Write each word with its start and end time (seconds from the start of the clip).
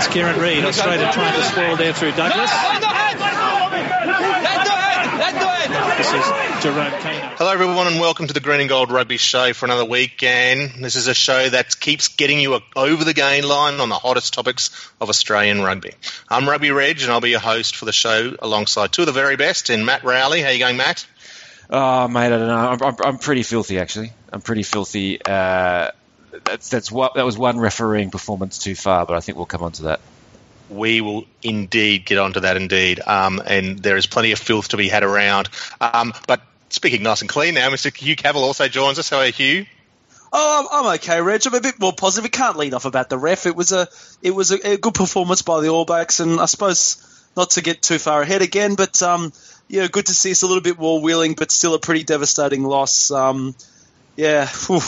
That's 0.00 0.14
Kieran 0.14 0.40
Reid, 0.40 0.64
Australia 0.64 1.10
trying 1.12 1.34
to 1.34 1.42
spoil 1.44 1.76
there 1.76 1.92
through 1.92 2.12
Douglas. 2.12 2.50
This 5.98 6.14
is 6.14 6.62
Jerome 6.62 6.90
Kaino. 7.02 7.36
Hello, 7.36 7.52
everyone, 7.52 7.86
and 7.86 8.00
welcome 8.00 8.26
to 8.26 8.32
the 8.32 8.40
Green 8.40 8.60
and 8.60 8.68
Gold 8.70 8.90
Rugby 8.90 9.18
Show 9.18 9.52
for 9.52 9.66
another 9.66 9.84
week. 9.84 10.22
And 10.22 10.82
this 10.82 10.96
is 10.96 11.06
a 11.06 11.12
show 11.12 11.50
that 11.50 11.78
keeps 11.78 12.08
getting 12.08 12.40
you 12.40 12.58
over 12.74 13.04
the 13.04 13.12
gain 13.12 13.46
line 13.46 13.78
on 13.78 13.90
the 13.90 13.98
hottest 13.98 14.32
topics 14.32 14.70
of 15.02 15.10
Australian 15.10 15.60
rugby. 15.60 15.92
I'm 16.30 16.48
Rugby 16.48 16.70
Reg, 16.70 17.02
and 17.02 17.12
I'll 17.12 17.20
be 17.20 17.28
your 17.28 17.38
host 17.38 17.76
for 17.76 17.84
the 17.84 17.92
show 17.92 18.34
alongside 18.38 18.92
two 18.92 19.02
of 19.02 19.06
the 19.06 19.12
very 19.12 19.36
best 19.36 19.68
in 19.68 19.84
Matt 19.84 20.02
Rowley. 20.02 20.40
How 20.40 20.48
you 20.48 20.60
going, 20.60 20.78
Matt? 20.78 21.06
Oh, 21.68 22.08
mate, 22.08 22.24
I 22.24 22.28
don't 22.30 22.48
know. 22.48 22.56
I'm, 22.56 22.82
I'm, 22.82 22.96
I'm 23.04 23.18
pretty 23.18 23.42
filthy, 23.42 23.78
actually. 23.78 24.14
I'm 24.32 24.40
pretty 24.40 24.62
filthy. 24.62 25.22
Uh, 25.22 25.90
that's 26.44 26.68
that's 26.68 26.90
what 26.90 27.14
that 27.14 27.24
was 27.24 27.36
one 27.36 27.58
refereeing 27.58 28.10
performance 28.10 28.58
too 28.58 28.74
far, 28.74 29.06
but 29.06 29.16
I 29.16 29.20
think 29.20 29.36
we'll 29.36 29.46
come 29.46 29.62
on 29.62 29.72
to 29.72 29.82
that. 29.84 30.00
We 30.68 31.00
will 31.00 31.24
indeed 31.42 32.06
get 32.06 32.18
onto 32.18 32.40
that, 32.40 32.56
indeed. 32.56 33.00
Um, 33.04 33.42
and 33.44 33.78
there 33.78 33.96
is 33.96 34.06
plenty 34.06 34.32
of 34.32 34.38
filth 34.38 34.68
to 34.68 34.76
be 34.76 34.88
had 34.88 35.02
around. 35.02 35.48
Um, 35.80 36.12
but 36.28 36.40
speaking 36.68 37.02
nice 37.02 37.22
and 37.22 37.28
clean 37.28 37.54
now, 37.54 37.68
Mr. 37.70 37.94
Hugh 37.94 38.14
Cavill 38.14 38.36
also 38.36 38.68
joins 38.68 38.98
us. 38.98 39.10
How 39.10 39.18
are 39.18 39.26
you, 39.26 39.32
Hugh? 39.32 39.66
Oh, 40.32 40.68
I'm, 40.70 40.86
I'm 40.86 40.94
okay, 40.94 41.20
Reg. 41.20 41.42
I'm 41.44 41.54
a 41.54 41.60
bit 41.60 41.80
more 41.80 41.92
positive. 41.92 42.22
We 42.22 42.30
can't 42.30 42.56
lead 42.56 42.74
off 42.74 42.84
about 42.84 43.08
the 43.08 43.18
ref. 43.18 43.46
It 43.46 43.56
was 43.56 43.72
a 43.72 43.88
it 44.22 44.30
was 44.30 44.52
a, 44.52 44.74
a 44.74 44.76
good 44.76 44.94
performance 44.94 45.42
by 45.42 45.60
the 45.60 45.68
All 45.68 45.84
Blacks, 45.84 46.20
and 46.20 46.40
I 46.40 46.46
suppose 46.46 47.06
not 47.36 47.50
to 47.50 47.62
get 47.62 47.82
too 47.82 47.98
far 47.98 48.22
ahead 48.22 48.42
again, 48.42 48.76
but 48.76 49.02
um, 49.02 49.32
yeah, 49.68 49.88
good 49.88 50.06
to 50.06 50.14
see 50.14 50.30
us 50.30 50.42
a 50.42 50.46
little 50.46 50.62
bit 50.62 50.78
more 50.78 51.00
willing, 51.00 51.34
but 51.34 51.50
still 51.50 51.74
a 51.74 51.78
pretty 51.78 52.04
devastating 52.04 52.62
loss. 52.64 53.10
Um, 53.10 53.54
yeah, 54.16 54.46
whew. 54.66 54.80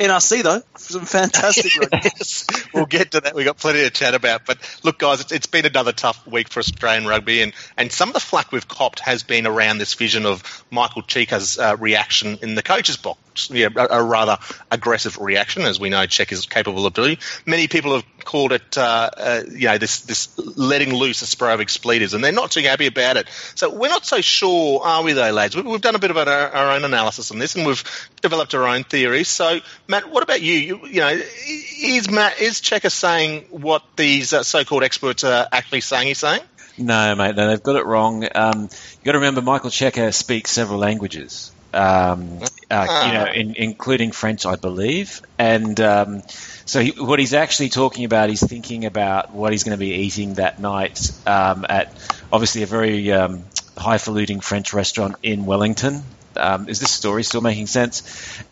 NRC 0.00 0.42
though, 0.42 0.62
some 0.76 1.04
fantastic. 1.04 1.72
yes, 1.92 2.46
we'll 2.72 2.86
get 2.86 3.10
to 3.10 3.20
that. 3.20 3.34
We've 3.34 3.44
got 3.44 3.58
plenty 3.58 3.80
to 3.80 3.90
chat 3.90 4.14
about. 4.14 4.46
But 4.46 4.58
look, 4.82 4.98
guys, 4.98 5.20
it's, 5.20 5.30
it's 5.30 5.46
been 5.46 5.66
another 5.66 5.92
tough 5.92 6.26
week 6.26 6.48
for 6.48 6.60
Australian 6.60 7.06
rugby, 7.06 7.42
and, 7.42 7.52
and 7.76 7.92
some 7.92 8.08
of 8.08 8.14
the 8.14 8.20
flack 8.20 8.50
we've 8.50 8.66
copped 8.66 9.00
has 9.00 9.22
been 9.22 9.46
around 9.46 9.76
this 9.76 9.92
vision 9.92 10.24
of 10.24 10.64
Michael 10.70 11.02
Cheika's 11.02 11.58
uh, 11.58 11.76
reaction 11.78 12.38
in 12.40 12.54
the 12.54 12.62
coach's 12.62 12.96
box. 12.96 13.20
Yeah, 13.48 13.68
a, 13.76 14.00
a, 14.00 14.02
rather 14.02 14.38
aggressive 14.70 15.18
reaction, 15.18 15.62
as 15.62 15.78
we 15.78 15.88
know 15.88 16.06
Cheika 16.06 16.32
is 16.32 16.46
capable 16.46 16.84
of 16.86 16.92
doing. 16.92 17.18
Many 17.46 17.68
people 17.68 17.94
have 17.94 18.04
called 18.24 18.52
it, 18.52 18.76
uh, 18.76 19.10
uh, 19.16 19.42
you 19.50 19.68
know, 19.68 19.78
this 19.78 20.00
this 20.00 20.36
letting 20.38 20.94
loose 20.94 21.22
a 21.22 21.26
spray 21.26 21.54
of 21.54 21.60
expletives, 21.60 22.14
and 22.14 22.22
they're 22.22 22.32
not 22.32 22.50
too 22.50 22.60
happy 22.60 22.86
about 22.86 23.16
it. 23.16 23.28
So 23.54 23.70
we're 23.70 23.88
not 23.88 24.04
so 24.04 24.20
sure, 24.20 24.82
are 24.82 25.02
we, 25.02 25.12
though, 25.12 25.32
lads? 25.32 25.56
We've, 25.56 25.66
we've 25.66 25.80
done 25.80 25.94
a 25.94 25.98
bit 25.98 26.10
of 26.10 26.16
our, 26.16 26.28
our, 26.28 26.72
own 26.72 26.84
analysis 26.84 27.30
on 27.30 27.38
this, 27.38 27.56
and 27.56 27.66
we've 27.66 27.82
developed 28.20 28.54
our 28.54 28.66
own 28.66 28.84
theories. 28.84 29.28
So, 29.28 29.60
Matt, 29.88 30.10
what 30.10 30.22
about 30.22 30.42
you? 30.42 30.54
You, 30.54 30.86
you 30.86 31.00
know, 31.00 31.20
is 31.48 32.10
Matt 32.10 32.40
is 32.40 32.60
Cheika 32.60 32.90
saying 32.90 33.46
what 33.50 33.82
these 33.96 34.32
uh, 34.32 34.42
so-called 34.42 34.82
experts 34.82 35.24
are 35.24 35.48
actually 35.50 35.80
saying? 35.80 36.08
He's 36.08 36.18
saying. 36.18 36.42
No, 36.78 37.14
mate, 37.14 37.36
no, 37.36 37.48
they've 37.48 37.62
got 37.62 37.76
it 37.76 37.84
wrong. 37.84 38.26
Um, 38.34 38.62
you've 38.62 39.04
got 39.04 39.12
to 39.12 39.18
remember, 39.18 39.42
Michael 39.42 39.70
Cheika 39.70 40.14
speaks 40.14 40.50
several 40.50 40.78
languages 40.78 41.52
um, 41.72 42.40
uh, 42.70 43.04
you 43.06 43.12
know, 43.12 43.26
in, 43.32 43.54
including 43.56 44.12
French, 44.12 44.46
I 44.46 44.56
believe. 44.56 45.22
And 45.38 45.80
um, 45.80 46.22
so 46.64 46.80
he, 46.80 46.90
what 46.90 47.18
he's 47.18 47.34
actually 47.34 47.68
talking 47.68 48.04
about, 48.04 48.28
he's 48.28 48.46
thinking 48.46 48.84
about 48.84 49.32
what 49.32 49.52
he's 49.52 49.64
going 49.64 49.76
to 49.76 49.80
be 49.80 49.94
eating 49.94 50.34
that 50.34 50.60
night 50.60 51.10
um, 51.26 51.66
at 51.68 51.92
obviously 52.32 52.62
a 52.62 52.66
very 52.66 53.10
um, 53.12 53.44
highfalutin 53.76 54.40
French 54.40 54.72
restaurant 54.72 55.16
in 55.22 55.46
Wellington. 55.46 56.02
Um, 56.36 56.68
is 56.68 56.78
this 56.78 56.92
story 56.92 57.24
still 57.24 57.40
making 57.40 57.66
sense? 57.66 58.02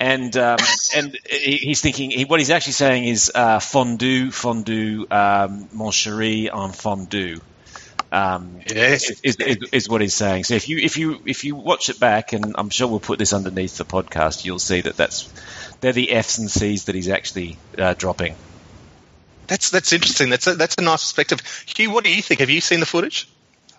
And 0.01 0.37
um, 0.37 0.59
and 0.97 1.17
he's 1.31 1.81
thinking 1.81 2.11
he, 2.11 2.25
what 2.25 2.41
he's 2.41 2.51
actually 2.51 2.73
saying 2.73 3.05
is 3.05 3.31
uh, 3.35 3.61
fondue, 3.61 4.31
fondue, 4.31 5.07
mon 5.09 5.91
chéri 5.93 6.53
en 6.53 6.73
fondue. 6.73 7.41
Um, 8.11 8.61
yes. 8.67 9.11
Is, 9.23 9.37
is, 9.37 9.59
is, 9.71 9.89
what 9.89 10.01
he's 10.01 10.15
saying. 10.15 10.45
So 10.45 10.55
if 10.55 10.69
you 10.69 10.79
if 10.79 10.97
you 10.97 11.21
if 11.27 11.45
you 11.45 11.57
watch 11.57 11.91
it 11.91 12.01
back, 12.01 12.33
and 12.33 12.55
I'm 12.57 12.71
sure 12.71 12.89
we'll 12.89 13.01
put 13.01 13.19
this 13.19 13.33
underneath 13.33 13.77
the 13.77 13.85
podcast, 13.85 14.45
you'll 14.45 14.59
see 14.59 14.81
that 14.81 14.97
that's 14.97 15.31
they're 15.81 15.93
the 15.93 16.13
F's 16.13 16.39
and 16.39 16.51
C's 16.51 16.85
that 16.85 16.95
he's 16.95 17.09
actually 17.09 17.59
uh, 17.77 17.95
dropping. 17.95 18.35
That's 19.47 19.71
that's 19.71 19.93
interesting. 19.93 20.31
That's 20.31 20.47
a, 20.47 20.55
that's 20.55 20.77
a 20.79 20.83
nice 20.83 21.03
perspective. 21.03 21.41
Hugh, 21.67 21.91
what 21.91 22.05
do 22.05 22.15
you 22.15 22.23
think? 22.23 22.41
Have 22.41 22.51
you 22.51 22.61
seen 22.61 22.81
the 22.81 22.87
footage? 22.87 23.29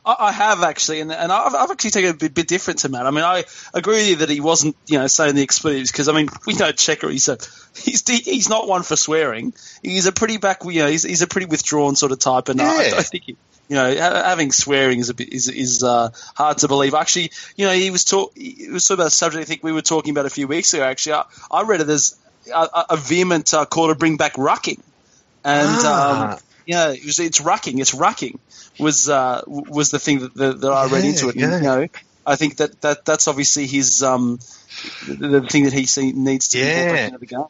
I 0.05 0.31
have 0.31 0.63
actually, 0.63 1.01
and, 1.01 1.11
and 1.11 1.31
I've, 1.31 1.53
I've, 1.53 1.71
actually 1.71 1.91
taken 1.91 2.11
a 2.11 2.13
bit, 2.13 2.33
bit, 2.33 2.47
different 2.47 2.79
to 2.79 2.89
Matt. 2.89 3.05
I 3.05 3.11
mean, 3.11 3.23
I 3.23 3.43
agree 3.73 3.97
with 3.97 4.09
you 4.09 4.15
that 4.17 4.29
he 4.29 4.39
wasn't, 4.39 4.75
you 4.87 4.97
know, 4.97 5.07
saying 5.07 5.35
the 5.35 5.43
expletives 5.43 5.91
because 5.91 6.07
I 6.07 6.13
mean, 6.13 6.29
we 6.47 6.53
know 6.53 6.71
Cheika. 6.71 7.11
He's 7.11 7.27
a 7.27 7.37
he's 7.75 8.07
he's 8.07 8.49
not 8.49 8.67
one 8.67 8.83
for 8.83 8.95
swearing. 8.95 9.53
He's 9.83 10.07
a 10.07 10.11
pretty 10.11 10.37
back, 10.37 10.63
you 10.63 10.81
know, 10.81 10.87
he's, 10.87 11.03
he's 11.03 11.21
a 11.21 11.27
pretty 11.27 11.47
withdrawn 11.47 11.95
sort 11.95 12.11
of 12.11 12.19
type, 12.19 12.49
and 12.49 12.59
yeah. 12.59 12.65
I, 12.65 12.93
I 12.97 13.03
think 13.03 13.25
he, 13.25 13.37
you 13.69 13.75
know, 13.75 13.95
having 13.95 14.51
swearing 14.51 14.99
is 14.99 15.09
a 15.09 15.13
bit 15.13 15.31
is 15.31 15.47
is 15.47 15.83
uh, 15.83 16.09
hard 16.35 16.57
to 16.57 16.67
believe. 16.67 16.95
Actually, 16.95 17.31
you 17.55 17.67
know, 17.67 17.71
he 17.71 17.91
was 17.91 18.03
talk 18.03 18.33
it 18.35 18.71
was 18.71 18.83
sort 18.83 18.99
of 18.99 19.05
a 19.05 19.09
subject 19.09 19.43
I 19.43 19.45
think 19.45 19.63
we 19.63 19.71
were 19.71 19.83
talking 19.83 20.11
about 20.11 20.25
a 20.25 20.29
few 20.29 20.47
weeks 20.47 20.73
ago. 20.73 20.83
Actually, 20.83 21.13
I, 21.13 21.23
I 21.51 21.63
read 21.63 21.79
it 21.81 21.89
as 21.89 22.17
a, 22.53 22.85
a 22.89 22.97
vehement 22.97 23.53
uh, 23.53 23.65
call 23.65 23.89
to 23.89 23.95
bring 23.95 24.17
back 24.17 24.33
rucking, 24.33 24.79
and 25.45 25.77
ah. 25.85 26.33
um, 26.33 26.39
yeah, 26.65 26.89
it 26.89 27.05
was, 27.05 27.19
it's 27.19 27.39
rucking, 27.39 27.79
it's 27.79 27.93
rucking 27.93 28.39
was 28.79 29.07
uh, 29.07 29.43
was 29.45 29.91
the 29.91 29.99
thing 29.99 30.19
that, 30.19 30.33
that, 30.33 30.61
that 30.61 30.71
I 30.71 30.87
read 30.87 31.03
yeah, 31.03 31.09
into 31.11 31.29
it. 31.29 31.35
Yeah. 31.35 31.53
And, 31.53 31.63
you 31.63 31.69
know, 31.69 31.87
I 32.25 32.35
think 32.37 32.57
that, 32.57 32.81
that 32.81 33.05
that's 33.05 33.27
obviously 33.27 33.67
his 33.67 34.01
um, 34.01 34.39
the, 35.07 35.27
the 35.27 35.41
thing 35.41 35.65
that 35.65 35.73
he 35.73 35.85
see, 35.85 36.11
needs 36.11 36.49
to 36.49 36.59
yeah. 36.59 37.09
be 37.09 37.17
the 37.17 37.25
game 37.27 37.45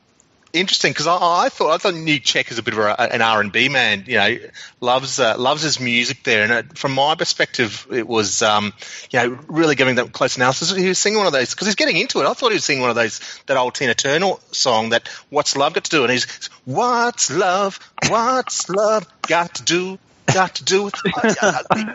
interesting 0.54 0.92
because 0.92 1.08
I, 1.08 1.18
I, 1.46 1.50
thought 1.50 1.72
I 1.72 1.78
thought 1.78 1.94
New 1.94 2.20
Check 2.20 2.52
is 2.52 2.58
a 2.58 2.64
bit 2.64 2.74
of 2.74 2.80
a, 2.80 3.02
an 3.02 3.22
R 3.22 3.42
and 3.42 3.52
B 3.52 3.70
man. 3.70 4.06
You 4.08 4.18
know, 4.18 4.38
loves 4.82 5.20
uh, 5.20 5.38
loves 5.38 5.62
his 5.62 5.80
music 5.80 6.24
there, 6.24 6.44
and 6.44 6.52
it, 6.52 6.78
from 6.78 6.94
my 6.94 7.16
perspective, 7.16 7.88
it 7.92 8.08
was 8.08 8.42
um, 8.42 8.74
you 9.12 9.20
know 9.20 9.40
really 9.48 9.76
giving 9.76 9.96
that 9.96 10.12
close 10.12 10.38
analysis. 10.38 10.76
He 10.76 10.88
was 10.88 11.00
singing 11.00 11.18
one 11.18 11.28
of 11.28 11.34
those 11.34 11.52
because 11.52 11.68
he's 11.68 11.76
getting 11.76 11.98
into 11.98 12.20
it. 12.20 12.26
I 12.26 12.34
thought 12.34 12.50
he 12.50 12.56
was 12.56 12.66
singing 12.66 12.82
one 12.82 12.90
of 12.90 12.96
those 12.96 13.20
that 13.48 13.58
old 13.58 13.76
Tina 13.76 13.94
Turner 13.94 14.34
song 14.52 14.90
that 14.90 15.08
"What's 15.30 15.56
Love 15.56 15.74
Got 15.74 15.86
to 15.86 15.92
Do," 15.92 16.04
and 16.04 16.12
he's 16.12 16.26
"What's 16.66 17.31
Love, 17.31 17.80
What's 18.08 18.70
Love 18.70 19.08
Got 19.24 19.56
to 19.56 19.64
Do." 19.64 20.00
Got 20.34 20.56
to 20.56 20.63
do 20.63 20.84
with 20.84 20.95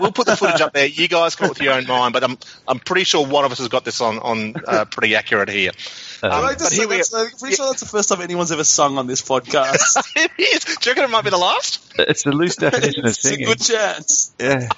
We'll 0.00 0.12
put 0.12 0.27
the 0.27 0.37
footage 0.37 0.61
up 0.61 0.72
there. 0.72 0.87
You 0.87 1.09
guys 1.09 1.37
come 1.37 1.47
up 1.47 1.56
with 1.56 1.62
your 1.62 1.75
own 1.75 1.87
mind, 1.87 2.12
but 2.12 2.25
I'm 2.25 2.39
I'm 2.67 2.78
pretty 2.78 3.05
sure 3.05 3.27
one 3.27 3.45
of 3.45 3.53
us 3.53 3.59
has 3.59 3.69
got 3.69 3.84
this 3.84 4.00
on 4.00 4.19
on 4.19 4.55
uh, 4.67 4.84
pretty 4.87 5.15
accurate 5.15 5.49
here. 5.49 5.71
Um, 6.22 6.33
I'm 6.33 6.56
pretty 6.56 6.77
sure 7.55 7.67
that's 7.67 7.81
the 7.81 7.89
first 7.91 8.09
time 8.09 8.21
anyone's 8.23 8.53
ever 8.53 8.65
sung 8.65 8.99
on 8.99 9.06
this 9.06 9.23
podcast. 9.23 10.03
it 10.17 10.31
is. 10.39 10.65
Do 10.65 10.91
you 10.91 10.93
reckon 10.93 11.05
it 11.05 11.11
might 11.11 11.25
be 11.25 11.31
the 11.31 11.39
last? 11.39 11.93
It's 11.99 12.23
the 12.23 12.33
loose 12.33 12.56
definition 12.56 13.06
of 13.06 13.15
singing. 13.15 13.49
It's 13.49 13.69
a 13.69 13.73
good 13.73 13.78
chance. 13.78 14.34
Yeah. 14.39 14.69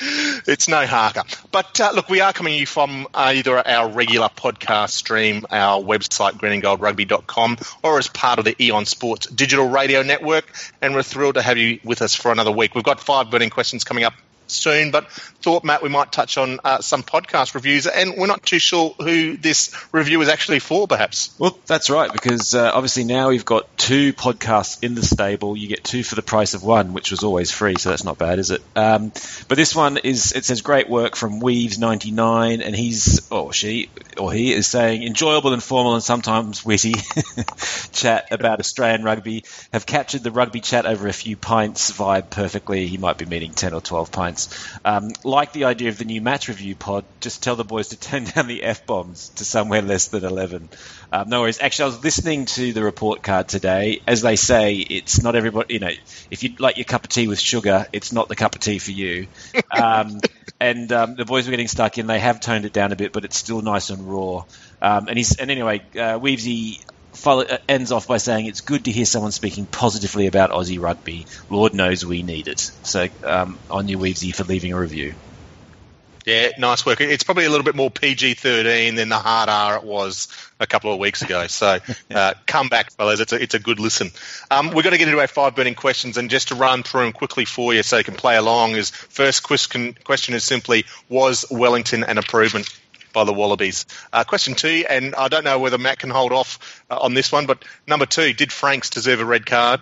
It's 0.00 0.68
no 0.68 0.86
harker. 0.86 1.22
But 1.50 1.80
uh, 1.80 1.92
look, 1.94 2.08
we 2.08 2.20
are 2.20 2.32
coming 2.32 2.54
to 2.54 2.60
you 2.60 2.66
from 2.66 3.06
either 3.14 3.66
our 3.66 3.90
regular 3.90 4.28
podcast 4.28 4.90
stream, 4.90 5.46
our 5.50 5.80
website, 5.82 6.32
greenandgoldrugby.com, 6.32 7.58
or 7.82 7.98
as 7.98 8.08
part 8.08 8.38
of 8.38 8.44
the 8.44 8.60
Eon 8.62 8.86
Sports 8.86 9.26
digital 9.26 9.68
radio 9.68 10.02
network. 10.02 10.52
And 10.80 10.94
we're 10.94 11.02
thrilled 11.02 11.34
to 11.34 11.42
have 11.42 11.58
you 11.58 11.80
with 11.84 12.02
us 12.02 12.14
for 12.14 12.32
another 12.32 12.52
week. 12.52 12.74
We've 12.74 12.84
got 12.84 13.00
five 13.00 13.30
burning 13.30 13.50
questions 13.50 13.84
coming 13.84 14.04
up 14.04 14.14
soon, 14.50 14.90
but 14.90 15.10
thought, 15.10 15.64
Matt, 15.64 15.82
we 15.82 15.88
might 15.88 16.12
touch 16.12 16.36
on 16.36 16.60
uh, 16.64 16.80
some 16.80 17.02
podcast 17.02 17.54
reviews, 17.54 17.86
and 17.86 18.14
we're 18.16 18.26
not 18.26 18.42
too 18.42 18.58
sure 18.58 18.94
who 18.98 19.36
this 19.36 19.74
review 19.92 20.20
is 20.20 20.28
actually 20.28 20.58
for, 20.58 20.86
perhaps. 20.86 21.34
Well, 21.38 21.58
that's 21.66 21.90
right, 21.90 22.12
because 22.12 22.54
uh, 22.54 22.70
obviously 22.74 23.04
now 23.04 23.28
we've 23.28 23.44
got 23.44 23.76
two 23.78 24.12
podcasts 24.12 24.82
in 24.82 24.94
the 24.94 25.02
stable. 25.02 25.56
You 25.56 25.68
get 25.68 25.84
two 25.84 26.02
for 26.02 26.16
the 26.16 26.22
price 26.22 26.54
of 26.54 26.62
one, 26.62 26.92
which 26.92 27.10
was 27.10 27.22
always 27.22 27.50
free, 27.50 27.76
so 27.76 27.90
that's 27.90 28.04
not 28.04 28.18
bad, 28.18 28.38
is 28.38 28.50
it? 28.50 28.62
Um, 28.76 29.12
but 29.48 29.56
this 29.56 29.74
one 29.74 29.96
is, 29.98 30.32
it 30.32 30.44
says 30.44 30.60
great 30.60 30.88
work 30.88 31.16
from 31.16 31.40
Weaves99, 31.40 32.62
and 32.64 32.76
he's, 32.76 33.30
or 33.30 33.52
she, 33.52 33.90
or 34.18 34.32
he 34.32 34.52
is 34.52 34.66
saying 34.66 35.02
enjoyable, 35.02 35.52
informal, 35.52 35.94
and 35.94 36.02
sometimes 36.02 36.64
witty 36.64 36.94
chat 37.92 38.28
about 38.30 38.60
Australian 38.60 39.02
rugby 39.02 39.44
have 39.72 39.86
captured 39.86 40.22
the 40.22 40.30
rugby 40.30 40.60
chat 40.60 40.84
over 40.86 41.08
a 41.08 41.12
few 41.12 41.36
pints 41.36 41.90
vibe 41.90 42.30
perfectly. 42.30 42.86
He 42.86 42.98
might 42.98 43.18
be 43.18 43.24
meaning 43.24 43.52
10 43.52 43.72
or 43.72 43.80
12 43.80 44.12
pints. 44.12 44.37
Um, 44.84 45.10
like 45.24 45.52
the 45.52 45.64
idea 45.64 45.88
of 45.88 45.98
the 45.98 46.04
new 46.04 46.20
match 46.20 46.48
review 46.48 46.74
pod, 46.74 47.04
just 47.20 47.42
tell 47.42 47.56
the 47.56 47.64
boys 47.64 47.88
to 47.88 48.00
turn 48.08 48.24
down 48.24 48.46
the 48.46 48.62
f 48.62 48.86
bombs 48.86 49.30
to 49.36 49.44
somewhere 49.44 49.82
less 49.82 50.08
than 50.08 50.24
eleven. 50.24 50.68
Um, 51.12 51.28
no 51.28 51.40
worries. 51.40 51.58
Actually, 51.60 51.84
I 51.84 51.86
was 51.86 52.04
listening 52.04 52.44
to 52.46 52.72
the 52.72 52.82
report 52.82 53.22
card 53.22 53.48
today. 53.48 54.00
As 54.06 54.22
they 54.22 54.36
say, 54.36 54.74
it's 54.76 55.22
not 55.22 55.34
everybody. 55.34 55.74
You 55.74 55.80
know, 55.80 55.90
if 56.30 56.42
you 56.42 56.54
like 56.58 56.76
your 56.76 56.84
cup 56.84 57.04
of 57.04 57.10
tea 57.10 57.28
with 57.28 57.40
sugar, 57.40 57.86
it's 57.92 58.12
not 58.12 58.28
the 58.28 58.36
cup 58.36 58.54
of 58.54 58.60
tea 58.60 58.78
for 58.78 58.92
you. 58.92 59.26
Um, 59.70 60.20
and 60.60 60.90
um, 60.92 61.14
the 61.16 61.24
boys 61.24 61.46
were 61.46 61.50
getting 61.50 61.68
stuck 61.68 61.98
in. 61.98 62.06
They 62.06 62.18
have 62.18 62.40
toned 62.40 62.64
it 62.64 62.72
down 62.72 62.92
a 62.92 62.96
bit, 62.96 63.12
but 63.12 63.24
it's 63.24 63.36
still 63.36 63.62
nice 63.62 63.90
and 63.90 64.10
raw. 64.10 64.44
Um, 64.80 65.08
and 65.08 65.16
he's 65.16 65.36
and 65.36 65.50
anyway, 65.50 65.82
uh, 65.94 66.18
Weavesy 66.18 66.80
ends 67.68 67.92
off 67.92 68.06
by 68.06 68.18
saying 68.18 68.46
it's 68.46 68.60
good 68.60 68.84
to 68.84 68.92
hear 68.92 69.04
someone 69.04 69.32
speaking 69.32 69.66
positively 69.66 70.26
about 70.26 70.50
Aussie 70.50 70.80
rugby. 70.80 71.26
Lord 71.50 71.74
knows 71.74 72.04
we 72.04 72.22
need 72.22 72.48
it. 72.48 72.60
So 72.60 73.08
um, 73.24 73.58
on 73.70 73.88
you, 73.88 73.98
Weavesy, 73.98 74.34
for 74.34 74.44
leaving 74.44 74.72
a 74.72 74.80
review. 74.80 75.14
Yeah, 76.28 76.50
nice 76.58 76.84
work. 76.84 77.00
It's 77.00 77.24
probably 77.24 77.46
a 77.46 77.48
little 77.50 77.64
bit 77.64 77.74
more 77.74 77.90
PG 77.90 78.34
13 78.34 78.96
than 78.96 79.08
the 79.08 79.16
hard 79.16 79.48
R 79.48 79.76
it 79.76 79.82
was 79.84 80.28
a 80.60 80.66
couple 80.66 80.92
of 80.92 80.98
weeks 80.98 81.22
ago. 81.22 81.46
So 81.46 81.78
uh, 82.14 82.34
come 82.44 82.68
back, 82.68 82.92
fellas. 82.92 83.20
It's 83.20 83.32
a, 83.32 83.42
it's 83.42 83.54
a 83.54 83.58
good 83.58 83.80
listen. 83.80 84.10
Um, 84.50 84.66
we're 84.66 84.82
going 84.82 84.92
to 84.92 84.98
get 84.98 85.08
into 85.08 85.20
our 85.20 85.26
five 85.26 85.56
burning 85.56 85.74
questions, 85.74 86.18
and 86.18 86.28
just 86.28 86.48
to 86.48 86.54
run 86.54 86.82
through 86.82 87.04
them 87.04 87.12
quickly 87.14 87.46
for 87.46 87.72
you 87.72 87.82
so 87.82 87.96
you 87.96 88.04
can 88.04 88.14
play 88.14 88.36
along 88.36 88.72
is 88.72 88.90
first 88.90 89.42
question, 89.42 89.96
question 90.04 90.34
is 90.34 90.44
simply 90.44 90.84
Was 91.08 91.46
Wellington 91.50 92.04
an 92.04 92.18
improvement? 92.18 92.68
By 93.12 93.24
the 93.24 93.32
Wallabies. 93.32 93.86
Uh, 94.12 94.24
question 94.24 94.54
two, 94.54 94.84
and 94.88 95.14
I 95.14 95.28
don't 95.28 95.44
know 95.44 95.58
whether 95.58 95.78
Matt 95.78 95.98
can 95.98 96.10
hold 96.10 96.32
off 96.32 96.84
uh, 96.90 96.98
on 97.00 97.14
this 97.14 97.32
one, 97.32 97.46
but 97.46 97.64
number 97.86 98.06
two, 98.06 98.32
did 98.32 98.52
Franks 98.52 98.90
deserve 98.90 99.20
a 99.20 99.24
red 99.24 99.46
card? 99.46 99.80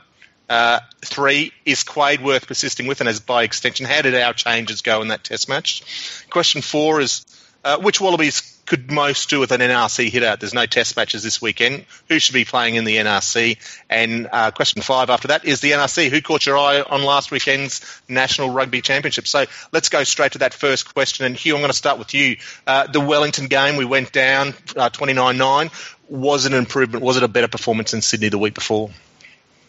Uh, 0.49 0.81
three, 1.05 1.53
is 1.65 1.83
Quade 1.83 2.23
worth 2.23 2.47
persisting 2.47 2.87
with? 2.87 3.01
And 3.01 3.09
as 3.09 3.21
by 3.21 3.43
extension, 3.43 3.85
how 3.85 4.03
did 4.03 4.15
our 4.15 4.33
changes 4.33 4.81
go 4.83 5.03
in 5.03 5.09
that 5.09 5.25
test 5.25 5.49
match? 5.49 6.25
Question 6.31 6.63
four 6.63 7.01
is, 7.01 7.27
uh, 7.65 7.79
which 7.79 8.01
Wallabies 8.01 8.56
could 8.67 8.91
most 8.91 9.31
do 9.31 9.41
with 9.41 9.53
an 9.53 9.61
NRC 9.61 10.11
hit 10.11 10.23
out? 10.23 10.41
There's 10.41 10.53
no 10.53 10.67
test 10.67 10.97
matches 10.97 11.23
this 11.23 11.41
weekend. 11.41 11.87
Who 12.09 12.19
should 12.19 12.35
be 12.35 12.45
playing 12.45 12.75
in 12.75 12.85
the 12.85 12.97
NRC? 12.97 13.59
And 13.89 14.29
uh, 14.31 14.51
question 14.51 14.83
five 14.83 15.09
after 15.09 15.29
that 15.29 15.45
is 15.45 15.61
the 15.61 15.71
NRC. 15.71 16.11
Who 16.11 16.21
caught 16.21 16.45
your 16.45 16.59
eye 16.59 16.83
on 16.83 17.03
last 17.03 17.31
weekend's 17.31 17.81
National 18.09 18.51
Rugby 18.51 18.83
Championship? 18.83 19.27
So 19.27 19.47
let's 19.73 19.89
go 19.89 20.05
straight 20.05 20.33
to 20.33 20.39
that 20.39 20.53
first 20.53 20.93
question. 20.93 21.27
And 21.27 21.37
Hugh, 21.37 21.55
I'm 21.55 21.61
going 21.61 21.71
to 21.71 21.77
start 21.77 21.99
with 21.99 22.13
you. 22.13 22.37
Uh, 22.67 22.87
the 22.89 23.01
Wellington 23.01 23.47
game, 23.47 23.77
we 23.77 23.85
went 23.85 24.13
down 24.13 24.53
29 24.53 25.39
9. 25.39 25.71
Was 26.09 26.45
it 26.45 26.53
an 26.53 26.59
improvement? 26.59 27.05
Was 27.05 27.17
it 27.17 27.23
a 27.23 27.29
better 27.29 27.49
performance 27.49 27.95
in 27.95 28.03
Sydney 28.03 28.29
the 28.29 28.39
week 28.39 28.55
before? 28.55 28.91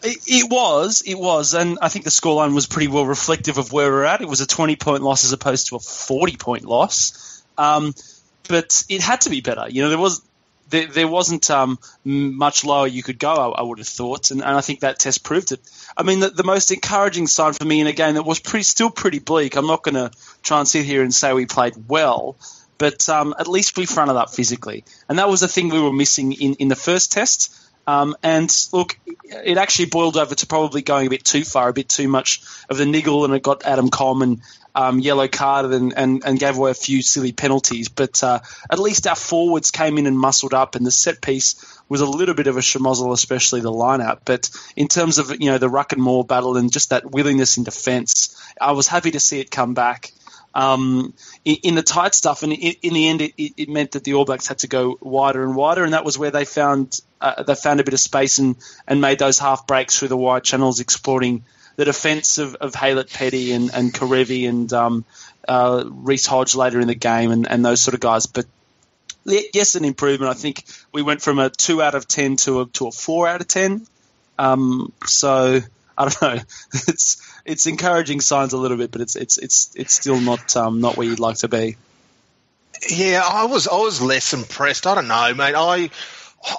It, 0.02 0.18
it, 0.26 0.50
was, 0.50 1.02
it 1.04 1.18
was, 1.18 1.54
and 1.54 1.78
I 1.82 1.88
think 1.88 2.04
the 2.04 2.12
scoreline 2.12 2.54
was 2.54 2.66
pretty 2.66 2.86
well 2.86 3.04
reflective 3.04 3.58
of 3.58 3.72
where 3.72 3.90
we're 3.90 4.04
at. 4.04 4.20
It 4.20 4.28
was 4.28 4.40
a 4.40 4.46
20 4.46 4.76
point 4.76 5.02
loss 5.02 5.24
as 5.24 5.32
opposed 5.32 5.68
to 5.68 5.76
a 5.76 5.80
40 5.80 6.36
point 6.36 6.64
loss. 6.64 7.42
Um, 7.56 7.94
but 8.48 8.84
it 8.88 9.00
had 9.00 9.22
to 9.22 9.30
be 9.30 9.40
better. 9.40 9.66
You 9.68 9.82
know, 9.82 9.88
there 9.88 9.98
was 9.98 10.22
there, 10.70 10.86
there 10.86 11.08
wasn't 11.08 11.50
um, 11.50 11.78
much 12.04 12.64
lower 12.64 12.86
you 12.86 13.02
could 13.02 13.18
go. 13.18 13.32
I, 13.32 13.60
I 13.60 13.62
would 13.62 13.78
have 13.78 13.88
thought, 13.88 14.30
and, 14.30 14.42
and, 14.42 14.50
I 14.50 14.60
think 14.60 14.80
that 14.80 14.98
test 14.98 15.24
proved 15.24 15.52
it. 15.52 15.60
I 15.96 16.02
mean, 16.02 16.20
the, 16.20 16.30
the, 16.30 16.44
most 16.44 16.70
encouraging 16.70 17.26
sign 17.26 17.54
for 17.54 17.64
me 17.64 17.80
in 17.80 17.86
a 17.86 17.92
game 17.92 18.14
that 18.14 18.24
was 18.24 18.40
pretty 18.40 18.64
still 18.64 18.90
pretty 18.90 19.18
bleak. 19.18 19.56
I'm 19.56 19.66
not 19.66 19.82
going 19.82 19.94
to 19.94 20.10
try 20.42 20.58
and 20.58 20.68
sit 20.68 20.84
here 20.84 21.02
and 21.02 21.14
say 21.14 21.32
we 21.32 21.46
played 21.46 21.74
well, 21.88 22.36
but 22.76 23.08
um, 23.08 23.34
at 23.38 23.48
least 23.48 23.76
we 23.76 23.86
fronted 23.86 24.16
up 24.16 24.30
physically, 24.30 24.84
and 25.08 25.18
that 25.18 25.28
was 25.28 25.40
the 25.40 25.48
thing 25.48 25.70
we 25.70 25.80
were 25.80 25.92
missing 25.92 26.32
in, 26.32 26.54
in 26.54 26.68
the 26.68 26.76
first 26.76 27.12
test. 27.12 27.54
Um, 27.86 28.16
and 28.22 28.54
look, 28.74 28.98
it 29.24 29.56
actually 29.56 29.86
boiled 29.86 30.18
over 30.18 30.34
to 30.34 30.46
probably 30.46 30.82
going 30.82 31.06
a 31.06 31.10
bit 31.10 31.24
too 31.24 31.42
far, 31.42 31.70
a 31.70 31.72
bit 31.72 31.88
too 31.88 32.06
much 32.06 32.42
of 32.68 32.76
the 32.76 32.84
niggle, 32.84 33.24
and 33.24 33.34
it 33.34 33.42
got 33.42 33.64
Adam 33.64 33.88
Coleman 33.88 34.42
um, 34.78 35.00
yellow 35.00 35.26
carded 35.26 35.72
and, 35.72 35.92
and, 35.96 36.22
and, 36.24 36.38
gave 36.38 36.56
away 36.56 36.70
a 36.70 36.74
few 36.74 37.02
silly 37.02 37.32
penalties. 37.32 37.88
But 37.88 38.22
uh, 38.22 38.38
at 38.70 38.78
least 38.78 39.08
our 39.08 39.16
forwards 39.16 39.72
came 39.72 39.98
in 39.98 40.06
and 40.06 40.16
muscled 40.16 40.54
up, 40.54 40.76
and 40.76 40.86
the 40.86 40.92
set 40.92 41.20
piece 41.20 41.56
was 41.88 42.00
a 42.00 42.06
little 42.06 42.36
bit 42.36 42.46
of 42.46 42.56
a 42.56 42.60
schmozzle, 42.60 43.12
especially 43.12 43.60
the 43.60 43.72
lineup. 43.72 44.20
But 44.24 44.50
in 44.76 44.86
terms 44.86 45.18
of 45.18 45.32
you 45.40 45.50
know 45.50 45.58
the 45.58 45.68
ruck 45.68 45.92
and 45.92 46.00
maul 46.00 46.22
battle 46.22 46.56
and 46.56 46.72
just 46.72 46.90
that 46.90 47.10
willingness 47.10 47.56
in 47.56 47.64
defence, 47.64 48.40
I 48.60 48.70
was 48.70 48.86
happy 48.86 49.10
to 49.10 49.20
see 49.20 49.40
it 49.40 49.50
come 49.50 49.74
back. 49.74 50.12
Um, 50.54 51.12
in, 51.44 51.74
the 51.74 51.82
tight 51.82 52.14
stuff, 52.14 52.42
and 52.44 52.52
in, 52.52 52.74
in 52.80 52.94
the 52.94 53.08
end, 53.08 53.20
it, 53.20 53.34
it, 53.36 53.68
meant 53.68 53.92
that 53.92 54.04
the 54.04 54.14
All 54.14 54.24
Blacks 54.24 54.46
had 54.46 54.58
to 54.60 54.68
go 54.68 54.96
wider 55.00 55.42
and 55.42 55.56
wider, 55.56 55.84
and 55.84 55.92
that 55.92 56.04
was 56.04 56.18
where 56.18 56.30
they 56.30 56.44
found 56.44 57.00
uh, 57.20 57.42
they 57.42 57.56
found 57.56 57.80
a 57.80 57.84
bit 57.84 57.94
of 57.94 58.00
space 58.00 58.38
and, 58.38 58.56
and 58.86 59.00
made 59.00 59.18
those 59.18 59.40
half 59.40 59.66
breaks 59.66 59.98
through 59.98 60.08
the 60.08 60.16
wide 60.16 60.44
channels, 60.44 60.78
exploiting 60.78 61.42
the 61.78 61.84
defence 61.84 62.38
of, 62.38 62.56
of 62.56 62.72
Haylett 62.72 63.10
Petty 63.12 63.52
and, 63.52 63.70
and 63.72 63.94
Kerevi 63.94 64.48
and 64.48 64.70
um, 64.72 65.04
uh, 65.46 65.84
Reece 65.86 66.26
Hodge 66.26 66.56
later 66.56 66.80
in 66.80 66.88
the 66.88 66.96
game 66.96 67.30
and, 67.30 67.48
and 67.48 67.64
those 67.64 67.80
sort 67.80 67.94
of 67.94 68.00
guys. 68.00 68.26
But 68.26 68.46
yes, 69.24 69.76
an 69.76 69.84
improvement. 69.84 70.28
I 70.28 70.34
think 70.34 70.64
we 70.92 71.02
went 71.02 71.22
from 71.22 71.38
a 71.38 71.50
two 71.50 71.80
out 71.80 71.94
of 71.94 72.08
ten 72.08 72.34
to 72.38 72.62
a 72.62 72.66
to 72.66 72.88
a 72.88 72.90
four 72.90 73.28
out 73.28 73.40
of 73.40 73.46
ten. 73.46 73.86
Um, 74.40 74.92
so 75.06 75.60
I 75.96 76.08
don't 76.08 76.20
know. 76.22 76.42
It's 76.88 77.22
it's 77.44 77.66
encouraging 77.66 78.22
signs 78.22 78.54
a 78.54 78.58
little 78.58 78.76
bit, 78.76 78.90
but 78.90 79.00
it's 79.00 79.14
it's 79.14 79.38
it's 79.38 79.70
it's 79.76 79.94
still 79.94 80.20
not 80.20 80.56
um, 80.56 80.80
not 80.80 80.96
where 80.96 81.06
you'd 81.06 81.20
like 81.20 81.36
to 81.38 81.48
be. 81.48 81.76
Yeah, 82.90 83.22
I 83.24 83.44
was 83.44 83.68
I 83.68 83.76
was 83.76 84.02
less 84.02 84.34
impressed. 84.34 84.88
I 84.88 84.96
don't 84.96 85.06
know, 85.06 85.32
mate. 85.32 85.54
I 85.56 85.90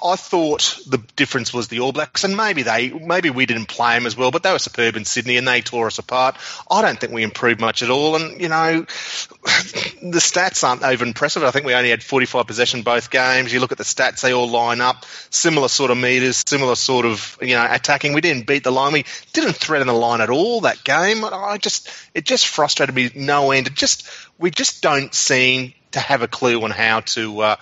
I 0.02 0.16
thought 0.16 0.78
the 0.86 0.98
difference 1.16 1.54
was 1.54 1.68
the 1.68 1.80
All 1.80 1.92
Blacks, 1.92 2.22
and 2.22 2.36
maybe 2.36 2.62
they, 2.62 2.90
maybe 2.90 3.30
we 3.30 3.46
didn't 3.46 3.66
play 3.66 3.94
them 3.94 4.06
as 4.06 4.14
well, 4.14 4.30
but 4.30 4.42
they 4.42 4.52
were 4.52 4.58
superb 4.58 4.94
in 4.94 5.06
Sydney 5.06 5.38
and 5.38 5.48
they 5.48 5.62
tore 5.62 5.86
us 5.86 5.98
apart. 5.98 6.36
I 6.70 6.82
don't 6.82 7.00
think 7.00 7.14
we 7.14 7.22
improved 7.22 7.60
much 7.60 7.82
at 7.82 7.88
all, 7.88 8.14
and 8.14 8.40
you 8.40 8.48
know, 8.48 8.80
the 8.82 10.20
stats 10.20 10.64
aren't 10.64 10.82
over 10.82 11.04
impressive. 11.04 11.42
I 11.42 11.50
think 11.50 11.64
we 11.64 11.74
only 11.74 11.90
had 11.90 12.02
45 12.02 12.46
possession 12.46 12.82
both 12.82 13.10
games. 13.10 13.52
You 13.52 13.60
look 13.60 13.72
at 13.72 13.78
the 13.78 13.84
stats; 13.84 14.20
they 14.20 14.34
all 14.34 14.50
line 14.50 14.82
up, 14.82 15.06
similar 15.30 15.68
sort 15.68 15.90
of 15.90 15.96
meters, 15.96 16.44
similar 16.46 16.74
sort 16.74 17.06
of 17.06 17.38
you 17.40 17.54
know 17.54 17.66
attacking. 17.68 18.12
We 18.12 18.20
didn't 18.20 18.46
beat 18.46 18.64
the 18.64 18.72
line. 18.72 18.92
We 18.92 19.06
didn't 19.32 19.56
threaten 19.56 19.86
the 19.86 19.94
line 19.94 20.20
at 20.20 20.28
all 20.28 20.60
that 20.62 20.84
game. 20.84 21.24
I 21.24 21.56
just, 21.56 21.88
it 22.14 22.26
just 22.26 22.46
frustrated 22.46 22.94
me 22.94 23.10
no 23.14 23.50
end. 23.50 23.66
It 23.66 23.74
just, 23.74 24.08
we 24.38 24.50
just 24.50 24.82
don't 24.82 25.14
seem 25.14 25.72
to 25.92 26.00
have 26.00 26.22
a 26.22 26.28
clue 26.28 26.62
on 26.62 26.70
how 26.70 27.00
to. 27.00 27.40
Uh, 27.40 27.56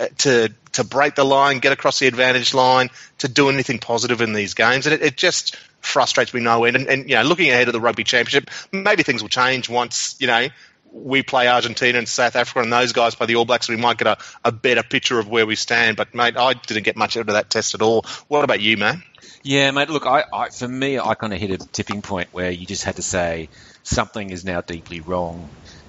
Uh, 0.00 0.06
to 0.18 0.48
to 0.72 0.84
break 0.84 1.16
the 1.16 1.24
line, 1.24 1.58
get 1.58 1.72
across 1.72 1.98
the 1.98 2.06
advantage 2.06 2.54
line, 2.54 2.88
to 3.18 3.26
do 3.26 3.48
anything 3.48 3.80
positive 3.80 4.20
in 4.20 4.32
these 4.32 4.54
games, 4.54 4.86
and 4.86 4.94
it, 4.94 5.02
it 5.02 5.16
just 5.16 5.56
frustrates 5.80 6.32
me 6.32 6.40
no 6.40 6.64
end. 6.64 6.76
And, 6.76 6.86
and, 6.86 7.10
you 7.10 7.16
know, 7.16 7.22
looking 7.22 7.50
ahead 7.50 7.66
of 7.66 7.72
the 7.72 7.80
Rugby 7.80 8.04
Championship, 8.04 8.48
maybe 8.70 9.02
things 9.02 9.22
will 9.22 9.28
change 9.28 9.68
once 9.68 10.16
you 10.20 10.28
know 10.28 10.48
we 10.92 11.22
play 11.22 11.48
Argentina 11.48 11.98
and 11.98 12.08
South 12.08 12.36
Africa, 12.36 12.60
and 12.60 12.72
those 12.72 12.92
guys 12.92 13.16
play 13.16 13.26
the 13.26 13.36
All 13.36 13.44
Blacks. 13.44 13.68
We 13.68 13.76
might 13.76 13.98
get 13.98 14.06
a, 14.06 14.18
a 14.44 14.52
better 14.52 14.84
picture 14.84 15.18
of 15.18 15.28
where 15.28 15.46
we 15.46 15.56
stand. 15.56 15.96
But 15.96 16.14
mate, 16.14 16.36
I 16.36 16.54
didn't 16.54 16.84
get 16.84 16.96
much 16.96 17.16
out 17.16 17.28
of 17.28 17.34
that 17.34 17.50
test 17.50 17.74
at 17.74 17.82
all. 17.82 18.04
What 18.28 18.44
about 18.44 18.60
you, 18.60 18.76
man? 18.76 19.02
Yeah, 19.42 19.70
mate. 19.72 19.90
Look, 19.90 20.06
I, 20.06 20.24
I 20.32 20.50
for 20.50 20.68
me, 20.68 20.98
I 20.98 21.14
kind 21.14 21.32
of 21.32 21.40
hit 21.40 21.50
a 21.50 21.58
tipping 21.58 22.02
point 22.02 22.28
where 22.32 22.50
you 22.50 22.66
just 22.66 22.84
had 22.84 22.96
to 22.96 23.02
say 23.02 23.48
something 23.82 24.30
is 24.30 24.44
now 24.44 24.60
deeply 24.60 25.00
wrong 25.00 25.48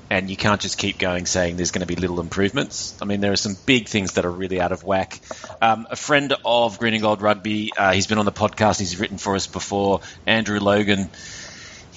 and 0.09 0.29
you 0.29 0.35
can't 0.35 0.59
just 0.59 0.77
keep 0.77 0.97
going 0.97 1.25
saying 1.25 1.55
there's 1.55 1.71
going 1.71 1.81
to 1.81 1.87
be 1.87 1.95
little 1.95 2.19
improvements. 2.19 2.97
I 3.01 3.05
mean, 3.05 3.21
there 3.21 3.31
are 3.31 3.37
some 3.37 3.55
big 3.65 3.87
things 3.87 4.13
that 4.13 4.25
are 4.25 4.31
really 4.31 4.59
out 4.59 4.71
of 4.71 4.83
whack. 4.83 5.19
Um, 5.61 5.87
a 5.89 5.95
friend 5.95 6.33
of 6.43 6.79
Green 6.79 6.93
and 6.93 7.01
Gold 7.03 7.21
Rugby, 7.21 7.71
uh, 7.77 7.91
he's 7.91 8.07
been 8.07 8.17
on 8.17 8.25
the 8.25 8.31
podcast, 8.31 8.79
he's 8.79 8.99
written 8.99 9.17
for 9.17 9.35
us 9.35 9.47
before, 9.47 10.01
Andrew 10.25 10.59
Logan. 10.59 11.09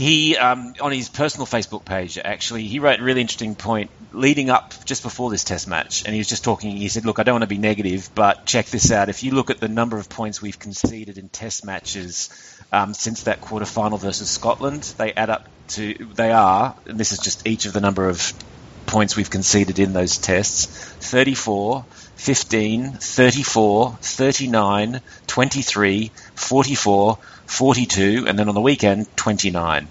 He, 0.03 0.37
um, 0.37 0.75
on 0.81 0.91
his 0.91 1.09
personal 1.09 1.47
Facebook 1.47 1.85
page, 1.85 2.19
actually, 2.19 2.65
he 2.65 2.81
wrote 2.81 2.99
a 2.99 3.05
really 3.05 3.21
interesting 3.21 3.55
point 3.55 3.89
leading 4.13 4.51
up 4.51 4.75
just 4.85 5.05
before 5.05 5.31
this 5.31 5.45
test 5.45 5.69
match. 5.69 6.05
And 6.05 6.13
he 6.13 6.19
was 6.19 6.27
just 6.27 6.43
talking, 6.43 6.77
he 6.77 6.89
said, 6.89 7.07
Look, 7.07 7.21
I 7.21 7.23
don't 7.23 7.35
want 7.35 7.45
to 7.45 7.47
be 7.47 7.59
negative, 7.59 8.11
but 8.13 8.45
check 8.45 8.67
this 8.67 8.91
out. 8.91 9.11
If 9.11 9.23
you 9.23 9.31
look 9.31 9.51
at 9.51 9.61
the 9.61 9.69
number 9.69 9.97
of 9.97 10.09
points 10.09 10.43
we've 10.43 10.59
conceded 10.59 11.19
in 11.19 11.29
test 11.29 11.65
matches 11.65 12.31
um, 12.73 12.95
since 12.95 13.23
that 13.23 13.41
quarter 13.41 13.65
final 13.65 13.97
versus 13.97 14.29
Scotland, 14.29 14.83
they 14.99 15.13
add 15.13 15.31
up 15.31 15.47
to 15.69 15.95
they 16.17 16.33
are, 16.33 16.75
and 16.87 16.99
this 16.99 17.13
is 17.13 17.21
just 17.21 17.47
each 17.47 17.67
of 17.67 17.73
the 17.73 17.81
number 17.81 18.09
of 18.09 18.33
points 18.87 19.17
we've 19.17 19.31
conceded 19.31 19.79
in 19.79 19.93
those 19.93 20.19
tests 20.19 20.67
34, 20.67 21.85
15, 22.17 22.93
34, 22.95 23.99
39, 24.01 25.01
23, 25.29 26.11
44, 26.35 27.19
42, 27.47 28.25
and 28.27 28.39
then 28.39 28.49
on 28.49 28.55
the 28.55 28.61
weekend, 28.61 29.07
29. 29.17 29.89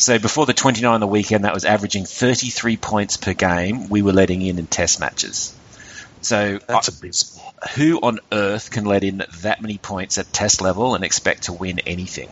So 0.00 0.18
before 0.18 0.46
the 0.46 0.54
29 0.54 0.94
on 0.94 1.00
the 1.00 1.06
weekend, 1.06 1.44
that 1.44 1.52
was 1.52 1.66
averaging 1.66 2.06
33 2.06 2.78
points 2.78 3.18
per 3.18 3.34
game 3.34 3.90
we 3.90 4.00
were 4.00 4.14
letting 4.14 4.40
in 4.40 4.58
in 4.58 4.66
test 4.66 4.98
matches. 4.98 5.54
So 6.22 6.58
that's 6.66 6.88
a 6.88 6.92
bit. 6.92 7.22
Who 7.76 8.00
on 8.00 8.18
earth 8.32 8.70
can 8.70 8.86
let 8.86 9.04
in 9.04 9.22
that 9.42 9.60
many 9.60 9.76
points 9.76 10.16
at 10.16 10.32
test 10.32 10.62
level 10.62 10.94
and 10.94 11.04
expect 11.04 11.44
to 11.44 11.52
win 11.52 11.80
anything? 11.80 12.30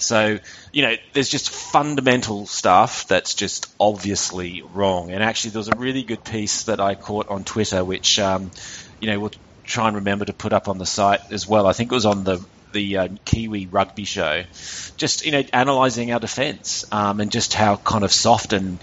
So, 0.00 0.38
you 0.72 0.82
know, 0.82 0.94
there's 1.12 1.28
just 1.28 1.50
fundamental 1.50 2.46
stuff 2.46 3.06
that's 3.08 3.34
just 3.34 3.70
obviously 3.78 4.62
wrong. 4.62 5.12
And 5.12 5.22
actually, 5.22 5.50
there 5.50 5.60
was 5.60 5.68
a 5.68 5.76
really 5.76 6.04
good 6.04 6.24
piece 6.24 6.64
that 6.64 6.80
I 6.80 6.94
caught 6.94 7.28
on 7.28 7.44
Twitter, 7.44 7.84
which, 7.84 8.18
um, 8.18 8.50
you 9.00 9.08
know, 9.08 9.20
we'll 9.20 9.32
try 9.64 9.86
and 9.86 9.96
remember 9.96 10.24
to 10.24 10.32
put 10.32 10.54
up 10.54 10.66
on 10.66 10.78
the 10.78 10.86
site 10.86 11.20
as 11.30 11.46
well. 11.46 11.66
I 11.66 11.74
think 11.74 11.92
it 11.92 11.94
was 11.94 12.06
on 12.06 12.24
the 12.24 12.42
the 12.72 12.96
uh, 12.98 13.08
Kiwi 13.24 13.66
Rugby 13.66 14.04
Show, 14.04 14.44
just 14.96 15.24
you 15.24 15.32
know, 15.32 15.42
analysing 15.52 16.12
our 16.12 16.20
defence 16.20 16.84
um, 16.92 17.20
and 17.20 17.30
just 17.30 17.54
how 17.54 17.76
kind 17.76 18.04
of 18.04 18.12
soft 18.12 18.52
and 18.52 18.78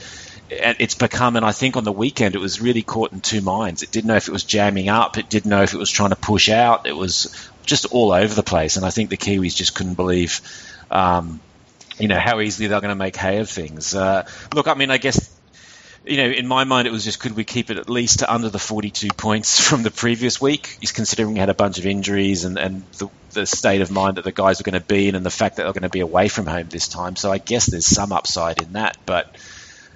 it's 0.51 0.95
become, 0.95 1.35
and 1.35 1.45
I 1.45 1.51
think 1.51 1.77
on 1.77 1.83
the 1.83 1.91
weekend 1.91 2.33
it 2.33 2.39
was 2.39 2.59
really 2.59 2.81
caught 2.81 3.11
in 3.11 3.21
two 3.21 3.41
minds. 3.41 3.83
It 3.83 3.91
didn't 3.91 4.07
know 4.07 4.15
if 4.15 4.27
it 4.27 4.31
was 4.31 4.43
jamming 4.43 4.89
up, 4.89 5.19
it 5.19 5.29
didn't 5.29 5.49
know 5.49 5.61
if 5.61 5.75
it 5.75 5.77
was 5.77 5.91
trying 5.91 6.09
to 6.09 6.15
push 6.15 6.49
out. 6.49 6.87
It 6.87 6.97
was 6.97 7.49
just 7.65 7.85
all 7.91 8.11
over 8.11 8.33
the 8.33 8.41
place, 8.41 8.75
and 8.75 8.83
I 8.83 8.89
think 8.89 9.11
the 9.11 9.17
Kiwis 9.17 9.55
just 9.55 9.75
couldn't 9.75 9.93
believe 9.93 10.41
um, 10.89 11.39
you 11.99 12.07
know, 12.07 12.19
how 12.19 12.39
easily 12.39 12.67
they're 12.67 12.81
going 12.81 12.89
to 12.89 12.95
make 12.95 13.15
hay 13.15 13.39
of 13.39 13.49
things. 13.49 13.93
Uh, 13.93 14.25
look, 14.53 14.67
I 14.67 14.73
mean, 14.73 14.89
I 14.89 14.97
guess, 14.97 15.37
you 16.05 16.17
know, 16.17 16.29
in 16.29 16.47
my 16.47 16.63
mind, 16.63 16.87
it 16.87 16.91
was 16.91 17.03
just 17.03 17.19
could 17.19 17.35
we 17.35 17.43
keep 17.43 17.69
it 17.69 17.77
at 17.77 17.89
least 17.89 18.19
to 18.19 18.33
under 18.33 18.49
the 18.49 18.59
42 18.59 19.09
points 19.09 19.59
from 19.69 19.83
the 19.83 19.91
previous 19.91 20.41
week, 20.41 20.77
considering 20.93 21.33
we 21.33 21.39
had 21.39 21.49
a 21.49 21.53
bunch 21.53 21.77
of 21.77 21.85
injuries 21.85 22.45
and, 22.45 22.57
and 22.57 22.83
the, 22.97 23.09
the 23.33 23.45
state 23.45 23.81
of 23.81 23.91
mind 23.91 24.17
that 24.17 24.23
the 24.23 24.31
guys 24.31 24.59
are 24.59 24.63
going 24.63 24.79
to 24.79 24.85
be 24.85 25.07
in 25.07 25.15
and 25.15 25.25
the 25.25 25.29
fact 25.29 25.55
that 25.55 25.63
they're 25.63 25.73
going 25.73 25.83
to 25.83 25.89
be 25.89 25.99
away 25.99 26.27
from 26.27 26.45
home 26.45 26.67
this 26.69 26.87
time. 26.87 27.15
So 27.15 27.31
I 27.31 27.37
guess 27.37 27.67
there's 27.67 27.85
some 27.85 28.11
upside 28.11 28.61
in 28.61 28.73
that. 28.73 28.97
But 29.05 29.35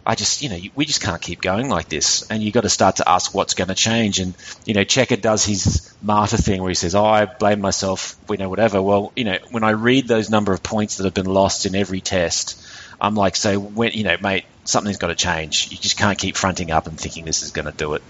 I 0.05 0.15
just, 0.15 0.41
you 0.41 0.49
know, 0.49 0.57
we 0.75 0.85
just 0.85 1.01
can't 1.01 1.21
keep 1.21 1.41
going 1.41 1.69
like 1.69 1.89
this. 1.89 2.29
And 2.29 2.43
you've 2.43 2.53
got 2.53 2.61
to 2.61 2.69
start 2.69 2.97
to 2.97 3.09
ask 3.09 3.33
what's 3.33 3.53
going 3.53 3.69
to 3.69 3.75
change. 3.75 4.19
And, 4.19 4.35
you 4.65 4.73
know, 4.73 4.83
Cheika 4.83 5.21
does 5.21 5.45
his 5.45 5.93
martyr 6.01 6.37
thing 6.37 6.61
where 6.61 6.69
he 6.69 6.75
says, 6.75 6.95
oh, 6.95 7.05
I 7.05 7.25
blame 7.25 7.61
myself, 7.61 8.15
you 8.29 8.37
know, 8.37 8.49
whatever. 8.49 8.81
Well, 8.81 9.13
you 9.15 9.23
know, 9.23 9.37
when 9.51 9.63
I 9.63 9.71
read 9.71 10.07
those 10.07 10.29
number 10.29 10.53
of 10.53 10.61
points 10.61 10.97
that 10.97 11.05
have 11.05 11.13
been 11.13 11.25
lost 11.25 11.65
in 11.65 11.75
every 11.75 12.01
test, 12.01 12.61
I'm 12.99 13.15
like, 13.15 13.35
so 13.35 13.59
when, 13.59 13.93
you 13.93 14.03
know, 14.03 14.17
mate, 14.21 14.45
something's 14.65 14.97
got 14.97 15.07
to 15.07 15.15
change. 15.15 15.69
You 15.71 15.77
just 15.77 15.97
can't 15.97 16.17
keep 16.17 16.35
fronting 16.35 16.71
up 16.71 16.87
and 16.87 16.99
thinking 16.99 17.25
this 17.25 17.41
is 17.41 17.51
going 17.51 17.65
to 17.65 17.71
do 17.71 17.93
it. 17.93 18.03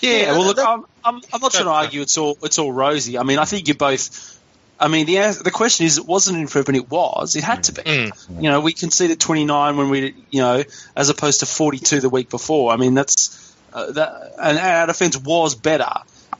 Yeah, 0.00 0.32
well, 0.32 0.46
look, 0.46 0.58
I'm, 0.58 0.84
I'm, 1.04 1.20
I'm 1.32 1.40
not 1.40 1.52
trying 1.52 1.64
to 1.64 1.70
argue 1.70 2.00
it's 2.02 2.18
all 2.18 2.36
it's 2.42 2.58
all 2.58 2.72
rosy. 2.72 3.18
I 3.18 3.22
mean, 3.22 3.38
I 3.38 3.44
think 3.44 3.68
you 3.68 3.74
both. 3.74 4.38
I 4.80 4.88
mean, 4.88 5.06
the 5.06 5.40
the 5.42 5.50
question 5.52 5.86
is, 5.86 5.98
it 5.98 6.06
wasn't 6.06 6.36
an 6.36 6.42
improvement. 6.42 6.76
It 6.76 6.90
was. 6.90 7.36
It 7.36 7.44
had 7.44 7.64
to 7.64 7.72
be. 7.72 7.82
Mm. 7.82 8.42
You 8.42 8.50
know, 8.50 8.60
we 8.60 8.72
conceded 8.72 9.20
29 9.20 9.76
when 9.76 9.90
we, 9.90 10.14
you 10.30 10.40
know, 10.40 10.64
as 10.96 11.08
opposed 11.08 11.40
to 11.40 11.46
42 11.46 12.00
the 12.00 12.08
week 12.08 12.30
before. 12.30 12.72
I 12.72 12.76
mean, 12.76 12.94
that's 12.94 13.54
uh, 13.72 13.92
that, 13.92 14.32
and 14.40 14.58
our 14.58 14.86
defense 14.88 15.16
was 15.16 15.54
better. 15.54 15.92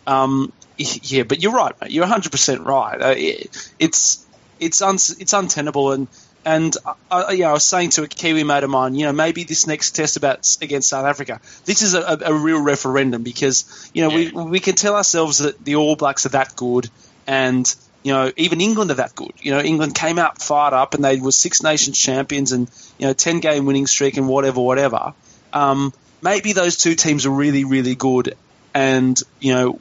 Um, 0.07 0.53
yeah, 0.77 1.23
but 1.23 1.41
you're 1.41 1.53
right, 1.53 1.81
mate. 1.81 1.93
You're 1.93 2.03
100 2.03 2.33
percent 2.33 2.63
right. 2.63 3.01
Uh, 3.01 3.15
it, 3.17 3.73
it's 3.79 4.27
it's 4.59 4.83
un, 4.83 4.97
it's 4.97 5.33
untenable, 5.33 5.93
and 5.93 6.09
and 6.45 6.77
I, 7.11 7.33
you 7.33 7.41
know, 7.43 7.51
I 7.51 7.53
was 7.53 7.65
saying 7.65 7.91
to 7.91 8.03
a 8.03 8.09
Kiwi 8.09 8.43
mate 8.45 8.65
of 8.65 8.71
mine, 8.71 8.95
you 8.95 9.07
know, 9.07 9.13
maybe 9.13 9.45
this 9.45 9.67
next 9.67 9.93
test 9.93 10.17
about 10.17 10.57
against 10.61 10.89
South 10.89 11.07
Africa, 11.07 11.41
this 11.65 11.83
is 11.83 11.95
a, 11.95 12.19
a 12.25 12.35
real 12.35 12.61
referendum 12.61 13.23
because 13.23 13.91
you 13.95 14.03
know 14.03 14.17
Yeah. 14.17 14.31
we 14.35 14.45
we 14.45 14.61
can 14.61 14.75
tell 14.75 14.97
ourselves 14.97 15.39
that 15.39 15.65
the 15.65 15.77
All 15.77 15.97
Blacks 15.97 16.27
are 16.27 16.31
that 16.31 16.57
good, 16.57 16.91
and 17.27 17.73
you 18.03 18.13
know 18.13 18.33
even 18.37 18.61
England 18.61 18.91
are 18.91 18.95
that 18.95 19.15
good. 19.15 19.33
You 19.41 19.53
know, 19.53 19.61
England 19.61 19.95
came 19.95 20.19
out 20.19 20.43
fired 20.43 20.75
up 20.75 20.95
and 20.95 21.05
they 21.05 21.21
were 21.21 21.33
Six 21.33 21.63
Nations 21.63 21.99
champions 21.99 22.53
and 22.53 22.69
you 22.99 23.07
know 23.07 23.13
ten 23.13 23.41
game 23.41 23.65
winning 23.67 23.87
streak 23.87 24.17
and 24.17 24.27
whatever, 24.29 24.61
whatever. 24.61 25.15
Um, 25.53 25.93
maybe 26.23 26.53
those 26.55 26.77
two 26.77 26.95
teams 26.97 27.25
are 27.27 27.31
really 27.31 27.65
really 27.65 27.95
good, 27.95 28.37
and 28.75 29.21
you 29.39 29.55
know 29.55 29.81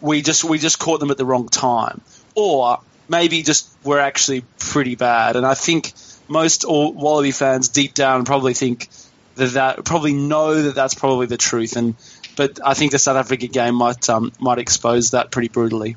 we 0.00 0.22
just 0.22 0.42
we 0.44 0.58
just 0.58 0.78
caught 0.78 1.00
them 1.00 1.10
at 1.10 1.18
the 1.18 1.24
wrong 1.26 1.48
time, 1.48 2.00
or 2.34 2.80
maybe 3.12 3.42
just 3.42 3.68
we're 3.84 4.00
actually 4.00 4.42
pretty 4.58 4.96
bad. 4.96 5.36
And 5.36 5.46
I 5.46 5.54
think 5.54 5.92
most 6.26 6.64
all 6.64 6.92
Wallaby 6.92 7.30
fans 7.30 7.68
deep 7.68 7.94
down 7.94 8.24
probably 8.24 8.54
think 8.54 8.88
that 9.36 9.52
that 9.52 9.84
probably 9.84 10.14
know 10.14 10.62
that 10.62 10.74
that's 10.74 10.94
probably 10.94 11.26
the 11.26 11.36
truth. 11.36 11.76
And 11.76 11.94
but 12.34 12.58
I 12.64 12.74
think 12.74 12.90
the 12.90 12.98
South 12.98 13.16
Africa 13.16 13.46
game 13.46 13.76
might 13.76 14.08
um, 14.08 14.32
might 14.40 14.58
expose 14.58 15.12
that 15.12 15.30
pretty 15.30 15.48
brutally. 15.48 15.94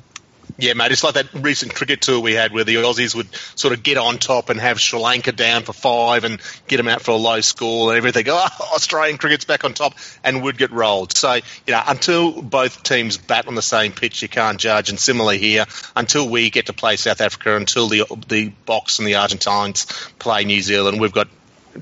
Yeah, 0.57 0.73
mate, 0.73 0.91
it's 0.91 1.03
like 1.03 1.15
that 1.15 1.33
recent 1.33 1.75
cricket 1.75 2.01
tour 2.01 2.19
we 2.19 2.33
had 2.33 2.53
where 2.53 2.63
the 2.63 2.75
Aussies 2.75 3.13
would 3.15 3.27
sort 3.55 3.73
of 3.73 3.83
get 3.83 3.97
on 3.97 4.17
top 4.17 4.49
and 4.49 4.59
have 4.59 4.79
Sri 4.79 4.99
Lanka 4.99 5.31
down 5.31 5.63
for 5.63 5.73
five 5.73 6.23
and 6.23 6.39
get 6.67 6.77
them 6.77 6.87
out 6.87 7.01
for 7.01 7.11
a 7.11 7.15
low 7.15 7.41
score 7.41 7.89
and 7.89 7.97
everything. 7.97 8.25
Oh, 8.29 8.47
Australian 8.73 9.17
cricket's 9.17 9.45
back 9.45 9.63
on 9.63 9.73
top 9.73 9.95
and 10.23 10.43
would 10.43 10.57
get 10.57 10.71
rolled. 10.71 11.15
So, 11.15 11.33
you 11.33 11.41
know, 11.69 11.81
until 11.85 12.41
both 12.41 12.83
teams 12.83 13.17
bat 13.17 13.47
on 13.47 13.55
the 13.55 13.61
same 13.61 13.91
pitch, 13.91 14.21
you 14.21 14.29
can't 14.29 14.59
judge. 14.59 14.89
And 14.89 14.99
similarly 14.99 15.39
here, 15.39 15.65
until 15.95 16.29
we 16.29 16.49
get 16.49 16.67
to 16.67 16.73
play 16.73 16.95
South 16.95 17.21
Africa, 17.21 17.55
until 17.55 17.87
the 17.87 18.03
the 18.27 18.53
Boks 18.65 18.99
and 18.99 19.07
the 19.07 19.15
Argentines 19.15 19.85
play 20.19 20.45
New 20.45 20.61
Zealand, 20.61 21.01
we've 21.01 21.11
got 21.11 21.27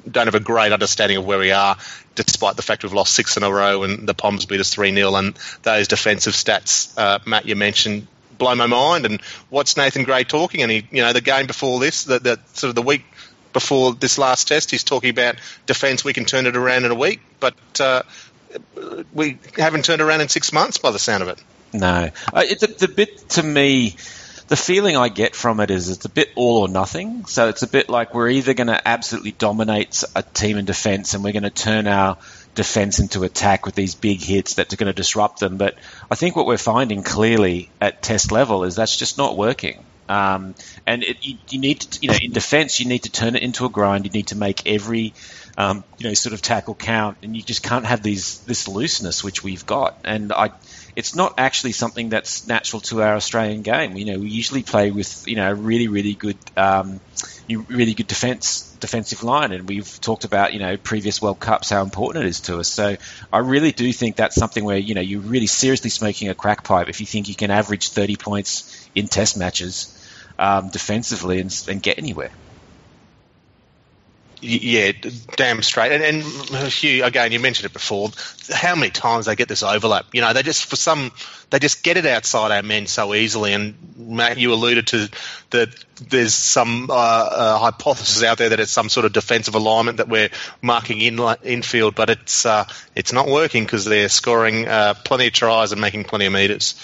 don't 0.10 0.27
have 0.27 0.36
a 0.36 0.39
great 0.39 0.72
understanding 0.72 1.17
of 1.17 1.25
where 1.25 1.38
we 1.38 1.51
are, 1.51 1.77
despite 2.15 2.55
the 2.55 2.62
fact 2.62 2.84
we've 2.84 2.93
lost 2.93 3.13
six 3.13 3.38
in 3.38 3.43
a 3.43 3.51
row 3.51 3.84
and 3.84 4.08
the 4.08 4.13
Poms 4.13 4.46
beat 4.46 4.60
us 4.60 4.74
3 4.74 4.93
0. 4.93 5.15
And 5.15 5.36
those 5.62 5.88
defensive 5.88 6.34
stats, 6.34 6.98
uh, 6.98 7.20
Matt, 7.25 7.46
you 7.46 7.55
mentioned, 7.55 8.08
blow 8.44 8.56
my 8.56 8.68
mind. 8.68 9.06
And 9.06 9.22
what's 9.50 9.78
Nathan 9.78 10.04
Grey 10.04 10.24
talking? 10.26 10.62
And 10.62 10.72
he, 10.72 10.88
you 10.92 11.02
know, 11.02 11.14
the 11.14 11.22
game 11.22 11.48
before 11.48 11.80
this, 11.80 12.04
the, 12.04 12.20
the 12.20 12.40
sort 12.54 12.70
of 12.70 12.76
the 12.76 12.82
week 12.82 13.06
before 13.54 13.94
this 13.94 14.18
last 14.18 14.48
test, 14.48 14.72
he's 14.72 14.84
talking 14.84 15.10
about 15.10 15.36
defence. 15.66 16.04
We 16.04 16.14
can 16.14 16.26
turn 16.26 16.46
it 16.46 16.58
around 16.58 16.86
in 16.86 16.92
a 16.92 16.96
week, 16.96 17.22
but 17.40 17.56
uh, 17.80 18.04
we 19.14 19.38
haven't 19.58 19.86
turned 19.86 20.02
around 20.02 20.22
in 20.22 20.30
six 20.30 20.52
months 20.52 20.78
by 20.78 20.92
the 20.92 21.00
sound 21.00 21.24
of 21.24 21.30
it. 21.30 21.42
No, 21.72 22.10
uh, 22.34 22.44
it's 22.44 22.64
a, 22.64 22.68
the 22.68 22.88
bit 22.88 23.30
to 23.30 23.44
me. 23.44 23.96
The 24.50 24.58
feeling 24.58 24.98
I 24.98 25.08
get 25.08 25.36
from 25.36 25.62
it 25.62 25.72
is 25.72 25.90
it's 25.90 26.06
a 26.06 26.10
bit 26.10 26.30
all 26.36 26.58
or 26.58 26.68
nothing. 26.68 27.26
So 27.26 27.48
it's 27.48 27.64
a 27.64 27.68
bit 27.68 27.90
like 27.90 28.14
we're 28.14 28.30
either 28.30 28.54
going 28.54 28.68
to 28.68 28.88
absolutely 28.88 29.32
dominate 29.32 30.04
a 30.16 30.22
team 30.22 30.58
in 30.58 30.66
defence 30.66 31.14
and 31.14 31.24
we're 31.24 31.32
going 31.32 31.44
to 31.44 31.50
turn 31.50 31.88
our 31.88 32.18
defence 32.56 33.00
into 33.00 33.24
attack 33.24 33.66
with 33.66 33.76
these 33.76 33.96
big 33.96 34.22
hits 34.22 34.56
that 34.56 34.72
are 34.72 34.76
going 34.76 34.88
to 34.88 34.94
disrupt 34.94 35.40
them. 35.40 35.58
But 35.58 35.76
I 36.10 36.16
think 36.16 36.36
what 36.36 36.46
we're 36.46 36.58
finding 36.58 37.04
clearly 37.04 37.70
at 37.82 38.02
test 38.02 38.32
level 38.32 38.64
is 38.64 38.76
that's 38.76 38.96
just 38.96 39.18
not 39.18 39.38
working. 39.38 39.84
Um, 40.10 40.54
and 40.86 41.04
it, 41.04 41.26
you, 41.26 41.38
you 41.50 41.60
need 41.60 41.82
to, 41.82 42.00
you 42.02 42.10
know, 42.10 42.18
in 42.22 42.32
defence, 42.32 42.80
you 42.80 42.88
need 42.88 43.04
to 43.04 43.12
turn 43.12 43.36
it 43.36 43.44
into 43.44 43.66
a 43.66 43.70
grind. 43.70 44.06
You 44.06 44.12
need 44.12 44.28
to 44.28 44.36
make 44.36 44.68
every, 44.68 45.14
um, 45.58 45.84
you 45.98 46.08
know, 46.08 46.14
sort 46.14 46.34
of 46.34 46.42
tackle 46.42 46.76
count, 46.76 47.18
and 47.24 47.36
you 47.36 47.42
just 47.42 47.64
can't 47.64 47.86
have 47.86 48.04
these 48.04 48.40
this 48.40 48.68
looseness 48.68 49.24
which 49.24 49.44
we've 49.44 49.66
got. 49.66 49.98
And 50.04 50.34
I, 50.34 50.52
it's 50.96 51.16
not 51.16 51.34
actually 51.38 51.72
something 51.72 52.10
that's 52.10 52.48
natural 52.48 52.80
to 52.82 53.02
our 53.02 53.16
Australian 53.16 53.62
game. 53.62 53.98
You 53.98 54.06
know, 54.06 54.20
we 54.20 54.30
usually 54.30 54.64
play 54.64 54.92
with 54.92 55.28
you 55.28 55.36
know 55.36 55.52
a 55.52 55.56
really 55.56 55.88
really 55.88 56.14
good, 56.14 56.38
um, 56.56 57.00
really 57.50 57.94
good 57.94 58.08
defence 58.08 58.70
defensive 58.80 59.24
line, 59.24 59.52
and 59.52 59.68
we've 59.68 60.00
talked 60.02 60.24
about 60.24 60.54
you 60.54 60.60
know 60.60 60.78
previous 60.78 61.22
World 61.22 61.40
Cups 61.40 61.70
how 61.70 61.82
important 61.82 62.26
it 62.26 62.30
is 62.30 62.42
to 62.42 62.60
us. 62.60 62.68
So 62.68 62.98
I 63.32 63.38
really 63.40 63.72
do 63.72 63.92
think 63.92 64.18
that's 64.18 64.36
something 64.36 64.64
where 64.64 64.78
you 64.78 64.94
know 64.94 65.02
you're 65.02 65.22
really 65.22 65.48
seriously 65.48 65.90
smoking 65.90 66.30
a 66.30 66.36
crack 66.36 66.64
pipe 66.64 66.90
if 66.90 67.00
you 67.00 67.08
think 67.08 67.28
you 67.28 67.36
can 67.36 67.50
average 67.50 67.90
30 67.90 68.16
points 68.18 68.90
in 68.94 69.08
Test 69.08 69.38
matches 69.38 70.00
um, 70.38 70.70
defensively 70.70 71.40
and, 71.40 71.64
and 71.68 71.82
get 71.82 71.98
anywhere. 71.98 72.32
Yeah, 74.44 74.92
damn 75.38 75.62
straight. 75.64 75.94
And, 75.94 76.04
and 76.04 76.68
Hugh, 76.68 77.06
again, 77.06 77.32
you 77.32 77.40
mentioned 77.40 77.68
it 77.68 77.72
before. 77.72 78.12
How 78.52 78.76
many 78.76 78.92
times 78.92 79.26
they 79.26 79.38
get 79.38 79.48
this 79.48 79.64
overlap? 79.64 80.08
You 80.12 80.20
know, 80.20 80.34
they 80.34 80.44
just 80.44 80.66
for 80.66 80.76
some, 80.76 81.14
they 81.50 81.60
just 81.60 81.82
get 81.82 81.96
it 81.96 82.06
outside 82.06 82.52
our 82.52 82.62
men 82.62 82.86
so 82.86 83.14
easily. 83.14 83.54
And 83.54 83.76
Matt, 83.96 84.38
you 84.38 84.54
alluded 84.54 84.88
to 84.88 85.08
that. 85.52 85.70
There's 86.10 86.36
some 86.36 86.90
uh, 86.90 86.94
uh, 86.94 87.58
hypothesis 87.60 88.22
out 88.24 88.38
there 88.38 88.50
that 88.50 88.60
it's 88.60 88.72
some 88.72 88.90
sort 88.90 89.06
of 89.06 89.14
defensive 89.14 89.56
alignment 89.56 89.98
that 89.98 90.10
we're 90.10 90.30
marking 90.62 91.00
in 91.00 91.20
infield, 91.44 91.96
but 91.96 92.10
it's 92.10 92.46
uh, 92.46 92.66
it's 92.96 93.14
not 93.14 93.30
working 93.30 93.64
because 93.64 93.86
they're 93.86 94.10
scoring 94.10 94.68
uh, 94.68 94.96
plenty 95.06 95.28
of 95.28 95.34
tries 95.34 95.72
and 95.72 95.80
making 95.80 96.04
plenty 96.04 96.26
of 96.26 96.34
meters. 96.34 96.76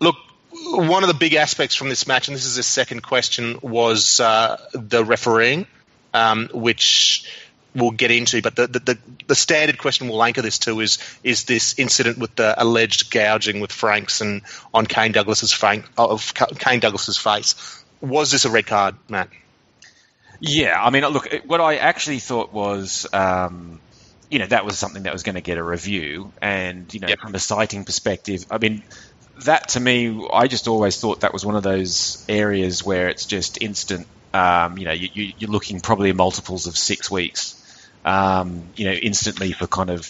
Look, 0.00 0.16
one 0.52 1.04
of 1.04 1.08
the 1.08 1.14
big 1.14 1.34
aspects 1.34 1.76
from 1.76 1.88
this 1.88 2.08
match, 2.08 2.26
and 2.26 2.34
this 2.34 2.46
is 2.46 2.56
the 2.56 2.64
second 2.64 3.02
question, 3.02 3.58
was 3.62 4.18
uh, 4.18 4.56
the 4.72 5.04
refereeing 5.04 5.66
um, 6.14 6.48
which 6.52 7.30
we'll 7.74 7.90
get 7.90 8.10
into. 8.10 8.42
But 8.42 8.56
the, 8.56 8.66
the, 8.66 8.98
the, 9.26 9.34
standard 9.34 9.78
question 9.78 10.08
we'll 10.08 10.22
anchor 10.22 10.42
this 10.42 10.58
to 10.60 10.80
is 10.80 10.98
is 11.22 11.44
this 11.44 11.78
incident 11.78 12.18
with 12.18 12.34
the 12.36 12.60
alleged 12.60 13.10
gouging 13.10 13.60
with 13.60 13.72
Franks 13.72 14.20
and 14.20 14.42
on 14.74 14.86
Kane 14.86 15.12
Douglas's 15.12 15.52
Frank, 15.52 15.86
of 15.96 16.34
Kane 16.34 16.80
Douglas's 16.80 17.16
face. 17.16 17.82
Was 18.00 18.30
this 18.30 18.44
a 18.44 18.50
red 18.50 18.66
card, 18.66 18.96
Matt? 19.08 19.28
Yeah, 20.40 20.82
I 20.82 20.90
mean, 20.90 21.04
look, 21.06 21.28
what 21.46 21.60
I 21.60 21.76
actually 21.76 22.18
thought 22.18 22.52
was. 22.52 23.06
Um, 23.12 23.80
you 24.30 24.38
know 24.38 24.46
that 24.46 24.64
was 24.64 24.78
something 24.78 25.02
that 25.02 25.12
was 25.12 25.24
going 25.24 25.34
to 25.34 25.40
get 25.40 25.58
a 25.58 25.62
review, 25.62 26.32
and 26.40 26.94
you 26.94 27.00
know 27.00 27.08
Yep. 27.08 27.18
from 27.18 27.34
a 27.34 27.40
citing 27.40 27.84
perspective, 27.84 28.46
I 28.48 28.58
mean 28.58 28.84
that 29.44 29.70
to 29.70 29.80
me, 29.80 30.26
I 30.32 30.46
just 30.46 30.68
always 30.68 31.00
thought 31.00 31.20
that 31.20 31.32
was 31.32 31.44
one 31.44 31.56
of 31.56 31.62
those 31.62 32.24
areas 32.28 32.84
where 32.84 33.08
it's 33.08 33.26
just 33.26 33.60
instant. 33.60 34.06
Um, 34.32 34.78
you 34.78 34.84
know, 34.84 34.92
you, 34.92 35.08
you, 35.12 35.32
you're 35.38 35.50
looking 35.50 35.80
probably 35.80 36.12
multiples 36.12 36.66
of 36.66 36.76
six 36.76 37.10
weeks. 37.10 37.56
Um, 38.04 38.64
you 38.76 38.86
know, 38.86 38.92
instantly 38.92 39.52
for 39.52 39.66
kind 39.66 39.90
of 39.90 40.08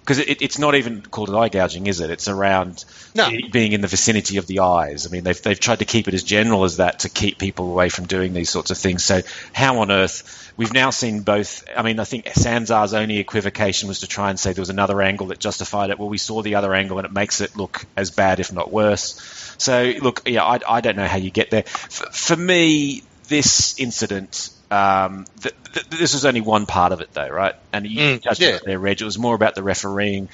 because 0.00 0.18
it, 0.18 0.42
it's 0.42 0.58
not 0.58 0.74
even 0.74 1.02
called 1.02 1.34
eye 1.34 1.48
gouging, 1.48 1.86
is 1.86 2.00
it? 2.00 2.10
It's 2.10 2.28
around 2.28 2.84
No. 3.14 3.30
being 3.52 3.72
in 3.72 3.80
the 3.80 3.88
vicinity 3.88 4.38
of 4.38 4.46
the 4.46 4.60
eyes. 4.60 5.06
I 5.06 5.10
mean, 5.10 5.24
they've 5.24 5.40
they've 5.40 5.58
tried 5.58 5.80
to 5.80 5.84
keep 5.84 6.08
it 6.08 6.14
as 6.14 6.22
general 6.22 6.64
as 6.64 6.78
that 6.78 7.00
to 7.00 7.08
keep 7.08 7.38
people 7.38 7.70
away 7.70 7.88
from 7.88 8.06
doing 8.06 8.32
these 8.32 8.50
sorts 8.50 8.70
of 8.70 8.78
things. 8.78 9.04
So, 9.04 9.22
how 9.52 9.80
on 9.80 9.90
earth? 9.90 10.52
We've 10.56 10.72
now 10.72 10.90
seen 10.90 11.22
both. 11.22 11.64
I 11.76 11.82
mean, 11.82 12.00
I 12.00 12.04
think 12.04 12.24
Sanzar's 12.26 12.94
only 12.94 13.18
equivocation 13.18 13.88
was 13.88 14.00
to 14.00 14.06
try 14.06 14.30
and 14.30 14.40
say 14.40 14.52
there 14.52 14.62
was 14.62 14.70
another 14.70 15.00
angle 15.02 15.28
that 15.28 15.38
justified 15.38 15.90
it. 15.90 15.98
Well, 15.98 16.08
we 16.08 16.18
saw 16.18 16.42
the 16.42 16.56
other 16.56 16.74
angle, 16.74 16.98
and 16.98 17.06
it 17.06 17.12
makes 17.12 17.40
it 17.40 17.56
look 17.56 17.84
as 17.96 18.10
bad, 18.10 18.40
if 18.40 18.52
not 18.52 18.72
worse. 18.72 19.54
So, 19.58 19.92
look, 20.00 20.22
yeah, 20.26 20.44
I, 20.44 20.58
I 20.68 20.80
don't 20.80 20.96
know 20.96 21.06
how 21.06 21.18
you 21.18 21.30
get 21.30 21.50
there. 21.50 21.64
For, 21.64 22.06
for 22.10 22.36
me, 22.36 23.02
this 23.28 23.78
incident. 23.78 24.50
Um, 24.70 25.24
th- 25.40 25.54
th- 25.72 25.86
this 25.88 26.12
was 26.14 26.24
only 26.26 26.40
one 26.42 26.66
part 26.66 26.92
of 26.92 27.00
it, 27.00 27.12
though, 27.12 27.28
right? 27.28 27.54
And 27.72 27.86
you 27.86 28.00
Mm, 28.00 28.22
judged 28.22 28.40
yeah. 28.40 28.56
it 28.56 28.62
there, 28.64 28.78
Reg. 28.78 29.00
It 29.00 29.04
was 29.04 29.18
more 29.18 29.34
about 29.34 29.54
the 29.54 29.62
refereeing, 29.62 30.28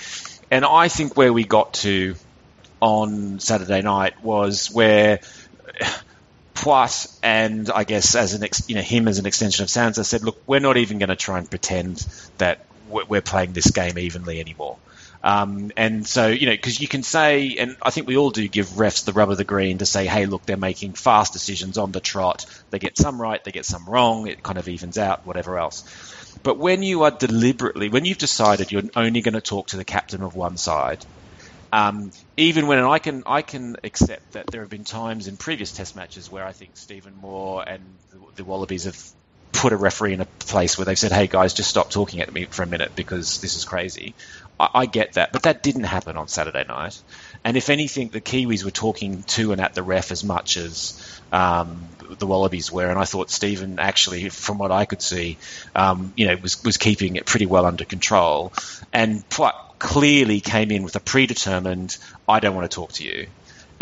and 0.50 0.64
I 0.64 0.88
think 0.88 1.16
where 1.16 1.32
we 1.32 1.44
got 1.44 1.74
to 1.74 2.16
on 2.80 3.40
Saturday 3.40 3.82
night 3.82 4.22
was 4.22 4.70
where 4.72 5.20
Poite 6.54 7.18
and 7.22 7.70
I 7.70 7.84
guess 7.84 8.14
as 8.14 8.34
an 8.34 8.44
ex, 8.44 8.68
you 8.68 8.74
know 8.76 8.82
him 8.82 9.08
as 9.08 9.18
an 9.18 9.26
extension 9.26 9.62
of 9.64 9.68
SANZAAR 9.70 10.04
said, 10.04 10.22
look, 10.22 10.40
we're 10.46 10.60
not 10.60 10.76
even 10.76 10.98
going 10.98 11.08
to 11.08 11.16
try 11.16 11.38
and 11.38 11.48
pretend 11.48 12.06
that 12.38 12.64
we're 12.88 13.22
playing 13.22 13.52
this 13.52 13.70
game 13.70 13.98
evenly 13.98 14.38
anymore. 14.40 14.76
Um, 15.24 15.72
and 15.78 16.06
so, 16.06 16.26
you 16.26 16.44
know, 16.44 16.52
because 16.52 16.78
you 16.82 16.86
can 16.86 17.02
say, 17.02 17.56
and 17.58 17.78
I 17.80 17.88
think 17.88 18.06
we 18.06 18.18
all 18.18 18.28
do 18.28 18.46
give 18.46 18.66
refs 18.66 19.06
the 19.06 19.14
rub 19.14 19.30
of 19.30 19.38
the 19.38 19.44
green 19.44 19.78
to 19.78 19.86
say, 19.86 20.04
hey, 20.04 20.26
look, 20.26 20.44
they're 20.44 20.58
making 20.58 20.92
fast 20.92 21.32
decisions 21.32 21.78
on 21.78 21.92
the 21.92 22.00
trot. 22.00 22.44
They 22.68 22.78
get 22.78 22.98
some 22.98 23.18
right, 23.18 23.42
they 23.42 23.50
get 23.50 23.64
some 23.64 23.86
wrong. 23.86 24.26
It 24.26 24.42
kind 24.42 24.58
of 24.58 24.68
evens 24.68 24.98
out, 24.98 25.26
whatever 25.26 25.58
else. 25.58 25.82
But 26.42 26.58
when 26.58 26.82
you 26.82 27.04
are 27.04 27.10
deliberately, 27.10 27.88
when 27.88 28.04
you've 28.04 28.18
decided 28.18 28.70
you're 28.70 28.82
only 28.94 29.22
going 29.22 29.32
to 29.32 29.40
talk 29.40 29.68
to 29.68 29.78
the 29.78 29.84
captain 29.84 30.22
of 30.22 30.34
one 30.34 30.58
side, 30.58 31.06
um, 31.72 32.12
even 32.36 32.66
when 32.66 32.80
I 32.80 32.98
can 32.98 33.22
I 33.26 33.40
can 33.40 33.76
accept 33.82 34.34
that 34.34 34.48
there 34.48 34.60
have 34.60 34.70
been 34.70 34.84
times 34.84 35.26
in 35.26 35.38
previous 35.38 35.72
Test 35.72 35.96
matches 35.96 36.30
where 36.30 36.44
I 36.44 36.52
think 36.52 36.76
Stephen 36.76 37.14
Moore 37.16 37.64
and 37.66 37.82
the, 38.12 38.20
the 38.36 38.44
Wallabies 38.44 38.84
have 38.84 39.02
put 39.52 39.72
a 39.72 39.76
referee 39.76 40.12
in 40.12 40.20
a 40.20 40.26
place 40.26 40.76
where 40.76 40.84
they've 40.84 40.98
said, 40.98 41.12
"Hey 41.12 41.26
guys, 41.26 41.54
just 41.54 41.70
stop 41.70 41.90
talking 41.90 42.20
at 42.20 42.32
me 42.32 42.44
for 42.44 42.62
a 42.62 42.66
minute 42.66 42.92
because 42.94 43.40
this 43.40 43.56
is 43.56 43.64
crazy." 43.64 44.14
I, 44.58 44.68
I 44.74 44.86
get 44.86 45.14
that, 45.14 45.32
but 45.32 45.44
that 45.44 45.62
didn't 45.62 45.84
happen 45.84 46.16
on 46.16 46.28
Saturday 46.28 46.64
night. 46.66 47.00
And 47.44 47.56
if 47.56 47.70
anything, 47.70 48.08
the 48.08 48.20
Kiwis 48.20 48.64
were 48.64 48.70
talking 48.70 49.22
to 49.24 49.52
and 49.52 49.60
at 49.60 49.74
the 49.74 49.82
ref 49.82 50.10
as 50.10 50.24
much 50.24 50.56
as 50.56 51.20
um, 51.32 51.84
the 52.18 52.26
Wallabies 52.26 52.70
were, 52.70 52.88
and 52.88 52.98
I 52.98 53.04
thought 53.04 53.30
Stephen 53.30 53.78
actually, 53.78 54.28
from 54.28 54.58
what 54.58 54.70
I 54.70 54.84
could 54.84 55.02
see, 55.02 55.36
um, 55.74 56.12
you 56.16 56.26
know, 56.26 56.36
was 56.36 56.62
was 56.64 56.76
keeping 56.76 57.16
it 57.16 57.26
pretty 57.26 57.46
well 57.46 57.66
under 57.66 57.84
control, 57.84 58.52
and 58.92 59.28
quite 59.28 59.54
clearly 59.78 60.40
came 60.40 60.70
in 60.70 60.82
with 60.82 60.96
a 60.96 61.00
predetermined, 61.00 61.96
"I 62.28 62.40
don't 62.40 62.54
want 62.54 62.70
to 62.70 62.74
talk 62.74 62.92
to 62.94 63.04
you." 63.04 63.26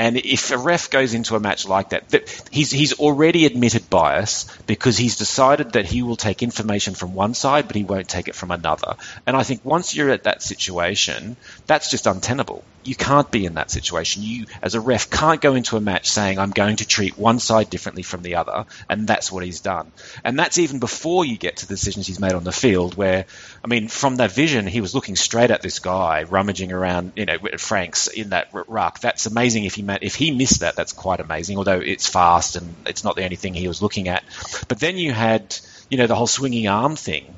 And 0.03 0.17
if 0.17 0.51
a 0.51 0.59
ref 0.59 0.91
goes 0.91 1.15
into 1.15 1.37
a 1.37 1.41
match 1.41 1.65
like 1.65 1.91
that, 1.91 2.09
that, 2.09 2.49
he's 2.51 2.73
he's 2.73 2.95
already 2.95 3.47
admitted 3.47 3.89
bias 3.89 4.49
because 4.67 4.99
he's 4.99 5.15
decided 5.17 5.75
that 5.75 5.87
he 5.87 6.03
will 6.03 6.17
take 6.17 6.43
information 6.43 6.95
from 6.95 7.15
one 7.15 7.35
side, 7.35 7.69
but 7.69 7.77
he 7.77 7.85
won't 7.85 8.09
take 8.09 8.27
it 8.27 8.35
from 8.35 8.51
another. 8.51 8.97
And 9.29 9.37
I 9.37 9.45
think 9.45 9.65
once 9.65 9.95
you're 9.95 10.11
at 10.11 10.25
that 10.25 10.43
situation, 10.43 11.37
that's 11.69 11.89
just 11.89 12.09
untenable. 12.09 12.65
You 12.85 12.95
can't 12.95 13.31
be 13.31 13.45
in 13.45 13.55
that 13.55 13.71
situation. 13.71 14.23
You, 14.23 14.47
as 14.61 14.75
a 14.75 14.81
ref, 14.81 15.11
can't 15.11 15.41
go 15.41 15.55
into 15.55 15.77
a 15.77 15.81
match 15.81 16.11
saying, 16.11 16.39
I'm 16.39 16.51
going 16.51 16.77
to 16.77 16.87
treat 16.87 17.19
one 17.19 17.39
side 17.39 17.71
differently 17.71 18.03
from 18.03 18.23
the 18.23 18.37
other. 18.37 18.67
And 18.89 19.07
that's 19.07 19.31
what 19.31 19.45
he's 19.45 19.61
done. 19.61 19.93
And 20.25 20.39
that's 20.39 20.59
even 20.59 20.79
before 20.79 21.25
you 21.25 21.37
get 21.37 21.59
to 21.59 21.67
the 21.67 21.75
decisions 21.75 22.07
he's 22.07 22.21
made 22.21 22.33
on 22.33 22.45
the 22.45 22.53
field, 22.53 22.97
where, 22.97 23.27
I 23.65 23.67
mean, 23.69 23.89
from 23.89 24.17
that 24.17 24.33
vision, 24.33 24.67
he 24.67 24.81
was 24.81 24.95
looking 24.95 25.17
straight 25.17 25.51
at 25.51 25.63
this 25.63 25.79
guy, 25.79 26.25
rummaging 26.25 26.73
around, 26.73 27.13
you 27.17 27.27
know, 27.27 27.39
Franks 27.59 28.09
in 28.09 28.31
that 28.31 28.49
ruck. 28.53 29.01
That's 29.01 29.27
amazing 29.27 29.65
if 29.65 29.75
he 29.75 29.85
if 30.01 30.15
he 30.15 30.31
missed 30.31 30.61
that, 30.61 30.77
that's 30.77 30.93
quite 30.93 31.21
amazing. 31.21 31.59
Although 31.59 31.81
it's 31.81 32.07
fast 32.07 32.57
and 32.57 32.75
it's 32.87 33.05
not 33.05 33.17
the 33.17 33.25
only 33.25 33.37
thing 33.37 33.55
he 33.55 33.69
was 33.69 33.83
looking 33.83 34.09
at. 34.09 34.25
But 34.69 34.81
then 34.81 34.97
you 34.97 35.13
had, 35.13 35.57
you 35.89 35.99
know, 35.99 36.07
the 36.07 36.15
whole 36.15 36.27
swinging 36.27 36.69
arm 36.69 36.97
thing 36.97 37.35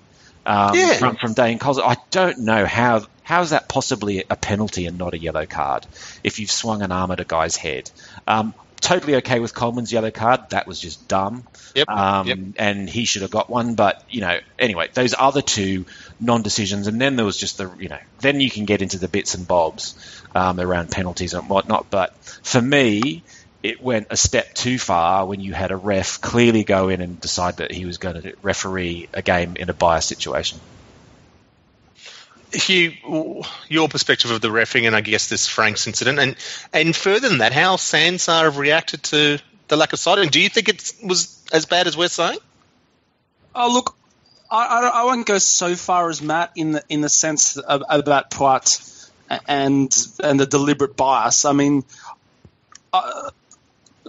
um, 0.47 0.75
yeah. 0.75 0.95
from, 0.95 1.17
from 1.17 1.35
Dane 1.35 1.59
Coles. 1.59 1.79
I 1.79 1.97
don't 2.11 2.41
know 2.41 2.65
how 2.67 3.05
how 3.25 3.41
is 3.43 3.51
that 3.51 3.69
possibly 3.69 4.25
a 4.31 4.37
penalty 4.37 4.87
and 4.87 4.97
not 4.99 5.15
a 5.15 5.19
yellow 5.19 5.47
card 5.47 5.87
if 6.23 6.39
you've 6.39 6.51
swung 6.51 6.83
an 6.83 6.93
arm 6.93 7.11
at 7.11 7.21
a 7.21 7.25
guy's 7.25 7.57
head? 7.57 7.91
Um, 8.29 8.55
totally 8.85 9.17
okay 9.17 9.41
with 9.41 9.55
Coleman's 9.55 9.91
yellow 9.91 10.11
card. 10.11 10.51
That 10.51 10.67
was 10.67 10.79
just 10.79 11.09
dumb. 11.09 11.45
Yep, 11.75 11.89
um, 11.89 12.27
yep. 12.27 12.39
And 12.57 12.89
he 12.89 13.07
should 13.07 13.23
have 13.23 13.31
got 13.31 13.49
one. 13.49 13.75
But, 13.75 14.05
you 14.11 14.21
know, 14.21 14.39
anyway, 14.59 14.91
those 14.93 15.15
other 15.19 15.41
two 15.41 15.87
non 16.21 16.43
decisions. 16.43 16.87
And 16.87 17.01
then 17.01 17.17
there 17.17 17.25
was 17.25 17.39
just 17.39 17.57
the, 17.57 17.73
you 17.79 17.89
know, 17.89 17.99
then 18.21 18.41
you 18.41 18.51
can 18.51 18.67
get 18.67 18.83
into 18.83 18.99
the 18.99 19.09
bits 19.09 19.35
and 19.35 19.49
bobs 19.49 19.95
um, 20.35 20.61
around 20.61 20.91
penalties 20.91 21.33
and 21.33 21.49
whatnot. 21.49 21.87
But 21.91 22.15
for 22.43 22.61
me, 22.61 23.23
it 23.63 23.83
went 23.83 24.09
a 24.11 24.17
step 24.19 24.53
too 24.53 24.79
far 24.79 25.25
when 25.25 25.41
you 25.41 25.55
had 25.55 25.71
a 25.71 25.77
ref 25.77 26.21
clearly 26.21 26.65
go 26.65 26.91
in 26.91 27.01
and 27.01 27.19
decide 27.19 27.57
that 27.57 27.73
he 27.73 27.87
was 27.87 27.97
going 27.97 28.21
to 28.21 28.35
referee 28.43 29.09
a 29.15 29.23
game 29.23 29.57
in 29.57 29.71
a 29.71 29.75
bias 29.75 30.05
situation. 30.05 30.61
Hugh, 32.55 33.43
your 33.69 33.89
perspective 33.89 34.31
of 34.31 34.41
the 34.41 34.49
refing 34.49 34.87
and 34.87 34.95
I 34.95 35.01
guess 35.01 35.29
this 35.29 35.49
Franks 35.49 35.87
incident, 35.87 36.19
and 36.19 36.37
and 36.73 36.95
further 36.95 37.29
than 37.29 37.39
that, 37.39 37.53
how 37.53 37.77
SANZAAR 37.77 38.45
have 38.45 38.59
reacted 38.59 39.03
to 39.05 39.39
the 39.69 39.77
lack 39.77 39.93
of 39.93 39.99
citing. 39.99 40.29
Do 40.29 40.41
you 40.41 40.49
think 40.49 40.69
it 40.69 40.93
was 41.03 41.43
as 41.53 41.67
bad 41.67 41.87
as 41.87 41.97
we're 41.97 42.09
saying? 42.09 42.39
Oh, 43.55 43.73
look, 43.73 43.97
I, 44.51 44.67
I, 44.67 45.01
I 45.01 45.05
won't 45.05 45.27
go 45.27 45.39
so 45.39 45.75
far 45.75 46.09
as 46.09 46.23
Matt 46.23 46.53
in 46.57 46.73
the 46.73 46.83
in 46.89 47.01
the 47.01 47.09
sense 47.09 47.57
of, 47.57 47.83
about 47.89 48.31
Poite 48.31 49.11
and 49.47 49.95
and 50.23 50.39
the 50.39 50.47
deliberate 50.47 50.97
bias. 50.97 51.45
I 51.45 51.53
mean, 51.53 51.85
uh, 52.93 53.31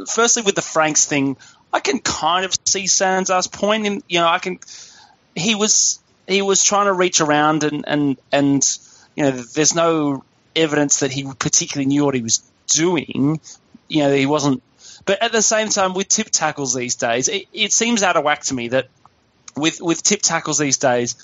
firstly 0.08 0.44
with 0.44 0.56
the 0.56 0.62
Franks 0.62 1.06
thing, 1.06 1.38
I 1.72 1.80
can 1.80 2.00
kind 2.00 2.46
of 2.46 2.56
see 2.66 2.86
SANZAAR's 2.86 3.48
point. 3.48 3.86
In 3.86 4.04
you 4.08 4.20
know, 4.20 4.28
I 4.28 4.40
can. 4.40 4.60
He 5.36 5.56
was 5.56 6.00
he 6.28 6.42
was 6.42 6.64
trying 6.64 6.86
to 6.86 6.94
reach 6.94 7.22
around 7.22 7.64
and 7.64 7.86
and 7.88 8.18
and 8.32 8.80
you 9.16 9.24
know, 9.24 9.32
there's 9.32 9.76
no 9.76 10.24
evidence 10.56 11.00
that 11.00 11.12
he 11.12 11.32
particularly 11.40 11.86
knew 11.88 12.06
what 12.06 12.16
he 12.16 12.22
was 12.22 12.44
doing. 12.68 13.40
You 13.88 14.04
know, 14.04 14.14
he 14.14 14.26
wasn't. 14.26 14.62
But 15.06 15.22
at 15.22 15.32
the 15.32 15.42
same 15.42 15.70
time, 15.70 15.94
with 15.94 16.08
tip 16.08 16.30
tackles 16.32 16.74
these 16.74 16.96
days, 16.96 17.28
it, 17.28 17.46
it 17.54 17.72
seems 17.72 18.04
out 18.04 18.18
of 18.18 18.24
whack 18.24 18.44
to 18.46 18.54
me 18.54 18.70
that 18.70 18.90
with 19.56 19.82
with 19.82 20.04
tip 20.04 20.22
tackles 20.22 20.58
these 20.58 20.78
days, 20.78 21.16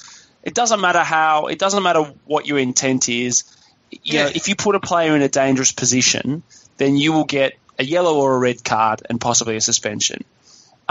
it 0.43 0.53
doesn't 0.53 0.79
matter 0.79 1.03
how, 1.03 1.47
it 1.47 1.59
doesn't 1.59 1.83
matter 1.83 2.13
what 2.25 2.45
your 2.45 2.59
intent 2.59 3.09
is. 3.09 3.43
You 3.91 3.99
yeah. 4.03 4.23
know, 4.23 4.31
if 4.33 4.47
you 4.47 4.55
put 4.55 4.75
a 4.75 4.79
player 4.79 5.15
in 5.15 5.21
a 5.21 5.29
dangerous 5.29 5.71
position, 5.71 6.43
then 6.77 6.95
you 6.95 7.11
will 7.11 7.25
get 7.25 7.57
a 7.77 7.83
yellow 7.83 8.19
or 8.19 8.35
a 8.35 8.39
red 8.39 8.63
card 8.63 9.01
and 9.09 9.19
possibly 9.19 9.55
a 9.55 9.61
suspension. 9.61 10.23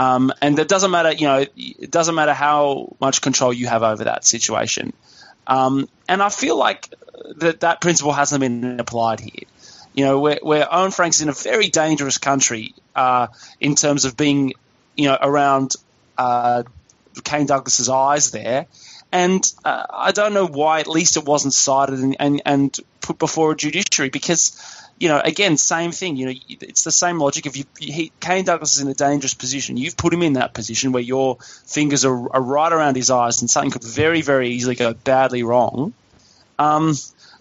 Um, 0.01 0.33
and 0.41 0.57
it 0.57 0.67
doesn't 0.67 0.89
matter, 0.89 1.11
you 1.11 1.27
know, 1.27 1.45
it 1.55 1.91
doesn't 1.91 2.15
matter 2.15 2.33
how 2.33 2.95
much 2.99 3.21
control 3.21 3.53
you 3.53 3.67
have 3.67 3.83
over 3.83 4.05
that 4.05 4.25
situation. 4.25 4.93
Um, 5.45 5.87
and 6.07 6.23
I 6.23 6.29
feel 6.29 6.57
like 6.57 6.89
that 7.35 7.59
that 7.59 7.81
principle 7.81 8.11
hasn't 8.11 8.41
been 8.41 8.79
applied 8.79 9.19
here. 9.19 9.45
You 9.93 10.05
know, 10.05 10.19
where, 10.19 10.73
Owen 10.73 10.89
Franks 10.89 11.17
is 11.17 11.21
in 11.21 11.29
a 11.29 11.33
very 11.33 11.67
dangerous 11.67 12.17
country 12.17 12.73
uh, 12.95 13.27
in 13.59 13.75
terms 13.75 14.05
of 14.05 14.17
being, 14.17 14.53
you 14.95 15.07
know, 15.09 15.17
around 15.21 15.75
uh, 16.17 16.63
Kane 17.23 17.45
Douglas's 17.45 17.89
eyes 17.89 18.31
there. 18.31 18.65
And 19.11 19.43
uh, 19.63 19.85
I 19.87 20.13
don't 20.13 20.33
know 20.33 20.47
why 20.47 20.79
at 20.79 20.87
least 20.87 21.17
it 21.17 21.25
wasn't 21.25 21.53
cited 21.53 21.99
and, 21.99 22.15
and, 22.19 22.41
and 22.43 22.79
put 23.01 23.19
before 23.19 23.51
a 23.51 23.55
judiciary 23.55 24.09
because 24.09 24.80
you 25.01 25.07
know, 25.07 25.19
again, 25.19 25.57
same 25.57 25.91
thing. 25.91 26.15
You 26.15 26.27
know, 26.27 26.33
it's 26.47 26.83
the 26.83 26.91
same 26.91 27.17
logic. 27.17 27.47
If 27.47 27.57
you, 27.57 27.65
he, 27.79 28.11
Kane 28.19 28.45
Douglas 28.45 28.75
is 28.75 28.81
in 28.81 28.87
a 28.87 28.93
dangerous 28.93 29.33
position, 29.33 29.75
you've 29.75 29.97
put 29.97 30.13
him 30.13 30.21
in 30.21 30.33
that 30.33 30.53
position 30.53 30.91
where 30.91 31.01
your 31.01 31.37
fingers 31.65 32.05
are, 32.05 32.31
are 32.31 32.41
right 32.41 32.71
around 32.71 32.97
his 32.97 33.09
eyes, 33.09 33.41
and 33.41 33.49
something 33.49 33.71
could 33.71 33.83
very, 33.83 34.21
very 34.21 34.49
easily 34.49 34.75
go 34.75 34.93
badly 34.93 35.41
wrong. 35.41 35.93
Um, 36.59 36.93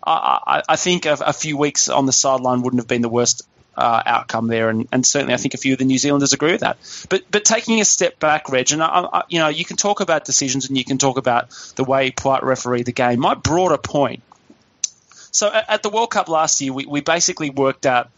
I, 0.03 0.63
I, 0.67 0.77
think 0.77 1.05
a, 1.05 1.19
a, 1.21 1.35
few 1.35 1.59
weeks 1.59 1.91
on 1.91 2.07
the 2.07 2.13
sideline 2.13 2.63
wouldn't 2.63 2.81
have 2.81 2.89
been 2.89 3.03
the 3.03 3.11
worst 3.11 3.47
uh, 3.77 4.03
outcome 4.07 4.47
there, 4.47 4.71
and, 4.71 4.89
and, 4.91 5.05
certainly 5.05 5.35
I 5.35 5.37
think 5.37 5.53
a 5.53 5.59
few 5.59 5.75
of 5.75 5.79
the 5.79 5.85
New 5.85 5.99
Zealanders 5.99 6.33
agree 6.33 6.53
with 6.53 6.63
that. 6.63 6.79
But 7.11 7.31
but 7.31 7.45
taking 7.45 7.83
a 7.83 7.85
step 7.85 8.19
back, 8.19 8.49
Reg, 8.49 8.73
and 8.73 8.83
I, 8.83 8.87
I, 8.87 9.23
you 9.29 9.39
know, 9.39 9.49
you 9.49 9.67
can 9.67 9.77
talk 9.77 10.01
about 10.01 10.25
decisions 10.25 10.67
and 10.67 10.79
you 10.79 10.85
can 10.87 10.97
talk 10.97 11.19
about 11.19 11.51
the 11.77 11.85
way 11.85 12.11
Poite 12.11 12.43
referee 12.43 12.85
the 12.85 12.93
game. 12.93 13.21
My 13.21 13.35
broader 13.35 13.77
point 13.77 14.23
so 15.31 15.51
at 15.53 15.83
the 15.83 15.91
World 15.91 16.11
Cup 16.11 16.29
last 16.29 16.61
year, 16.61 16.73
we, 16.73 16.87
we 16.87 17.01
basically 17.01 17.51
worked 17.51 17.87
out, 17.87 18.11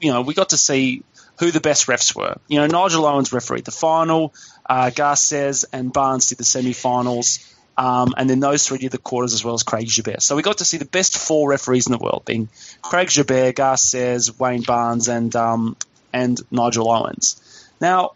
you 0.00 0.12
know, 0.12 0.22
we 0.22 0.34
got 0.34 0.50
to 0.50 0.56
see 0.56 1.02
who 1.38 1.50
the 1.50 1.60
best 1.60 1.86
refs 1.86 2.14
were. 2.14 2.36
You 2.48 2.58
know, 2.58 2.66
Nigel 2.66 3.06
Owens 3.06 3.32
refereed 3.32 3.64
the 3.64 3.70
final, 3.70 4.34
uh, 4.66 4.90
Garces 4.90 5.64
and 5.72 5.92
Barnes 5.92 6.28
did 6.28 6.38
the 6.38 6.44
semi-finals, 6.44 7.54
um, 7.76 8.12
and 8.16 8.28
then 8.28 8.40
those 8.40 8.66
three 8.66 8.78
did 8.78 8.90
the 8.90 8.98
quarters 8.98 9.34
as 9.34 9.44
well 9.44 9.54
as 9.54 9.62
Craig 9.62 9.86
Joubert. 9.86 10.20
So 10.20 10.34
we 10.34 10.42
got 10.42 10.58
to 10.58 10.64
see 10.64 10.78
the 10.78 10.84
best 10.84 11.16
four 11.16 11.48
referees 11.48 11.86
in 11.86 11.92
the 11.92 11.98
world, 11.98 12.24
being 12.24 12.48
Craig 12.82 13.08
Joubert, 13.08 13.54
Garces, 13.54 14.38
Wayne 14.38 14.62
Barnes, 14.62 15.08
and 15.08 15.34
um, 15.36 15.76
and 16.12 16.40
Nigel 16.50 16.90
Owens. 16.90 17.40
Now, 17.80 18.12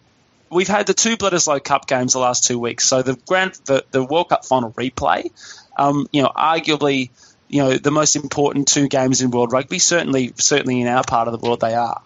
we've 0.51 0.69
had 0.69 0.87
the 0.87 0.95
two 0.95 1.17
Bledisloe 1.17 1.63
Cup 1.63 1.87
games 1.87 2.13
the 2.13 2.19
last 2.19 2.45
two 2.45 2.59
weeks. 2.59 2.85
So 2.85 3.03
the 3.03 3.17
grand, 3.27 3.53
the, 3.67 3.85
the 3.91 4.05
World 4.05 4.29
Cup 4.29 4.45
final 4.45 4.73
replay, 4.73 5.31
um, 5.77 6.07
you 6.13 6.23
know, 6.23 6.33
arguably 6.35 7.11
you 7.53 7.63
know 7.63 7.77
the 7.77 7.91
most 7.91 8.17
important 8.17 8.67
two 8.67 8.89
games 8.89 9.21
in 9.21 9.31
world 9.31 9.53
rugby. 9.53 9.79
Certainly, 9.79 10.33
certainly 10.37 10.81
in 10.81 10.89
our 10.89 11.05
part 11.05 11.29
of 11.29 11.39
the 11.39 11.47
world, 11.47 11.61
they 11.61 11.75
are. 11.75 12.01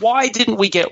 Why 0.00 0.28
didn't 0.28 0.56
we 0.56 0.68
get 0.68 0.88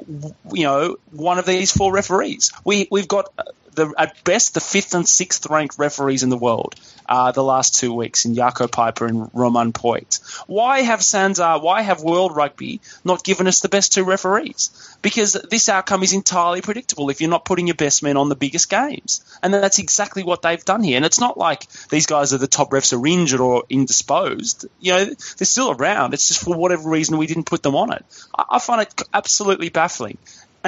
you 0.53 0.63
know 0.63 0.97
one 1.11 1.39
of 1.39 1.45
these 1.45 1.73
four 1.73 1.93
referees? 1.93 2.53
We 2.65 2.89
we've 2.91 3.09
got 3.09 3.33
the 3.75 3.93
at 3.97 4.23
best 4.25 4.55
the 4.55 4.61
fifth 4.61 4.95
and 4.95 5.09
sixth 5.09 5.47
ranked 5.47 5.79
referees 5.79 6.23
in 6.23 6.31
the 6.31 6.37
world 6.37 6.75
uh, 7.09 7.33
the 7.33 7.43
last 7.43 7.79
two 7.79 7.93
weeks 7.93 8.25
in 8.25 8.35
Jaco 8.35 8.69
Peyper 8.69 9.09
and 9.09 9.31
Romain 9.33 9.73
Poite. 9.73 10.21
Why 10.47 10.83
have 10.83 11.01
SANZAAR, 11.01 11.63
why 11.63 11.83
have 11.83 12.03
World 12.03 12.37
Rugby 12.37 12.81
not 13.05 13.25
given 13.25 13.47
us 13.47 13.61
the 13.61 13.69
best 13.69 13.93
two 13.93 14.05
referees? 14.05 14.97
Because 15.01 15.33
this 15.51 15.69
outcome 15.69 16.03
is 16.03 16.13
entirely 16.13 16.61
predictable 16.61 17.09
if 17.09 17.21
you're 17.21 17.31
not 17.31 17.45
putting 17.45 17.67
your 17.67 17.77
best 17.77 18.03
men 18.03 18.17
on 18.17 18.29
the 18.29 18.37
biggest 18.37 18.69
games. 18.69 19.25
And 19.43 19.55
that's 19.55 19.79
exactly 19.79 20.23
what 20.23 20.43
they've 20.43 20.65
done 20.65 20.83
here. 20.83 20.97
And 20.97 21.07
it's 21.07 21.21
not 21.21 21.39
like 21.39 21.67
these 21.89 22.07
guys 22.07 22.35
are 22.35 22.39
the 22.39 22.47
top 22.47 22.71
refs 22.71 22.97
are 22.99 23.07
injured 23.07 23.41
or 23.41 23.65
indisposed. 23.71 24.67
You 24.81 24.93
know, 24.93 25.05
they're 25.05 25.47
still 25.47 25.71
around. 25.71 26.15
It's 26.15 26.29
just 26.29 26.45
for 26.45 26.57
whatever 26.57 26.91
reason 26.91 27.17
we 27.17 27.27
didn't 27.27 27.47
put 27.47 27.63
them 27.63 27.77
on 27.77 27.93
it. 27.93 28.05
I, 28.37 28.45
I 28.51 28.59
find 28.59 28.83
it 28.83 29.03
absolutely 29.15 29.71
baffling. 29.71 30.19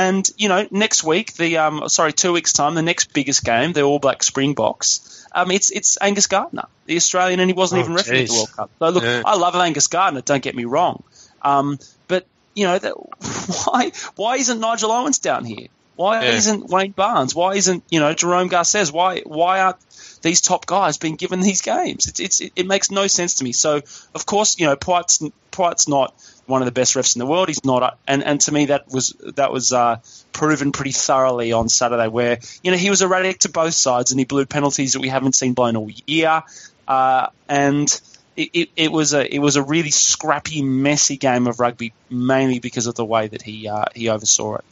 And 0.00 0.30
you 0.38 0.48
know, 0.48 0.66
next 0.70 1.04
week, 1.04 1.34
the 1.34 1.58
um, 1.58 1.88
sorry, 1.88 2.12
two 2.12 2.32
weeks 2.32 2.52
time, 2.54 2.74
the 2.74 2.82
next 2.82 3.12
biggest 3.12 3.44
game, 3.44 3.72
the 3.74 3.82
All 3.82 3.98
Black 3.98 4.22
Springboks. 4.22 5.26
Um, 5.32 5.50
it's 5.50 5.70
it's 5.70 5.98
Angus 6.00 6.26
Gardner, 6.26 6.64
the 6.86 6.96
Australian, 6.96 7.38
and 7.40 7.50
he 7.50 7.54
wasn't 7.54 7.80
Oh, 7.80 7.84
even 7.84 7.94
refereeing 7.94 8.26
the. 8.26 8.32
World 8.32 8.52
Cup. 8.52 8.70
So 8.78 8.88
look, 8.88 9.02
Yeah. 9.04 9.22
I 9.24 9.36
love 9.36 9.54
Angus 9.54 9.88
Gardner. 9.88 10.22
Don't 10.22 10.42
get 10.42 10.54
me 10.56 10.64
wrong, 10.64 11.02
um, 11.42 11.78
but 12.08 12.26
you 12.54 12.64
know, 12.66 12.78
that, 12.78 12.92
why 13.66 13.92
why 14.16 14.36
isn't 14.36 14.58
Nigel 14.60 14.90
Owens 14.90 15.18
down 15.18 15.44
here? 15.44 15.66
Why 15.96 16.22
Yeah. 16.24 16.32
isn't 16.32 16.70
Wayne 16.70 16.92
Barnes? 16.92 17.34
Why 17.34 17.54
isn't 17.56 17.84
you 17.90 18.00
know 18.00 18.14
Jerome 18.14 18.48
Garces? 18.48 18.90
Why 18.90 19.20
why 19.20 19.60
aren't 19.60 19.76
these 20.22 20.40
top 20.40 20.64
guys 20.66 20.96
being 20.98 21.16
given 21.16 21.40
these 21.40 21.60
games? 21.62 22.06
It's, 22.06 22.20
it's 22.20 22.40
it 22.40 22.66
makes 22.66 22.90
no 22.90 23.06
sense 23.06 23.34
to 23.36 23.44
me. 23.44 23.52
So 23.52 23.82
of 24.14 24.24
course 24.24 24.58
you 24.58 24.66
know 24.66 24.76
Poite's 24.76 25.22
Poite's 25.50 25.88
not 25.88 26.14
one 26.50 26.60
of 26.62 26.66
the 26.66 26.72
best 26.72 26.94
refs 26.94 27.16
in 27.16 27.20
the 27.20 27.26
world. 27.26 27.48
He's 27.48 27.64
not, 27.64 27.98
and 28.06 28.22
and 28.22 28.40
to 28.42 28.52
me 28.52 28.66
that 28.66 28.88
was 28.92 29.14
that 29.36 29.52
was 29.52 29.72
uh, 29.72 29.98
proven 30.32 30.72
pretty 30.72 30.92
thoroughly 30.92 31.52
on 31.52 31.68
Saturday, 31.68 32.08
where 32.08 32.38
you 32.62 32.70
know 32.70 32.76
he 32.76 32.90
was 32.90 33.02
erratic 33.02 33.40
to 33.40 33.48
both 33.48 33.74
sides 33.74 34.10
and 34.10 34.20
he 34.20 34.26
blew 34.26 34.44
penalties 34.44 34.92
that 34.92 35.00
we 35.00 35.08
haven't 35.08 35.34
seen 35.34 35.54
blown 35.54 35.76
all 35.76 35.90
year, 36.06 36.42
uh, 36.86 37.28
and. 37.48 38.00
It, 38.36 38.50
it, 38.54 38.70
it 38.76 38.92
was 38.92 39.12
a 39.12 39.34
it 39.34 39.40
was 39.40 39.56
a 39.56 39.62
really 39.62 39.90
scrappy, 39.90 40.62
messy 40.62 41.18
game 41.18 41.46
of 41.48 41.60
rugby, 41.60 41.92
mainly 42.08 42.58
because 42.58 42.86
of 42.86 42.94
the 42.94 43.04
way 43.04 43.26
that 43.26 43.42
he 43.42 43.68
uh, 43.68 43.86
he 43.94 44.08
oversaw 44.08 44.54
it. 44.54 44.64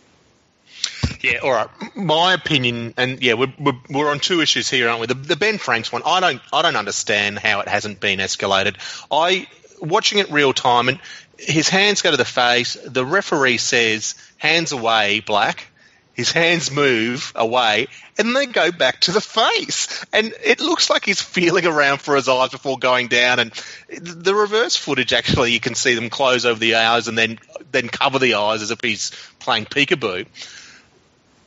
Yeah, 1.20 1.38
all 1.42 1.50
right. 1.50 1.68
My 1.96 2.34
opinion, 2.34 2.94
and 2.96 3.20
yeah, 3.22 3.34
we're, 3.34 3.52
we're, 3.58 3.78
we're 3.90 4.10
on 4.10 4.20
two 4.20 4.40
issues 4.40 4.70
here, 4.70 4.88
aren't 4.88 5.00
we? 5.00 5.06
The, 5.06 5.14
the 5.14 5.36
Ben 5.36 5.58
Franks 5.58 5.92
one, 5.92 6.02
I 6.06 6.20
don't, 6.20 6.40
I 6.52 6.62
don't 6.62 6.76
understand 6.76 7.38
how 7.38 7.60
it 7.60 7.68
hasn't 7.68 8.00
been 8.00 8.20
escalated. 8.20 8.76
I 9.10 9.48
watching 9.80 10.18
it 10.18 10.30
real 10.30 10.52
time, 10.52 10.88
and 10.88 11.00
his 11.38 11.68
hands 11.68 12.02
go 12.02 12.10
to 12.10 12.16
the 12.16 12.24
face. 12.24 12.76
The 12.84 13.04
referee 13.04 13.58
says, 13.58 14.14
"Hands 14.38 14.70
away, 14.72 15.20
Black." 15.20 15.66
His 16.12 16.32
hands 16.32 16.72
move 16.72 17.30
away, 17.36 17.86
and 18.18 18.34
they 18.34 18.46
go 18.46 18.72
back 18.72 19.02
to 19.02 19.12
the 19.12 19.20
face, 19.20 20.04
and 20.12 20.34
it 20.42 20.58
looks 20.58 20.90
like 20.90 21.04
he's 21.04 21.22
feeling 21.22 21.64
around 21.64 21.98
for 21.98 22.16
his 22.16 22.28
eyes 22.28 22.50
before 22.50 22.76
going 22.76 23.06
down. 23.06 23.38
And 23.38 23.52
the 23.88 24.34
reverse 24.34 24.74
footage, 24.74 25.12
actually, 25.12 25.52
you 25.52 25.60
can 25.60 25.76
see 25.76 25.94
them 25.94 26.10
close 26.10 26.44
over 26.44 26.58
the 26.58 26.74
eyes 26.74 27.06
and 27.06 27.16
then 27.16 27.38
then 27.70 27.88
cover 27.88 28.18
the 28.18 28.34
eyes 28.34 28.62
as 28.62 28.72
if 28.72 28.80
he's 28.80 29.12
playing 29.38 29.66
peekaboo 29.66 30.26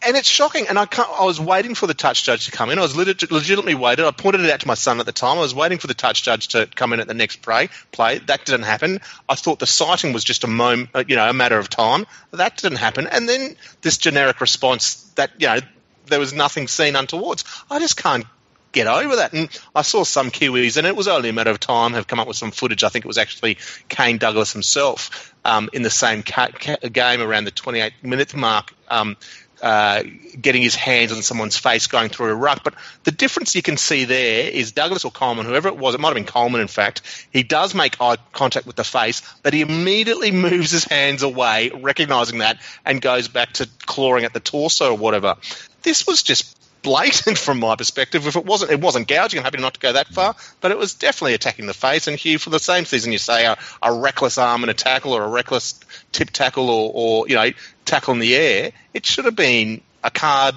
and 0.05 0.17
it's 0.17 0.27
shocking. 0.27 0.67
And 0.67 0.77
I 0.79 0.87
I 1.19 1.25
was 1.25 1.39
waiting 1.39 1.75
for 1.75 1.87
the 1.87 1.93
touch 1.93 2.23
judge 2.23 2.45
to 2.45 2.51
come 2.51 2.69
in. 2.69 2.79
I 2.79 2.81
was 2.81 2.95
legit, 2.95 3.31
legitimately 3.31 3.75
waiting. 3.75 4.05
I 4.05 4.11
pointed 4.11 4.41
it 4.41 4.49
out 4.49 4.61
to 4.61 4.67
my 4.67 4.73
son 4.73 4.99
at 4.99 5.05
the 5.05 5.11
time. 5.11 5.37
I 5.37 5.41
was 5.41 5.55
waiting 5.55 5.77
for 5.77 5.87
the 5.87 5.93
touch 5.93 6.23
judge 6.23 6.49
to 6.49 6.67
come 6.67 6.93
in 6.93 6.99
at 6.99 7.07
the 7.07 7.13
next 7.13 7.41
play. 7.41 7.69
Play 7.91 8.19
that 8.19 8.45
didn't 8.45 8.63
happen. 8.63 8.99
I 9.27 9.35
thought 9.35 9.59
the 9.59 9.67
citing 9.67 10.13
was 10.13 10.23
just 10.23 10.43
a 10.43 10.47
moment, 10.47 10.89
uh, 10.93 11.03
you 11.07 11.15
know, 11.15 11.29
a 11.29 11.33
matter 11.33 11.57
of 11.57 11.69
time. 11.69 12.05
That 12.31 12.57
didn't 12.57 12.79
happen. 12.79 13.07
And 13.07 13.27
then 13.27 13.55
this 13.81 13.97
generic 13.97 14.41
response 14.41 15.03
that 15.15 15.31
you 15.39 15.47
know 15.47 15.59
there 16.07 16.19
was 16.19 16.33
nothing 16.33 16.67
seen 16.67 16.95
untowards. 16.95 17.43
I 17.69 17.79
just 17.79 17.97
can't 17.97 18.25
get 18.71 18.87
over 18.87 19.17
that. 19.17 19.33
And 19.33 19.49
I 19.75 19.81
saw 19.81 20.03
some 20.03 20.31
Kiwis, 20.31 20.77
and 20.77 20.87
it 20.87 20.95
was 20.95 21.07
only 21.07 21.29
a 21.29 21.33
matter 21.33 21.51
of 21.51 21.59
time, 21.59 21.93
have 21.93 22.07
come 22.07 22.19
up 22.19 22.27
with 22.27 22.37
some 22.37 22.51
footage. 22.51 22.83
I 22.83 22.89
think 22.89 23.05
it 23.05 23.07
was 23.07 23.17
actually 23.17 23.57
Kane 23.89 24.17
Douglas 24.17 24.53
himself 24.53 25.33
um, 25.43 25.69
in 25.73 25.81
the 25.81 25.89
same 25.89 26.23
ca- 26.23 26.51
ca- 26.51 26.87
game 26.89 27.21
around 27.21 27.45
the 27.45 27.51
28 27.51 27.93
minute 28.03 28.35
mark. 28.35 28.73
Um, 28.89 29.17
uh, 29.61 30.03
getting 30.39 30.61
his 30.61 30.75
hands 30.75 31.11
on 31.11 31.21
someone's 31.21 31.57
face 31.57 31.87
going 31.87 32.09
through 32.09 32.31
a 32.31 32.35
ruck. 32.35 32.63
But 32.63 32.73
the 33.03 33.11
difference 33.11 33.55
you 33.55 33.61
can 33.61 33.77
see 33.77 34.05
there 34.05 34.49
is 34.49 34.71
Douglas 34.71 35.05
or 35.05 35.11
Coleman, 35.11 35.45
whoever 35.45 35.67
it 35.67 35.77
was, 35.77 35.95
it 35.95 35.99
might 35.99 36.09
have 36.09 36.15
been 36.15 36.25
Coleman 36.25 36.61
in 36.61 36.67
fact, 36.67 37.01
he 37.31 37.43
does 37.43 37.75
make 37.75 38.01
eye 38.01 38.17
contact 38.33 38.65
with 38.65 38.75
the 38.75 38.83
face, 38.83 39.21
but 39.43 39.53
he 39.53 39.61
immediately 39.61 40.31
moves 40.31 40.71
his 40.71 40.83
hands 40.85 41.23
away, 41.23 41.69
recognizing 41.69 42.39
that, 42.39 42.59
and 42.85 43.01
goes 43.01 43.27
back 43.27 43.53
to 43.53 43.69
clawing 43.85 44.25
at 44.25 44.33
the 44.33 44.39
torso 44.39 44.91
or 44.91 44.97
whatever. 44.97 45.35
This 45.83 46.05
was 46.05 46.23
just 46.23 46.57
blatant 46.81 47.37
from 47.37 47.59
my 47.59 47.75
perspective. 47.75 48.27
If 48.27 48.35
it 48.35 48.45
wasn't, 48.45 48.71
it 48.71 48.79
wasn't 48.79 49.07
gouging. 49.07 49.39
I'm 49.39 49.43
happy 49.43 49.59
not 49.59 49.75
to 49.75 49.79
go 49.79 49.93
that 49.93 50.07
far, 50.07 50.35
but 50.59 50.71
it 50.71 50.77
was 50.77 50.93
definitely 50.93 51.33
attacking 51.33 51.67
the 51.67 51.73
face. 51.73 52.07
And 52.07 52.17
Hugh, 52.17 52.37
for 52.37 52.49
the 52.49 52.59
same 52.59 52.85
season, 52.85 53.11
you 53.11 53.17
say 53.17 53.45
a, 53.45 53.57
a 53.81 53.93
reckless 53.93 54.37
arm 54.37 54.63
and 54.63 54.69
a 54.69 54.73
tackle, 54.73 55.13
or 55.13 55.23
a 55.23 55.27
reckless 55.27 55.79
tip 56.11 56.29
tackle, 56.31 56.69
or, 56.69 56.91
or 56.93 57.27
you 57.27 57.35
know 57.35 57.51
tackle 57.85 58.13
in 58.13 58.19
the 58.19 58.35
air. 58.35 58.71
It 58.93 59.05
should 59.05 59.25
have 59.25 59.35
been 59.35 59.81
a 60.03 60.11
card 60.11 60.55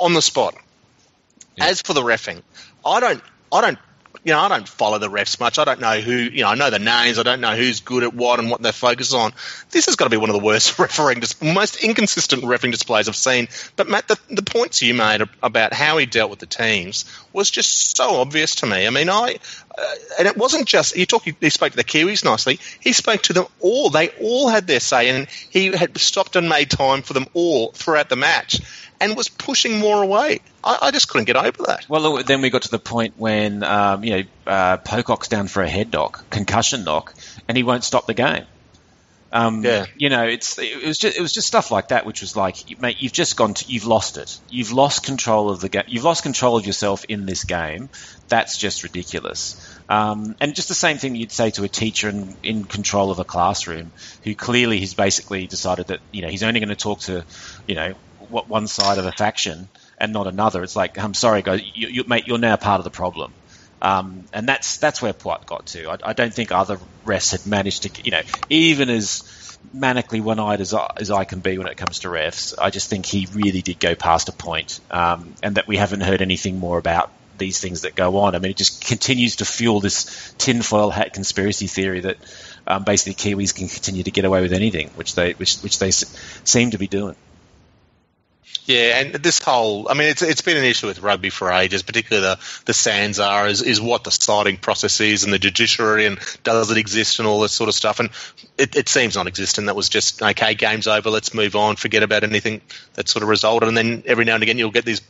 on 0.00 0.14
the 0.14 0.22
spot. 0.22 0.56
As 1.58 1.82
for 1.82 1.92
the 1.92 2.02
refing, 2.02 2.42
I 2.84 3.00
don't, 3.00 3.22
I 3.52 3.60
don't, 3.60 3.78
you 4.24 4.32
know, 4.32 4.40
I 4.40 4.48
don't 4.48 4.68
follow 4.68 4.98
the 4.98 5.08
refs 5.08 5.40
much. 5.40 5.58
I 5.58 5.64
don't 5.64 5.80
know 5.80 6.00
who, 6.00 6.12
you 6.12 6.42
know, 6.42 6.48
I 6.48 6.54
know 6.54 6.68
the 6.68 6.78
names. 6.78 7.18
I 7.18 7.22
don't 7.22 7.40
know 7.40 7.56
who's 7.56 7.80
good 7.80 8.02
at 8.02 8.12
what 8.12 8.38
and 8.38 8.50
what 8.50 8.60
they 8.60 8.72
focus 8.72 9.14
on. 9.14 9.32
This 9.70 9.86
has 9.86 9.96
got 9.96 10.04
to 10.04 10.10
be 10.10 10.18
one 10.18 10.28
of 10.28 10.36
the 10.36 10.44
worst 10.44 10.78
refereeing, 10.78 11.22
most 11.42 11.82
inconsistent 11.82 12.44
refereeing 12.44 12.72
displays 12.72 13.08
I've 13.08 13.16
seen. 13.16 13.48
But 13.76 13.88
Matt, 13.88 14.08
the, 14.08 14.18
the 14.28 14.42
points 14.42 14.82
you 14.82 14.94
made 14.94 15.22
about 15.42 15.72
how 15.72 15.96
he 15.96 16.06
dealt 16.06 16.28
with 16.30 16.38
the 16.38 16.46
teams 16.46 17.04
was 17.32 17.50
just 17.50 17.96
so 17.96 18.16
obvious 18.16 18.56
to 18.56 18.66
me. 18.66 18.86
I 18.86 18.90
mean, 18.90 19.08
I, 19.08 19.38
uh, 19.76 19.94
and 20.18 20.28
it 20.28 20.36
wasn't 20.36 20.66
just 20.66 20.94
he 20.94 21.06
talked. 21.06 21.30
He 21.40 21.50
spoke 21.50 21.70
to 21.70 21.76
the 21.76 21.84
Kiwis 21.84 22.24
nicely. 22.24 22.58
He 22.80 22.92
spoke 22.92 23.22
to 23.22 23.32
them 23.32 23.46
all. 23.60 23.90
They 23.90 24.08
all 24.20 24.48
had 24.48 24.66
their 24.66 24.80
say, 24.80 25.08
and 25.08 25.28
he 25.48 25.66
had 25.66 25.96
stopped 25.98 26.36
and 26.36 26.48
made 26.48 26.70
time 26.70 27.02
for 27.02 27.12
them 27.12 27.26
all 27.32 27.72
throughout 27.72 28.08
the 28.08 28.16
match, 28.16 28.60
and 29.00 29.16
was 29.16 29.28
pushing 29.28 29.78
more 29.78 30.02
away. 30.02 30.40
I, 30.62 30.78
I 30.82 30.90
just 30.90 31.08
couldn't 31.08 31.24
get 31.24 31.36
over 31.36 31.64
that. 31.64 31.88
Well, 31.88 32.22
then 32.22 32.42
we 32.42 32.50
got 32.50 32.62
to 32.62 32.70
the 32.70 32.78
point 32.78 33.14
when 33.16 33.62
um, 33.62 34.04
you 34.04 34.10
know 34.10 34.22
uh, 34.46 34.76
Pocock's 34.78 35.28
down 35.28 35.48
for 35.48 35.62
a 35.62 35.68
head 35.68 35.92
knock, 35.92 36.28
concussion 36.30 36.84
knock, 36.84 37.14
and 37.48 37.56
he 37.56 37.62
won't 37.62 37.84
stop 37.84 38.06
the 38.06 38.14
game. 38.14 38.44
Um, 39.32 39.64
Yeah. 39.64 39.86
You 39.96 40.08
know, 40.08 40.24
it's 40.24 40.58
it 40.58 40.84
was 40.84 40.98
just 40.98 41.16
it 41.16 41.20
was 41.20 41.32
just 41.32 41.46
stuff 41.46 41.70
like 41.70 41.88
that, 41.88 42.04
which 42.04 42.20
was 42.20 42.36
like, 42.36 42.80
mate, 42.80 42.96
you've 42.98 43.12
just 43.12 43.36
gone, 43.36 43.54
to, 43.54 43.64
you've 43.70 43.86
lost 43.86 44.16
it. 44.16 44.38
You've 44.48 44.72
lost 44.72 45.04
control 45.04 45.50
of 45.50 45.60
the 45.60 45.68
game. 45.68 45.84
You've 45.86 46.04
lost 46.04 46.22
control 46.22 46.56
of 46.56 46.66
yourself 46.66 47.04
in 47.08 47.26
this 47.26 47.44
game. 47.44 47.88
That's 48.28 48.58
just 48.58 48.82
ridiculous. 48.82 49.78
Um, 49.88 50.36
and 50.40 50.54
just 50.54 50.68
the 50.68 50.74
same 50.74 50.98
thing 50.98 51.14
you'd 51.16 51.32
say 51.32 51.50
to 51.50 51.64
a 51.64 51.68
teacher 51.68 52.08
in, 52.08 52.36
in 52.42 52.64
control 52.64 53.10
of 53.10 53.18
a 53.18 53.24
classroom 53.24 53.92
who 54.24 54.34
clearly 54.34 54.80
has 54.80 54.94
basically 54.94 55.46
decided 55.46 55.88
that 55.88 56.00
you 56.12 56.22
know 56.22 56.28
he's 56.28 56.42
only 56.42 56.60
going 56.60 56.68
to 56.68 56.76
talk 56.76 57.00
to 57.00 57.24
you 57.66 57.74
know 57.74 57.94
what 58.30 58.48
one 58.48 58.66
side 58.66 58.98
of 58.98 59.06
a 59.06 59.12
faction 59.12 59.68
and 59.98 60.12
not 60.12 60.26
another. 60.26 60.62
It's 60.62 60.76
like 60.76 60.98
I'm 60.98 61.14
sorry, 61.14 61.42
guys, 61.42 61.62
you, 61.74 61.88
you, 61.88 62.04
mate, 62.06 62.26
you're 62.26 62.38
now 62.38 62.56
part 62.56 62.80
of 62.80 62.84
the 62.84 62.90
problem. 62.90 63.32
Um, 63.82 64.26
and 64.32 64.46
that's 64.46 64.76
that's 64.78 65.00
where 65.00 65.12
Poite 65.12 65.46
got 65.46 65.66
to. 65.68 65.90
I, 65.90 65.96
I 66.04 66.12
don't 66.12 66.32
think 66.34 66.52
other 66.52 66.78
refs 67.04 67.32
had 67.32 67.46
managed 67.46 67.82
to, 67.84 68.02
you 68.04 68.10
know, 68.10 68.22
even 68.50 68.90
as 68.90 69.22
manically 69.74 70.20
one-eyed 70.22 70.60
as 70.60 70.74
I, 70.74 70.86
as 70.98 71.10
I 71.10 71.24
can 71.24 71.40
be 71.40 71.58
when 71.58 71.66
it 71.66 71.76
comes 71.76 72.00
to 72.00 72.08
refs, 72.08 72.54
I 72.58 72.70
just 72.70 72.90
think 72.90 73.06
he 73.06 73.26
really 73.32 73.62
did 73.62 73.78
go 73.80 73.94
past 73.94 74.28
a 74.28 74.32
point, 74.32 74.80
um, 74.90 75.34
and 75.42 75.56
that 75.56 75.66
we 75.66 75.76
haven't 75.76 76.00
heard 76.00 76.22
anything 76.22 76.58
more 76.58 76.78
about 76.78 77.10
these 77.38 77.58
things 77.58 77.82
that 77.82 77.94
go 77.94 78.18
on. 78.18 78.34
I 78.34 78.38
mean, 78.38 78.50
it 78.50 78.56
just 78.56 78.84
continues 78.84 79.36
to 79.36 79.44
fuel 79.44 79.80
this 79.80 80.34
tinfoil 80.38 80.90
hat 80.90 81.14
conspiracy 81.14 81.66
theory 81.66 82.00
that 82.00 82.16
um, 82.66 82.84
basically 82.84 83.14
Kiwis 83.14 83.54
can 83.54 83.68
continue 83.68 84.02
to 84.02 84.10
get 84.10 84.24
away 84.24 84.42
with 84.42 84.52
anything, 84.52 84.88
which 84.88 85.14
they 85.14 85.32
which 85.32 85.58
which 85.60 85.78
they 85.78 85.88
s- 85.88 86.14
seem 86.44 86.72
to 86.72 86.78
be 86.78 86.86
doing. 86.86 87.16
Yeah, 88.66 89.00
and 89.00 89.14
this 89.14 89.42
whole, 89.42 89.88
I 89.88 89.94
mean, 89.94 90.08
it's 90.08 90.22
it's 90.22 90.42
been 90.42 90.56
an 90.56 90.64
issue 90.64 90.86
with 90.86 91.00
rugby 91.00 91.30
for 91.30 91.50
ages, 91.50 91.82
particularly 91.82 92.28
the, 92.28 92.36
the 92.66 92.72
SANZAR 92.72 93.48
is, 93.48 93.62
is 93.62 93.80
what 93.80 94.04
the 94.04 94.12
citing 94.12 94.58
process 94.58 95.00
is 95.00 95.24
and 95.24 95.32
the 95.32 95.40
judiciary 95.40 96.06
and 96.06 96.20
does 96.44 96.70
it 96.70 96.78
exist 96.78 97.18
and 97.18 97.26
all 97.26 97.40
this 97.40 97.52
sort 97.52 97.68
of 97.68 97.74
stuff. 97.74 97.98
And 97.98 98.10
it, 98.58 98.76
it 98.76 98.88
seems 98.88 99.16
non 99.16 99.26
existent. 99.26 99.66
That 99.66 99.74
was 99.74 99.88
just, 99.88 100.22
okay, 100.22 100.54
game's 100.54 100.86
over, 100.86 101.10
let's 101.10 101.34
move 101.34 101.56
on, 101.56 101.76
forget 101.76 102.04
about 102.04 102.22
anything 102.22 102.60
that 102.94 103.08
sort 103.08 103.24
of 103.24 103.28
resulted. 103.28 103.68
And 103.68 103.76
then 103.76 104.04
every 104.06 104.24
now 104.24 104.34
and 104.34 104.42
again 104.42 104.58
you'll 104.58 104.70
get 104.70 104.84
these 104.84 105.00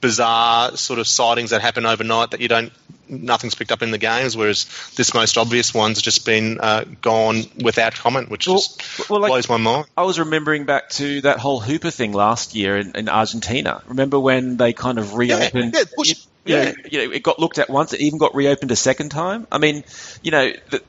bizarre 0.00 0.76
sort 0.76 0.98
of 0.98 1.06
citings 1.06 1.50
that 1.50 1.60
happen 1.60 1.86
overnight 1.86 2.32
that 2.32 2.40
you 2.40 2.48
don't, 2.48 2.72
nothing's 3.08 3.54
picked 3.54 3.72
up 3.72 3.82
in 3.82 3.90
the 3.90 3.98
games, 3.98 4.36
whereas 4.36 4.66
this 4.96 5.14
most 5.14 5.38
obvious 5.38 5.72
one's 5.74 6.00
just 6.02 6.24
been 6.26 6.58
uh, 6.60 6.84
gone 7.00 7.42
without 7.62 7.94
comment, 7.94 8.30
which 8.30 8.46
Well- 8.46 8.56
just 8.58 9.08
well, 9.10 9.20
like- 9.20 9.30
blows 9.30 9.48
my 9.48 9.56
mind. 9.56 9.86
I 9.96 10.02
was 10.02 10.18
remembering 10.18 10.64
back 10.64 10.90
to 10.90 11.20
that 11.22 11.38
whole 11.38 11.60
Hooper 11.60 11.90
thing 11.90 12.12
last 12.12 12.54
year 12.54 12.78
in, 12.78 12.96
in 12.96 13.08
Argentina. 13.08 13.82
Remember 13.86 14.18
when 14.18 14.56
they 14.56 14.72
kind 14.72 14.98
of 14.98 15.14
reopened? 15.14 15.74
yeah, 15.74 15.84
you, 15.98 16.14
know, 16.14 16.14
yeah. 16.44 16.72
you 16.90 16.98
know, 17.08 17.14
it 17.14 17.22
got 17.22 17.38
looked 17.38 17.58
at 17.58 17.70
once. 17.70 17.92
It 17.92 18.00
even 18.00 18.18
got 18.18 18.34
reopened 18.34 18.70
a 18.70 18.76
second 18.76 19.10
time. 19.10 19.46
I 19.52 19.58
mean, 19.58 19.84
you 20.22 20.30
know, 20.30 20.52
the, 20.70 20.82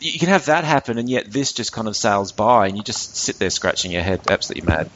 you 0.00 0.18
can 0.18 0.28
have 0.28 0.46
that 0.46 0.64
happen, 0.64 0.98
and 0.98 1.08
yet 1.08 1.30
this 1.30 1.52
just 1.52 1.72
kind 1.72 1.88
of 1.88 1.96
sails 1.96 2.32
by, 2.32 2.66
and 2.66 2.76
you 2.76 2.82
just 2.82 3.16
sit 3.16 3.38
there 3.38 3.50
scratching 3.50 3.92
your 3.92 4.02
head, 4.02 4.20
absolutely 4.28 4.68
mad. 4.68 4.90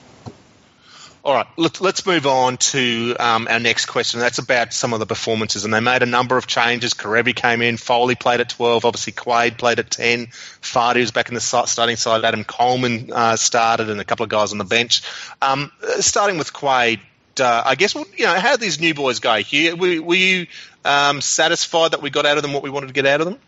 All 1.26 1.34
right, 1.34 1.46
let, 1.56 1.80
let's 1.80 2.06
move 2.06 2.24
on 2.24 2.56
to 2.56 3.16
um, 3.18 3.48
our 3.50 3.58
next 3.58 3.86
question. 3.86 4.20
That's 4.20 4.38
about 4.38 4.72
some 4.72 4.92
of 4.92 5.00
the 5.00 5.06
performances, 5.06 5.64
and 5.64 5.74
they 5.74 5.80
made 5.80 6.04
a 6.04 6.06
number 6.06 6.36
of 6.36 6.46
changes. 6.46 6.94
Kerevi 6.94 7.34
came 7.34 7.62
in, 7.62 7.78
Foley 7.78 8.14
played 8.14 8.38
at 8.38 8.48
12, 8.48 8.84
obviously 8.84 9.12
Quade 9.12 9.58
played 9.58 9.80
at 9.80 9.90
10, 9.90 10.28
Fardy 10.28 11.00
was 11.00 11.10
back 11.10 11.26
in 11.28 11.34
the 11.34 11.40
starting 11.40 11.96
side, 11.96 12.24
Adam 12.24 12.44
Coleman 12.44 13.10
uh, 13.12 13.34
started, 13.34 13.90
and 13.90 14.00
a 14.00 14.04
couple 14.04 14.22
of 14.22 14.30
guys 14.30 14.52
on 14.52 14.58
the 14.58 14.64
bench. 14.64 15.02
Um, 15.42 15.72
starting 15.98 16.38
with 16.38 16.52
Quade, 16.52 17.00
uh, 17.40 17.62
I 17.66 17.74
guess, 17.74 17.96
well, 17.96 18.06
you 18.16 18.26
know, 18.26 18.38
how 18.38 18.56
these 18.56 18.78
new 18.78 18.94
boys 18.94 19.18
go, 19.18 19.34
Hugh? 19.34 19.74
Were, 19.74 20.00
were 20.00 20.14
you 20.14 20.46
um, 20.84 21.20
satisfied 21.20 21.90
that 21.90 22.02
we 22.02 22.10
got 22.10 22.24
out 22.24 22.36
of 22.36 22.44
them 22.44 22.52
what 22.52 22.62
we 22.62 22.70
wanted 22.70 22.86
to 22.86 22.92
get 22.92 23.04
out 23.04 23.20
of 23.20 23.26
them? 23.26 23.38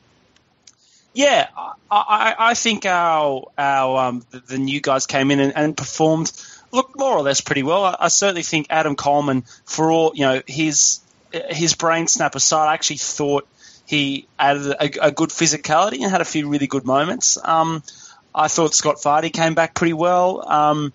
Yeah, 1.14 1.46
I, 1.56 1.72
I, 1.90 2.34
I 2.38 2.54
think 2.54 2.86
our 2.86 3.50
our 3.56 4.08
um, 4.08 4.24
the, 4.30 4.40
the 4.40 4.58
new 4.58 4.80
guys 4.80 5.06
came 5.06 5.30
in 5.30 5.40
and, 5.40 5.52
and 5.56 5.76
performed 5.76 6.30
look, 6.72 6.96
more 6.96 7.12
or 7.12 7.22
less 7.22 7.40
pretty 7.40 7.62
well. 7.62 7.84
I, 7.84 7.96
I 8.00 8.08
certainly 8.08 8.42
think 8.42 8.66
Adam 8.70 8.96
Coleman, 8.96 9.42
for 9.64 9.90
all 9.90 10.12
you 10.14 10.22
know, 10.22 10.42
his 10.46 11.00
his 11.32 11.74
brain 11.74 12.06
snap 12.06 12.34
aside, 12.34 12.68
I 12.68 12.74
actually 12.74 12.96
thought 12.96 13.46
he 13.86 14.26
added 14.38 14.66
a, 14.72 15.06
a 15.06 15.10
good 15.10 15.30
physicality 15.30 16.02
and 16.02 16.10
had 16.10 16.20
a 16.20 16.26
few 16.26 16.48
really 16.48 16.66
good 16.66 16.84
moments. 16.84 17.38
Um, 17.42 17.82
I 18.34 18.48
thought 18.48 18.74
Scott 18.74 18.96
Fardy 18.96 19.32
came 19.32 19.54
back 19.54 19.74
pretty 19.74 19.94
well. 19.94 20.46
Um, 20.46 20.92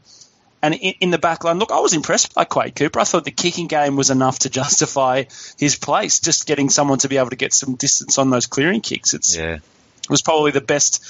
and 0.61 0.73
in, 0.75 0.93
in, 1.01 1.09
the 1.11 1.17
back 1.17 1.43
line, 1.43 1.59
look, 1.59 1.71
I 1.71 1.79
was 1.79 1.93
impressed 1.93 2.33
by 2.33 2.45
Quade 2.45 2.75
Cooper. 2.75 2.99
I 2.99 3.03
thought 3.03 3.25
the 3.25 3.31
kicking 3.31 3.67
game 3.67 3.95
was 3.95 4.09
enough 4.11 4.39
to 4.39 4.49
justify 4.49 5.25
his 5.57 5.75
place. 5.75 6.19
Just 6.19 6.45
getting 6.45 6.69
someone 6.69 6.99
to 6.99 7.09
be 7.09 7.17
able 7.17 7.31
to 7.31 7.35
get 7.35 7.53
some 7.53 7.75
distance 7.75 8.17
on 8.17 8.29
those 8.29 8.45
clearing 8.45 8.79
kicks. 8.79 9.13
It's, 9.13 9.35
yeah. 9.35 9.55
It 9.55 10.09
was 10.09 10.21
probably 10.21 10.51
the 10.51 10.61
best 10.61 11.03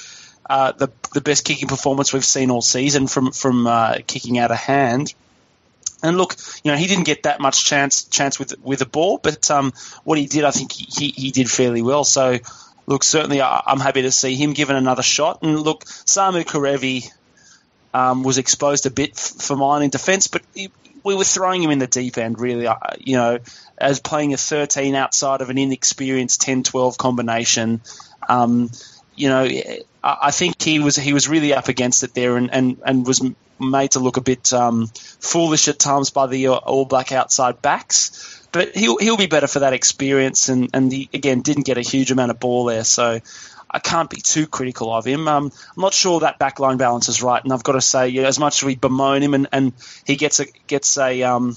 uh, 0.48 0.72
the 0.72 0.90
the 1.12 1.20
best 1.20 1.44
kicking 1.44 1.68
performance 1.68 2.12
we've 2.12 2.24
seen 2.24 2.50
all 2.50 2.62
season 2.62 3.06
from 3.06 3.32
from 3.32 3.66
uh, 3.66 3.98
kicking 4.06 4.38
out 4.38 4.50
of 4.50 4.58
hand. 4.58 5.14
And 6.02 6.18
look, 6.18 6.36
you 6.62 6.70
know, 6.70 6.76
he 6.76 6.86
didn't 6.86 7.04
get 7.04 7.22
that 7.22 7.40
much 7.40 7.64
chance 7.64 8.04
chance 8.04 8.38
with 8.38 8.54
with 8.62 8.80
the 8.80 8.86
ball, 8.86 9.18
but 9.22 9.50
um, 9.50 9.72
what 10.04 10.18
he 10.18 10.26
did, 10.26 10.44
I 10.44 10.50
think 10.50 10.72
he, 10.72 11.08
he 11.08 11.30
did 11.30 11.50
fairly 11.50 11.80
well. 11.80 12.04
So, 12.04 12.38
look, 12.86 13.04
certainly 13.04 13.40
I, 13.40 13.62
am 13.66 13.80
happy 13.80 14.02
to 14.02 14.12
see 14.12 14.34
him 14.34 14.52
given 14.52 14.76
another 14.76 15.02
shot. 15.02 15.42
And 15.42 15.58
look, 15.58 15.84
Samu 15.84 16.44
Kerevi 16.44 17.10
um, 17.94 18.22
was 18.22 18.36
exposed 18.36 18.84
a 18.84 18.90
bit 18.90 19.16
for 19.16 19.56
mine 19.56 19.82
in 19.82 19.88
defence, 19.90 20.26
but 20.26 20.42
he, 20.54 20.70
we 21.04 21.14
were 21.14 21.24
throwing 21.24 21.62
him 21.62 21.70
in 21.70 21.78
the 21.78 21.86
deep 21.86 22.18
end, 22.18 22.38
really. 22.38 22.68
You 22.98 23.16
know, 23.16 23.38
as 23.78 24.00
playing 24.00 24.34
a 24.34 24.36
13 24.36 24.94
outside 24.94 25.40
of 25.40 25.50
an 25.50 25.58
inexperienced 25.58 26.42
10-12 26.42 26.96
combination. 26.96 27.80
Um, 28.28 28.70
you 29.16 29.28
know, 29.28 29.48
I 30.06 30.32
think 30.32 30.60
he 30.60 30.80
was 30.80 30.96
he 30.96 31.14
was 31.14 31.28
really 31.28 31.54
up 31.54 31.68
against 31.68 32.02
it 32.02 32.12
there, 32.12 32.36
and, 32.36 32.52
and, 32.52 32.76
and 32.84 33.06
was 33.06 33.22
made 33.58 33.92
to 33.92 34.00
look 34.00 34.18
a 34.18 34.20
bit 34.20 34.52
um, 34.52 34.88
foolish 35.20 35.66
at 35.68 35.78
times 35.78 36.10
by 36.10 36.26
the 36.26 36.48
All 36.48 36.84
Black 36.84 37.10
outside 37.10 37.62
backs. 37.62 38.46
But 38.52 38.76
he'll 38.76 38.98
he'll 38.98 39.16
be 39.16 39.26
better 39.26 39.46
for 39.46 39.60
that 39.60 39.72
experience, 39.72 40.50
and 40.50 40.68
and 40.74 40.92
he 40.92 41.08
again 41.14 41.40
didn't 41.40 41.64
get 41.64 41.78
a 41.78 41.80
huge 41.80 42.10
amount 42.10 42.32
of 42.32 42.38
ball 42.38 42.66
there, 42.66 42.84
so 42.84 43.20
I 43.70 43.78
can't 43.78 44.10
be 44.10 44.20
too 44.20 44.46
critical 44.46 44.92
of 44.92 45.06
him. 45.06 45.26
Um, 45.26 45.50
I'm 45.76 45.80
not 45.80 45.94
sure 45.94 46.20
that 46.20 46.38
backline 46.38 46.76
balance 46.76 47.08
is 47.08 47.22
right, 47.22 47.42
and 47.42 47.52
I've 47.52 47.64
got 47.64 47.72
to 47.72 47.80
say, 47.80 48.08
you 48.08 48.22
know, 48.22 48.28
as 48.28 48.38
much 48.38 48.62
as 48.62 48.66
we 48.66 48.76
bemoan 48.76 49.22
him, 49.22 49.32
and, 49.32 49.48
and 49.52 49.72
he 50.06 50.16
gets 50.16 50.38
a 50.38 50.46
gets 50.66 50.98
a 50.98 51.22
um, 51.22 51.56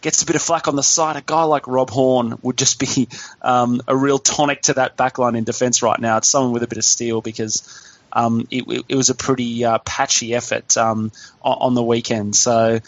gets 0.00 0.22
a 0.22 0.26
bit 0.26 0.36
of 0.36 0.42
flack 0.42 0.68
on 0.68 0.76
the 0.76 0.82
side. 0.82 1.16
A 1.16 1.22
guy 1.22 1.44
like 1.44 1.66
Rob 1.66 1.90
Horne 1.90 2.38
would 2.42 2.56
just 2.56 2.78
be 2.78 3.08
um, 3.42 3.80
a 3.86 3.96
real 3.96 4.18
tonic 4.18 4.62
to 4.62 4.74
that 4.74 4.96
backline 4.96 5.36
in 5.36 5.44
defence 5.44 5.82
right 5.82 5.98
now. 5.98 6.18
It's 6.18 6.28
someone 6.28 6.52
with 6.52 6.62
a 6.62 6.68
bit 6.68 6.78
of 6.78 6.84
steel 6.84 7.20
because 7.20 7.98
um, 8.12 8.46
it, 8.50 8.84
it, 8.88 8.94
was 8.96 9.10
a 9.10 9.14
pretty 9.14 9.64
uh, 9.64 9.78
patchy 9.78 10.34
effort 10.34 10.76
um, 10.76 11.12
on, 11.42 11.58
on, 11.60 11.74
the 11.74 11.82
weekend. 11.82 12.34
So. 12.34 12.80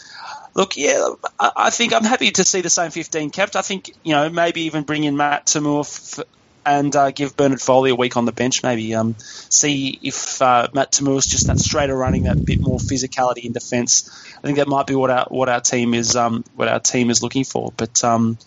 Look, 0.55 0.77
yeah, 0.77 1.07
I, 1.39 1.71
think 1.71 1.93
I'm 1.93 2.03
happy 2.03 2.29
to 2.29 2.43
see 2.43 2.61
the 2.61 2.69
same 2.69 2.91
15 2.91 3.31
kept. 3.31 3.55
I 3.55 3.63
think, 3.63 3.91
you 4.03 4.13
know, 4.13 4.29
maybe 4.29 4.61
even 4.63 4.83
bring 4.83 5.03
in 5.03 5.17
Matt 5.17 5.47
To'omua 5.47 6.23
and 6.65 6.95
uh, 6.95 7.11
give 7.11 7.35
Bernard 7.35 7.61
Foley 7.61 7.91
a 7.91 7.95
week 7.95 8.17
on 8.17 8.25
the 8.25 8.31
bench. 8.31 8.63
Maybe 8.63 8.93
um, 8.95 9.15
see 9.19 9.99
if 10.01 10.41
uh, 10.41 10.67
Matt 10.73 10.91
To'omua 10.91 11.17
is 11.17 11.25
just 11.25 11.47
that 11.47 11.59
straighter 11.59 11.95
running, 11.95 12.23
that 12.23 12.43
bit 12.43 12.59
more 12.59 12.77
physicality 12.77 13.45
in 13.45 13.53
defence. 13.53 14.09
I 14.37 14.41
think 14.41 14.57
that 14.57 14.67
might 14.67 14.87
be 14.87 14.95
what 14.95 15.09
our 15.09 15.25
what 15.29 15.49
our 15.49 15.61
team 15.61 15.93
is 15.93 16.15
um, 16.15 16.43
what 16.55 16.67
our 16.67 16.79
team 16.79 17.09
is 17.09 17.21
looking 17.21 17.43
for. 17.43 17.73
But 17.75 18.03
um, 18.03 18.37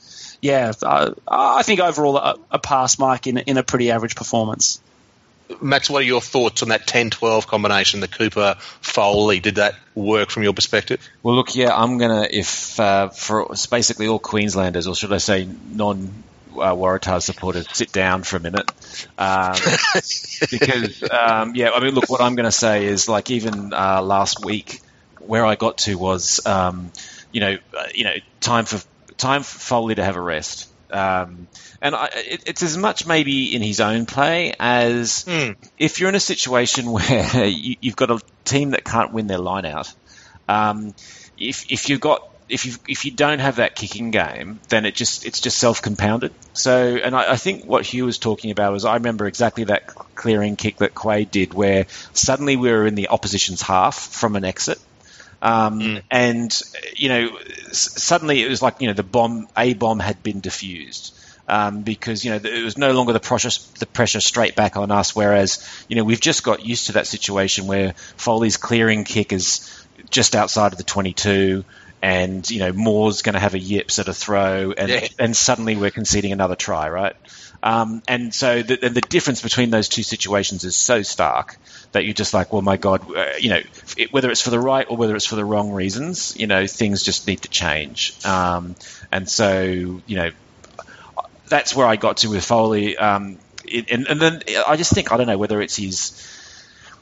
yeah, 0.40 0.72
I, 0.82 1.12
I, 1.26 1.62
think 1.62 1.80
overall 1.80 2.16
a, 2.16 2.36
a 2.50 2.58
pass, 2.58 2.98
Mike, 2.98 3.26
in 3.26 3.38
in 3.38 3.56
a 3.56 3.62
pretty 3.62 3.90
average 3.90 4.14
performance. 4.16 4.80
Max, 5.60 5.88
what 5.88 6.02
are 6.02 6.06
your 6.06 6.20
thoughts 6.20 6.64
on 6.64 6.70
that 6.70 6.88
10-12 6.88 7.46
combination, 7.46 8.00
the 8.00 8.08
Cooper 8.08 8.56
Foley? 8.58 9.38
Did 9.38 9.56
that 9.56 9.76
work 9.94 10.30
from 10.30 10.42
your 10.42 10.52
perspective? 10.52 11.00
Well, 11.22 11.36
look, 11.36 11.54
yeah, 11.54 11.74
I'm 11.74 11.98
gonna 11.98 12.26
if 12.28 12.80
uh, 12.80 13.10
for 13.10 13.46
basically 13.70 14.08
all 14.08 14.18
Queenslanders, 14.18 14.86
or 14.86 14.94
should 14.94 15.12
I 15.12 15.18
say 15.18 15.48
non 15.70 16.24
uh, 16.60 16.74
Waratahs 16.74 17.22
supporters 17.22 17.66
sit 17.72 17.92
down 17.92 18.22
for 18.22 18.36
a 18.36 18.40
minute 18.40 18.70
um, 19.18 19.54
because 20.50 21.02
um, 21.10 21.54
yeah, 21.54 21.70
I 21.70 21.80
mean, 21.80 21.94
look, 21.94 22.08
what 22.08 22.20
I'm 22.20 22.34
going 22.34 22.44
to 22.44 22.52
say 22.52 22.86
is 22.86 23.08
like 23.08 23.30
even 23.30 23.72
uh, 23.72 24.02
last 24.02 24.44
week, 24.44 24.80
where 25.20 25.44
I 25.44 25.56
got 25.56 25.78
to 25.78 25.96
was 25.96 26.44
um, 26.46 26.92
you 27.32 27.40
know 27.40 27.58
uh, 27.76 27.86
you 27.94 28.04
know 28.04 28.14
time 28.40 28.64
for 28.64 28.80
time 29.16 29.42
for 29.42 29.58
Foley 29.58 29.94
to 29.94 30.04
have 30.04 30.16
a 30.16 30.20
rest. 30.20 30.70
Um, 30.90 31.48
and 31.82 31.94
I, 31.94 32.10
it, 32.14 32.44
it's 32.46 32.62
as 32.62 32.76
much 32.76 33.06
maybe 33.06 33.54
in 33.54 33.60
his 33.60 33.80
own 33.80 34.06
play 34.06 34.54
as 34.58 35.24
mm. 35.24 35.56
if 35.78 35.98
you're 35.98 36.08
in 36.08 36.14
a 36.14 36.20
situation 36.20 36.90
where 36.90 37.44
you, 37.46 37.76
have 37.84 37.96
got 37.96 38.10
a 38.10 38.20
team 38.44 38.70
that 38.70 38.84
can't 38.84 39.12
win 39.12 39.26
their 39.26 39.38
line 39.38 39.66
out. 39.66 39.92
Um, 40.48 40.94
if 41.36 41.70
if 41.70 41.88
you've 41.88 42.00
got 42.00 42.28
if 42.48 42.64
you 42.64 42.74
if 42.88 43.04
you 43.04 43.10
don't 43.10 43.40
have 43.40 43.56
that 43.56 43.74
kicking 43.74 44.10
game, 44.10 44.60
then 44.68 44.84
it 44.84 44.94
just 44.94 45.26
it's 45.26 45.40
just 45.40 45.58
self 45.58 45.82
compounded. 45.82 46.32
So, 46.52 46.96
and 46.96 47.14
I, 47.14 47.32
I, 47.32 47.36
think 47.36 47.64
what 47.64 47.84
Hugh 47.84 48.04
was 48.04 48.18
talking 48.18 48.50
about 48.50 48.72
was 48.72 48.84
I 48.84 48.94
remember 48.94 49.26
exactly 49.26 49.64
that 49.64 49.88
clearing 50.14 50.56
kick 50.56 50.76
that 50.78 50.94
Quade 50.94 51.30
did, 51.30 51.54
where 51.54 51.86
suddenly 52.12 52.56
we 52.56 52.70
were 52.70 52.86
in 52.86 52.94
the 52.94 53.08
opposition's 53.08 53.62
half 53.62 53.98
from 53.98 54.36
an 54.36 54.44
exit. 54.44 54.78
Um, 55.42 55.80
mm. 55.80 56.02
And 56.10 56.62
you 56.94 57.08
know, 57.08 57.36
s- 57.68 58.02
suddenly 58.02 58.42
it 58.42 58.48
was 58.48 58.62
like 58.62 58.80
you 58.80 58.86
know 58.86 58.94
the 58.94 59.02
bomb, 59.02 59.48
a 59.56 59.74
bomb 59.74 59.98
had 59.98 60.22
been 60.22 60.40
diffused, 60.40 61.18
um, 61.48 61.82
because 61.82 62.24
you 62.24 62.30
know 62.30 62.36
it 62.36 62.64
was 62.64 62.78
no 62.78 62.92
longer 62.92 63.12
the 63.12 63.20
pressure, 63.20 63.50
the 63.80 63.86
pressure 63.86 64.20
straight 64.20 64.54
back 64.54 64.76
on 64.76 64.92
us. 64.92 65.16
Whereas 65.16 65.68
you 65.88 65.96
know 65.96 66.04
we've 66.04 66.20
just 66.20 66.44
got 66.44 66.64
used 66.64 66.86
to 66.86 66.92
that 66.92 67.08
situation 67.08 67.66
where 67.66 67.94
Foley's 68.16 68.56
clearing 68.56 69.02
kick 69.02 69.32
is 69.32 69.84
just 70.10 70.36
outside 70.36 70.72
of 70.72 70.78
the 70.78 70.84
22 70.84 71.64
and 72.02 72.48
you 72.50 72.60
know 72.60 72.72
Moore's 72.72 73.22
going 73.22 73.34
to 73.34 73.40
have 73.40 73.54
a 73.54 73.58
yips 73.58 73.98
at 73.98 74.08
a 74.08 74.14
throw, 74.14 74.72
and 74.72 74.88
yeah. 74.88 75.08
and 75.18 75.36
suddenly 75.36 75.76
we're 75.76 75.90
conceding 75.90 76.32
another 76.32 76.56
try, 76.56 76.88
right? 76.88 77.16
Um, 77.62 78.02
and 78.06 78.32
so 78.34 78.62
the, 78.62 78.76
the 78.76 79.00
difference 79.00 79.42
between 79.42 79.70
those 79.70 79.88
two 79.88 80.02
situations 80.02 80.64
is 80.64 80.76
so 80.76 81.02
stark 81.02 81.56
that 81.92 82.04
you're 82.04 82.14
just 82.14 82.34
like, 82.34 82.52
well, 82.52 82.62
my 82.62 82.76
God, 82.76 83.04
uh, 83.16 83.32
you 83.40 83.50
know, 83.50 83.60
it, 83.96 84.12
whether 84.12 84.30
it's 84.30 84.42
for 84.42 84.50
the 84.50 84.60
right 84.60 84.86
or 84.88 84.96
whether 84.96 85.16
it's 85.16 85.26
for 85.26 85.36
the 85.36 85.44
wrong 85.44 85.72
reasons, 85.72 86.36
you 86.38 86.46
know, 86.46 86.66
things 86.66 87.02
just 87.02 87.26
need 87.26 87.42
to 87.42 87.48
change. 87.48 88.14
Um, 88.24 88.76
and 89.10 89.28
so, 89.28 89.62
you 89.62 90.16
know, 90.16 90.30
that's 91.48 91.74
where 91.74 91.86
I 91.86 91.96
got 91.96 92.18
to 92.18 92.28
with 92.28 92.44
Foley. 92.44 92.96
Um, 92.96 93.38
it, 93.64 93.90
and, 93.90 94.06
and 94.06 94.20
then 94.20 94.42
I 94.66 94.76
just 94.76 94.92
think 94.92 95.10
I 95.10 95.16
don't 95.16 95.26
know 95.26 95.38
whether 95.38 95.60
it's 95.60 95.76
his 95.76 96.10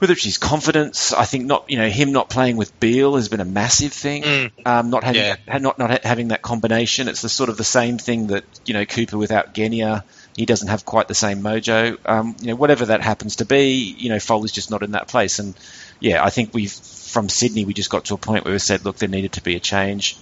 whether 0.05 0.13
it's 0.13 0.25
his 0.25 0.37
confidence, 0.37 1.15
I 1.15 1.25
think 1.25 1.47
not, 1.47 1.71
you 1.71 1.79
know, 1.79 1.89
him 1.89 2.13
not 2.13 2.29
playing 2.29 2.59
with 2.59 2.79
Beale 2.79 3.17
has 3.17 3.31
been 3.31 3.41
a 3.41 3.47
massive 3.47 3.95
thing. 3.95 4.23
Mm. 4.23 4.53
Um, 4.67 4.91
not 4.91 5.03
having 5.03 5.23
yeah. 5.23 5.59
not 5.59 5.79
not 5.79 6.05
having 6.05 6.29
that 6.29 6.43
combination, 6.43 7.09
it's 7.09 7.23
the 7.23 7.31
sort 7.31 7.49
of 7.49 7.57
the 7.57 7.65
same 7.65 7.97
thing 7.97 8.27
that 8.27 8.45
you 8.67 8.75
know 8.75 8.85
Cooper 8.85 9.17
without 9.17 9.55
Genia, 9.55 10.05
he 10.37 10.45
doesn't 10.45 10.69
have 10.69 10.85
quite 10.85 11.09
the 11.09 11.15
same 11.15 11.41
mojo. 11.41 11.97
Um, 12.05 12.37
you 12.41 12.49
know, 12.49 12.57
whatever 12.57 12.85
that 12.87 13.01
happens 13.01 13.37
to 13.37 13.47
be, 13.47 13.97
you 13.99 14.11
know, 14.11 14.21
Foley's 14.21 14.53
just 14.53 14.71
not 14.71 14.83
in 14.83 14.91
that 14.91 15.09
place. 15.09 15.39
And 15.39 15.55
yeah, 16.01 16.23
I 16.23 16.29
think 16.29 16.53
we've 16.53 16.71
from 16.71 17.31
Sydney 17.31 17.65
we 17.65 17.73
just 17.73 17.89
got 17.89 18.05
to 18.05 18.15
a 18.15 18.19
point 18.19 18.45
where 18.45 18.53
we 18.53 18.59
said, 18.59 18.85
look, 18.85 18.99
there 18.99 19.09
needed 19.09 19.33
to 19.33 19.43
be 19.43 19.57
a 19.57 19.61
change. 19.61 20.19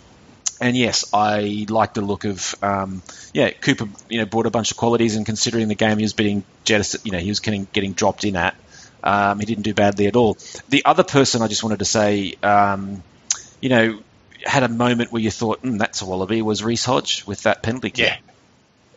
And 0.60 0.76
yes, 0.76 1.12
I 1.12 1.66
like 1.68 1.94
the 1.94 2.02
look 2.02 2.24
of 2.24 2.54
um, 2.62 3.02
yeah 3.34 3.50
Cooper. 3.50 3.88
You 4.08 4.18
know, 4.18 4.26
brought 4.26 4.46
a 4.46 4.50
bunch 4.50 4.70
of 4.70 4.76
qualities, 4.76 5.16
and 5.16 5.26
considering 5.26 5.66
the 5.66 5.74
game 5.74 5.98
he 5.98 6.04
was 6.04 6.12
being 6.12 6.44
jettisoned, 6.62 7.04
you 7.04 7.10
know, 7.10 7.18
he 7.18 7.30
was 7.30 7.40
getting 7.40 7.66
getting 7.72 7.94
dropped 7.94 8.22
in 8.22 8.36
at. 8.36 8.54
Um, 9.02 9.40
he 9.40 9.46
didn't 9.46 9.64
do 9.64 9.74
badly 9.74 10.06
at 10.06 10.16
all. 10.16 10.38
The 10.68 10.84
other 10.84 11.04
person 11.04 11.42
I 11.42 11.48
just 11.48 11.62
wanted 11.62 11.80
to 11.80 11.84
say, 11.84 12.34
um, 12.42 13.02
you 13.60 13.68
know, 13.68 14.00
had 14.44 14.62
a 14.62 14.68
moment 14.68 15.12
where 15.12 15.22
you 15.22 15.30
thought, 15.30 15.62
mm, 15.62 15.78
that's 15.78 16.02
a 16.02 16.06
wallaby, 16.06 16.42
was 16.42 16.62
Reece 16.62 16.84
Hodge 16.84 17.24
with 17.26 17.42
that 17.44 17.62
penalty 17.62 17.90
kick. 17.90 18.06
Yeah. 18.06 18.16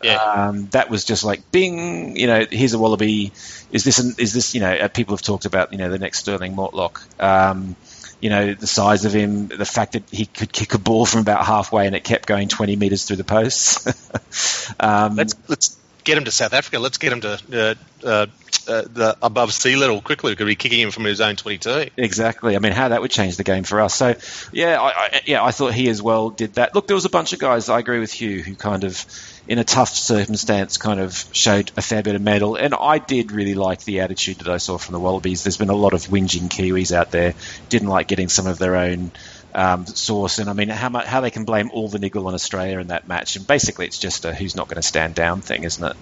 Yeah. 0.04 0.18
Um, 0.18 0.68
that 0.68 0.90
was 0.90 1.04
just 1.04 1.24
like 1.24 1.52
bing, 1.52 2.16
you 2.16 2.28
know, 2.28 2.46
here's 2.50 2.74
a 2.74 2.80
wallaby. 2.80 3.32
Is 3.72 3.84
this, 3.84 4.00
an, 4.00 4.14
is 4.20 4.34
this, 4.34 4.54
you 4.54 4.62
know, 4.62 4.72
uh, 4.72 4.88
people 4.88 5.16
have 5.16 5.24
talked 5.24 5.46
about, 5.46 5.72
you 5.72 5.80
know, 5.80 5.90
the 5.90 5.98
next 5.98 6.20
Stirling 6.20 6.56
Mortlock. 6.56 7.02
Um, 7.22 7.76
you 8.20 8.30
know, 8.30 8.54
the 8.54 8.68
size 8.68 9.06
of 9.06 9.14
him, 9.14 9.48
the 9.48 9.66
fact 9.66 9.94
that 9.94 10.10
he 10.10 10.26
could 10.26 10.52
kick 10.52 10.74
a 10.74 10.78
ball 10.78 11.06
from 11.06 11.22
about 11.22 11.46
halfway 11.46 11.86
and 11.86 11.96
it 11.96 12.04
kept 12.04 12.28
going 12.28 12.48
20 12.48 12.76
metres 12.76 13.06
through 13.06 13.18
the 13.18 13.24
posts. 13.24 14.76
um, 14.80 15.16
let's, 15.16 15.36
let's 15.48 15.78
get 16.06 16.18
him 16.18 16.24
to 16.26 16.32
South 16.32 16.54
Africa. 16.54 16.80
Let's 16.80 16.98
get 16.98 17.12
him 17.12 17.22
to 17.22 17.34
uh, 17.52 18.08
uh, 18.08 18.26
uh, 18.68 18.84
the 18.94 19.18
above 19.22 19.54
sea 19.54 19.76
level 19.76 20.02
quickly. 20.02 20.32
We 20.32 20.36
could 20.36 20.48
be 20.48 20.56
kicking 20.56 20.80
him 20.80 20.92
from 20.92 21.04
his 21.04 21.20
own 21.20 21.36
22. 21.36 21.90
Exactly. 21.98 22.56
I 22.56 22.60
mean, 22.60 22.72
how 22.72 22.90
that 22.90 23.02
would 23.02 23.12
change 23.12 23.38
the 23.38 23.44
game 23.44 23.64
for 23.64 23.82
us. 23.82 23.96
So, 23.96 24.16
yeah, 24.54 24.82
I, 24.82 24.90
I, 24.90 25.22
yeah, 25.26 25.44
I 25.44 25.52
thought 25.52 25.74
he 25.74 25.90
as 25.90 26.02
well 26.02 26.30
did 26.30 26.54
that. 26.54 26.74
Look, 26.74 26.88
there 26.88 26.96
was 26.96 27.06
a 27.06 27.10
bunch 27.10 27.34
of 27.34 27.40
guys. 27.40 27.68
I 27.68 27.80
agree 27.80 28.00
with 28.00 28.14
Hugh 28.14 28.42
who 28.42 28.56
kind 28.56 28.84
of, 28.84 29.06
in 29.48 29.60
a 29.60 29.64
tough 29.64 29.90
circumstance, 29.90 30.78
kind 30.78 31.00
of 31.00 31.26
showed 31.32 31.72
a 31.76 31.82
fair 31.82 32.04
bit 32.04 32.16
of 32.16 32.22
mettle. 32.22 32.56
And 32.56 32.74
I 32.74 33.00
did 33.00 33.32
really 33.32 33.56
like 33.56 33.84
the 33.84 34.02
attitude 34.02 34.38
that 34.38 34.48
I 34.48 34.58
saw 34.58 34.78
from 34.78 34.94
the 34.94 35.00
Wallabies. 35.00 35.44
There's 35.44 35.58
been 35.58 35.70
a 35.70 35.76
lot 35.76 35.94
of 35.94 36.02
whinging 36.06 36.50
Kiwis 36.50 36.96
out 36.96 37.12
there. 37.12 37.34
Didn't 37.70 37.90
like 37.90 38.08
getting 38.08 38.30
some 38.30 38.48
of 38.48 38.58
their 38.58 38.76
own. 38.76 39.12
Um, 39.58 39.86
source. 39.86 40.40
And 40.40 40.50
I 40.50 40.54
mean, 40.54 40.68
how 40.68 40.90
much, 40.90 41.06
how 41.06 41.22
they 41.22 41.32
can 41.32 41.46
blame 41.46 41.72
all 41.72 41.88
the 41.88 41.98
niggle 41.98 42.28
on 42.28 42.34
Australia 42.34 42.80
in 42.80 42.88
that 42.88 43.08
match, 43.08 43.38
and 43.38 43.48
basically 43.48 43.86
it's 43.86 43.98
just 43.98 44.26
a 44.26 44.34
who's 44.34 44.54
not 44.54 44.68
going 44.68 44.76
to 44.76 44.82
stand 44.82 45.16
down 45.16 45.40
thing, 45.40 45.64
isn't 45.64 45.82
it? 45.82 45.96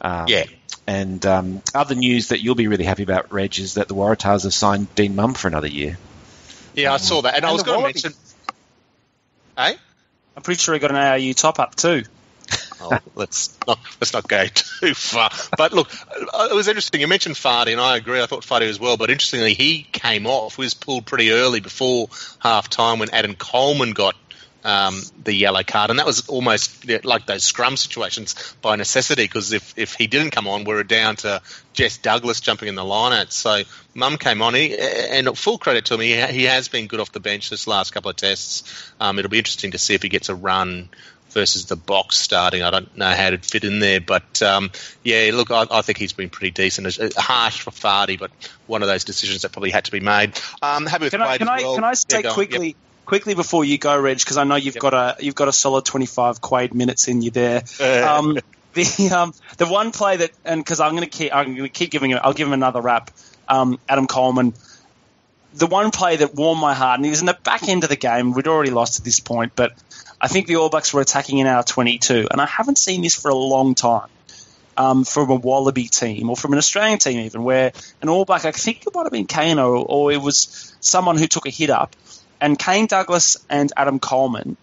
Um, 0.00 0.24
yeah. 0.26 0.46
And 0.88 1.24
um, 1.24 1.62
other 1.72 1.94
news 1.94 2.28
that 2.28 2.40
you'll 2.40 2.56
be 2.56 2.66
really 2.66 2.84
happy 2.84 3.04
about, 3.04 3.32
Reg, 3.32 3.60
is 3.60 3.74
that 3.74 3.86
the 3.86 3.94
Waratahs 3.94 4.42
have 4.42 4.52
signed 4.52 4.92
Dean 4.96 5.14
Mumm 5.14 5.34
for 5.34 5.46
another 5.46 5.68
year. 5.68 5.98
Yeah, 6.74 6.92
I 6.92 6.96
saw 6.96 7.22
that, 7.22 7.34
and, 7.34 7.44
And 7.44 7.46
I 7.46 7.52
was 7.52 7.62
going 7.62 7.78
to 7.78 7.84
mention. 7.84 8.12
Hey, 9.56 9.76
I'm 10.36 10.42
pretty 10.42 10.60
sure 10.60 10.74
he 10.74 10.80
got 10.80 10.90
an 10.90 10.96
ARU 10.96 11.32
top 11.32 11.60
up 11.60 11.76
too. 11.76 12.02
Oh, 12.80 12.98
let's 13.14 13.56
not 13.66 13.78
let's 14.00 14.12
not 14.12 14.28
go 14.28 14.44
too 14.54 14.94
far. 14.94 15.30
But 15.56 15.72
look, 15.72 15.90
uh, 16.10 16.48
it 16.50 16.54
was 16.54 16.68
interesting. 16.68 17.00
You 17.00 17.08
mentioned 17.08 17.36
Fardy, 17.36 17.72
and 17.72 17.80
I 17.80 17.96
agree. 17.96 18.20
I 18.20 18.26
thought 18.26 18.44
Fardy 18.44 18.66
was 18.66 18.78
well, 18.78 18.96
but 18.96 19.10
interestingly, 19.10 19.54
he 19.54 19.82
came 19.82 20.26
off. 20.26 20.58
Was 20.58 20.74
pulled 20.74 21.06
pretty 21.06 21.30
early 21.30 21.60
before 21.60 22.08
half 22.38 22.68
time 22.68 22.98
when 22.98 23.10
Adam 23.10 23.34
Coleman 23.34 23.92
got. 23.92 24.14
Um, 24.64 25.00
the 25.22 25.32
yellow 25.32 25.62
card, 25.62 25.90
and 25.90 26.00
that 26.00 26.06
was 26.06 26.28
almost 26.28 26.90
like 27.04 27.24
those 27.24 27.44
scrum 27.44 27.76
situations 27.76 28.34
by 28.62 28.74
necessity. 28.74 29.22
Because 29.22 29.52
if, 29.52 29.78
if 29.78 29.94
he 29.94 30.08
didn't 30.08 30.32
come 30.32 30.48
on, 30.48 30.64
we 30.64 30.74
were 30.74 30.82
down 30.82 31.14
to 31.16 31.40
Jess 31.72 31.98
Douglas 31.98 32.40
jumping 32.40 32.66
in 32.66 32.74
the 32.74 32.82
lineout. 32.82 33.30
So 33.30 33.62
Mumm 33.94 34.16
came 34.18 34.42
on, 34.42 34.54
he, 34.54 34.76
and 34.76 35.38
full 35.38 35.58
credit 35.58 35.84
to 35.84 35.94
him, 35.94 36.00
he, 36.00 36.20
he 36.20 36.44
has 36.44 36.66
been 36.66 36.88
good 36.88 36.98
off 36.98 37.12
the 37.12 37.20
bench 37.20 37.48
this 37.48 37.68
last 37.68 37.92
couple 37.92 38.10
of 38.10 38.16
tests. 38.16 38.92
Um, 38.98 39.20
it'll 39.20 39.30
be 39.30 39.38
interesting 39.38 39.70
to 39.70 39.78
see 39.78 39.94
if 39.94 40.02
he 40.02 40.08
gets 40.08 40.30
a 40.30 40.34
run 40.34 40.88
versus 41.36 41.66
the 41.66 41.76
Boks 41.76 42.14
starting. 42.14 42.62
I 42.62 42.70
don't 42.70 42.96
know 42.96 43.10
how 43.10 43.28
to 43.28 43.36
fit 43.38 43.62
in 43.64 43.78
there, 43.78 44.00
but 44.00 44.40
um, 44.42 44.70
yeah, 45.04 45.30
look, 45.34 45.50
I, 45.50 45.66
I 45.70 45.82
think 45.82 45.98
he's 45.98 46.14
been 46.14 46.30
pretty 46.30 46.50
decent. 46.50 46.86
It's, 46.86 46.98
uh, 46.98 47.10
harsh 47.16 47.60
for 47.60 47.70
Fardy, 47.70 48.18
but 48.18 48.30
one 48.66 48.82
of 48.82 48.88
those 48.88 49.04
decisions 49.04 49.42
that 49.42 49.52
probably 49.52 49.70
had 49.70 49.84
to 49.84 49.92
be 49.92 50.00
made. 50.00 50.32
Um, 50.62 50.86
happy 50.86 51.04
with 51.04 51.12
Can 51.12 51.20
I 51.20 51.36
can 51.36 51.48
I 51.48 51.60
well. 51.60 51.74
can 51.74 51.84
I 51.84 51.90
Yeah, 51.90 52.16
say 52.16 52.22
go 52.22 52.32
quickly 52.32 52.66
Yep. 52.68 52.76
quickly 53.04 53.34
before 53.34 53.64
you 53.66 53.76
go, 53.76 54.00
Reg? 54.00 54.18
Because 54.18 54.38
I 54.38 54.44
know 54.44 54.56
you've 54.56 54.74
Yep. 54.76 54.82
got 54.82 54.94
a 54.94 55.16
you've 55.20 55.34
got 55.34 55.48
a 55.48 55.52
solid 55.52 55.84
25 55.84 56.40
Quade 56.40 56.74
minutes 56.74 57.06
in 57.06 57.20
you 57.22 57.30
there. 57.30 57.62
Um, 58.02 58.38
the 58.72 59.10
um, 59.14 59.32
the 59.58 59.66
one 59.66 59.90
play 59.92 60.16
that 60.16 60.30
and 60.44 60.58
because 60.64 60.80
I'm 60.80 60.92
going 60.92 61.04
to 61.04 61.10
keep 61.10 61.34
I'm 61.34 61.54
going 61.54 61.64
to 61.64 61.68
keep 61.68 61.90
giving 61.90 62.10
him 62.12 62.20
I'll 62.22 62.32
give 62.32 62.46
him 62.46 62.54
another 62.54 62.80
rap. 62.80 63.10
Um, 63.46 63.78
Adam 63.88 64.06
Coleman. 64.06 64.54
The 65.52 65.66
one 65.66 65.90
play 65.90 66.16
that 66.16 66.34
warmed 66.34 66.60
my 66.60 66.74
heart, 66.74 66.98
and 66.98 67.04
he 67.04 67.10
was 67.10 67.20
in 67.20 67.26
the 67.26 67.38
back 67.44 67.66
end 67.68 67.84
of 67.84 67.88
the 67.88 67.96
game. 67.96 68.32
We'd 68.32 68.48
already 68.48 68.70
lost 68.70 68.98
at 68.98 69.04
this 69.04 69.20
point, 69.20 69.52
but 69.56 69.72
I 70.20 70.28
think 70.28 70.46
the 70.46 70.56
All 70.56 70.70
Blacks 70.70 70.92
were 70.94 71.00
attacking 71.00 71.38
in 71.38 71.46
our 71.46 71.62
22, 71.62 72.28
and 72.30 72.40
I 72.40 72.46
haven't 72.46 72.78
seen 72.78 73.02
this 73.02 73.14
for 73.14 73.30
a 73.30 73.34
long 73.34 73.74
time 73.74 74.08
um, 74.76 75.04
from 75.04 75.30
a 75.30 75.34
Wallaby 75.34 75.88
team 75.88 76.30
or 76.30 76.36
from 76.36 76.52
an 76.52 76.58
Australian 76.58 76.98
team 76.98 77.20
even, 77.20 77.42
where 77.44 77.72
an 78.02 78.08
All 78.08 78.24
Black, 78.24 78.44
I 78.44 78.52
think 78.52 78.86
it 78.86 78.94
might 78.94 79.04
have 79.04 79.12
been 79.12 79.26
Kane 79.26 79.58
or, 79.58 79.76
or 79.76 80.12
it 80.12 80.20
was 80.20 80.74
someone 80.80 81.18
who 81.18 81.26
took 81.26 81.46
a 81.46 81.50
hit 81.50 81.70
up, 81.70 81.94
and 82.40 82.58
Kane 82.58 82.86
Douglas 82.86 83.36
and 83.48 83.72
Adam 83.76 83.98
Coleman 83.98 84.56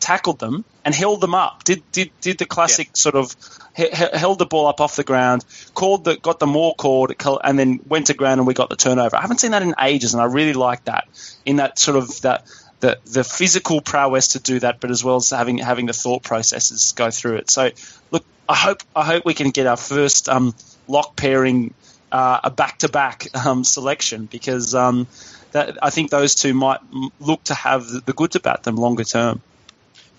tackled 0.00 0.38
them 0.38 0.64
and 0.84 0.94
held 0.94 1.20
them 1.20 1.34
up. 1.34 1.62
Did 1.64 1.82
did 1.92 2.10
did 2.20 2.38
the 2.38 2.46
classic 2.46 2.96
sort 2.96 3.14
of 3.14 3.36
he- 3.76 3.90
he- 3.90 4.18
held 4.18 4.38
the 4.38 4.46
ball 4.46 4.66
up 4.66 4.80
off 4.80 4.96
the 4.96 5.04
ground, 5.04 5.44
called 5.74 6.04
the 6.04 6.16
got 6.16 6.38
the 6.38 6.46
more 6.46 6.74
called, 6.74 7.12
and 7.44 7.58
then 7.58 7.80
went 7.86 8.06
to 8.06 8.14
ground 8.14 8.40
and 8.40 8.46
we 8.46 8.54
got 8.54 8.70
the 8.70 8.76
turnover. 8.76 9.16
I 9.16 9.20
haven't 9.20 9.38
seen 9.38 9.50
that 9.52 9.62
in 9.62 9.74
ages, 9.80 10.14
and 10.14 10.22
I 10.22 10.26
really 10.26 10.54
like 10.54 10.84
that 10.84 11.06
in 11.44 11.56
that 11.56 11.78
sort 11.78 11.96
of 11.96 12.20
that. 12.22 12.44
The, 12.80 12.98
the 13.04 13.24
physical 13.24 13.82
prowess 13.82 14.28
to 14.28 14.38
do 14.38 14.60
that, 14.60 14.80
but 14.80 14.90
as 14.90 15.04
well 15.04 15.16
as 15.16 15.30
having 15.30 15.58
having 15.58 15.86
the 15.86 15.92
thought 15.92 16.22
processes 16.22 16.92
go 16.92 17.10
through 17.10 17.36
it. 17.36 17.50
So, 17.50 17.70
look, 18.10 18.24
I 18.48 18.54
hope 18.54 18.82
I 18.96 19.04
hope 19.04 19.24
we 19.26 19.34
can 19.34 19.50
get 19.50 19.66
our 19.66 19.76
first 19.76 20.28
um, 20.28 20.54
lock 20.88 21.14
pairing 21.14 21.74
uh, 22.10 22.40
a 22.44 22.50
back 22.50 22.78
to 22.78 22.88
back 22.88 23.28
selection 23.62 24.26
because 24.26 24.74
um, 24.74 25.06
that, 25.52 25.78
I 25.82 25.90
think 25.90 26.10
those 26.10 26.34
two 26.34 26.54
might 26.54 26.80
look 27.20 27.44
to 27.44 27.54
have 27.54 27.86
the, 27.86 28.12
goods 28.12 28.36
about 28.36 28.62
them 28.62 28.76
longer 28.76 29.04
term. 29.04 29.42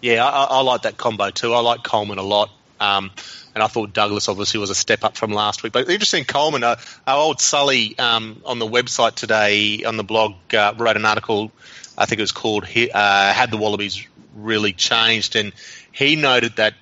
Yeah, 0.01 0.25
I, 0.25 0.29
I 0.29 0.43
I 0.43 0.61
like 0.61 0.83
that 0.83 0.97
combo 0.97 1.31
too. 1.31 1.53
I 1.53 1.59
like 1.59 1.83
Coleman 1.83 2.19
a 2.19 2.23
lot. 2.23 2.51
Um, 2.79 3.11
and 3.53 3.63
I 3.63 3.67
thought 3.67 3.93
Douglas 3.93 4.27
obviously 4.27 4.59
was 4.59 4.71
a 4.71 4.75
step 4.75 5.03
up 5.03 5.15
from 5.15 5.31
last 5.31 5.61
week. 5.61 5.71
But 5.71 5.89
interesting, 5.89 6.25
Coleman, 6.25 6.63
uh, 6.63 6.77
our 7.05 7.17
old 7.17 7.39
Sully 7.39 7.97
um, 7.99 8.41
on 8.45 8.59
the 8.59 8.65
website 8.65 9.15
today, 9.15 9.83
on 9.83 9.97
the 9.97 10.03
blog, 10.03 10.33
uh, 10.53 10.73
wrote 10.77 10.95
an 10.95 11.05
article, 11.05 11.51
I 12.01 12.05
think 12.05 12.17
it 12.17 12.23
was 12.23 12.31
called 12.31 12.63
uh, 12.63 13.33
Had 13.33 13.51
the 13.51 13.57
Wallabies 13.57 14.07
Really 14.35 14.73
Changed? 14.73 15.35
And 15.35 15.53
he 15.91 16.15
noted 16.15 16.55
that 16.55 16.73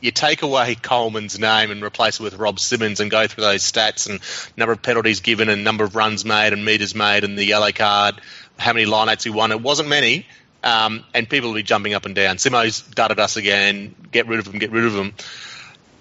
you 0.00 0.10
take 0.10 0.42
away 0.42 0.74
Coleman's 0.74 1.38
name 1.38 1.70
and 1.70 1.82
replace 1.82 2.20
it 2.20 2.22
with 2.22 2.34
Rob 2.34 2.60
Simmons 2.60 3.00
and 3.00 3.10
go 3.10 3.26
through 3.26 3.44
those 3.44 3.62
stats 3.62 4.10
and 4.10 4.20
number 4.54 4.72
of 4.72 4.82
penalties 4.82 5.20
given 5.20 5.48
and 5.48 5.64
number 5.64 5.84
of 5.84 5.96
runs 5.96 6.26
made 6.26 6.52
and 6.52 6.66
meters 6.66 6.94
made 6.94 7.24
and 7.24 7.38
the 7.38 7.44
yellow 7.44 7.72
card, 7.72 8.20
how 8.58 8.74
many 8.74 8.84
lineouts 8.84 9.24
he 9.24 9.30
won. 9.30 9.52
It 9.52 9.62
wasn't 9.62 9.88
many. 9.88 10.26
Um, 10.62 11.04
and 11.14 11.28
people 11.28 11.50
will 11.50 11.56
be 11.56 11.62
jumping 11.62 11.94
up 11.94 12.04
and 12.04 12.14
down. 12.14 12.36
Simo's 12.36 12.82
dudded 12.82 13.18
us 13.18 13.36
again. 13.36 13.94
Get 14.12 14.26
rid 14.26 14.40
of 14.40 14.46
him. 14.48 14.58
Get 14.58 14.70
rid 14.70 14.84
of 14.84 14.94
him. 14.94 15.14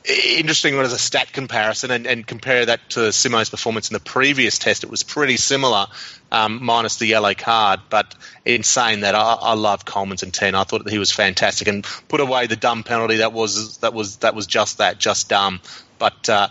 Interesting 0.08 0.76
one 0.76 0.86
as 0.86 0.94
a 0.94 1.00
stat 1.00 1.34
comparison, 1.34 1.89
and, 1.89 2.06
and 2.06 2.28
compare 2.28 2.65
that 2.68 2.91
to 2.91 3.12
Simo's 3.12 3.50
performance 3.50 3.89
in 3.89 3.96
the 3.96 4.00
previous 4.00 4.60
test. 4.60 4.84
It 4.84 4.89
was 4.89 5.02
pretty 5.02 5.38
similar, 5.38 5.88
um, 6.32 6.63
minus 6.63 6.98
the 6.98 7.08
yellow 7.08 7.34
card. 7.34 7.80
But 7.89 8.13
in 8.46 8.62
saying 8.62 9.00
that, 9.00 9.15
I, 9.15 9.34
I 9.34 9.54
love 9.56 9.84
Coleman's 9.84 10.22
in 10.22 10.30
ten. 10.30 10.54
I 10.54 10.63
thought 10.63 10.84
that 10.84 10.91
he 10.91 11.00
was 11.00 11.12
fantastic, 11.12 11.68
and 11.68 11.84
put 12.08 12.20
away 12.20 12.46
the 12.46 12.56
dumb 12.56 12.84
penalty. 12.84 13.18
That 13.18 13.34
was 13.34 13.78
that 13.78 13.94
was 13.96 14.18
that 14.18 14.36
was 14.36 14.46
just 14.46 14.78
that, 14.78 15.00
just 15.00 15.30
dumb. 15.30 15.60
But 16.06 16.30
uh, 16.30 16.48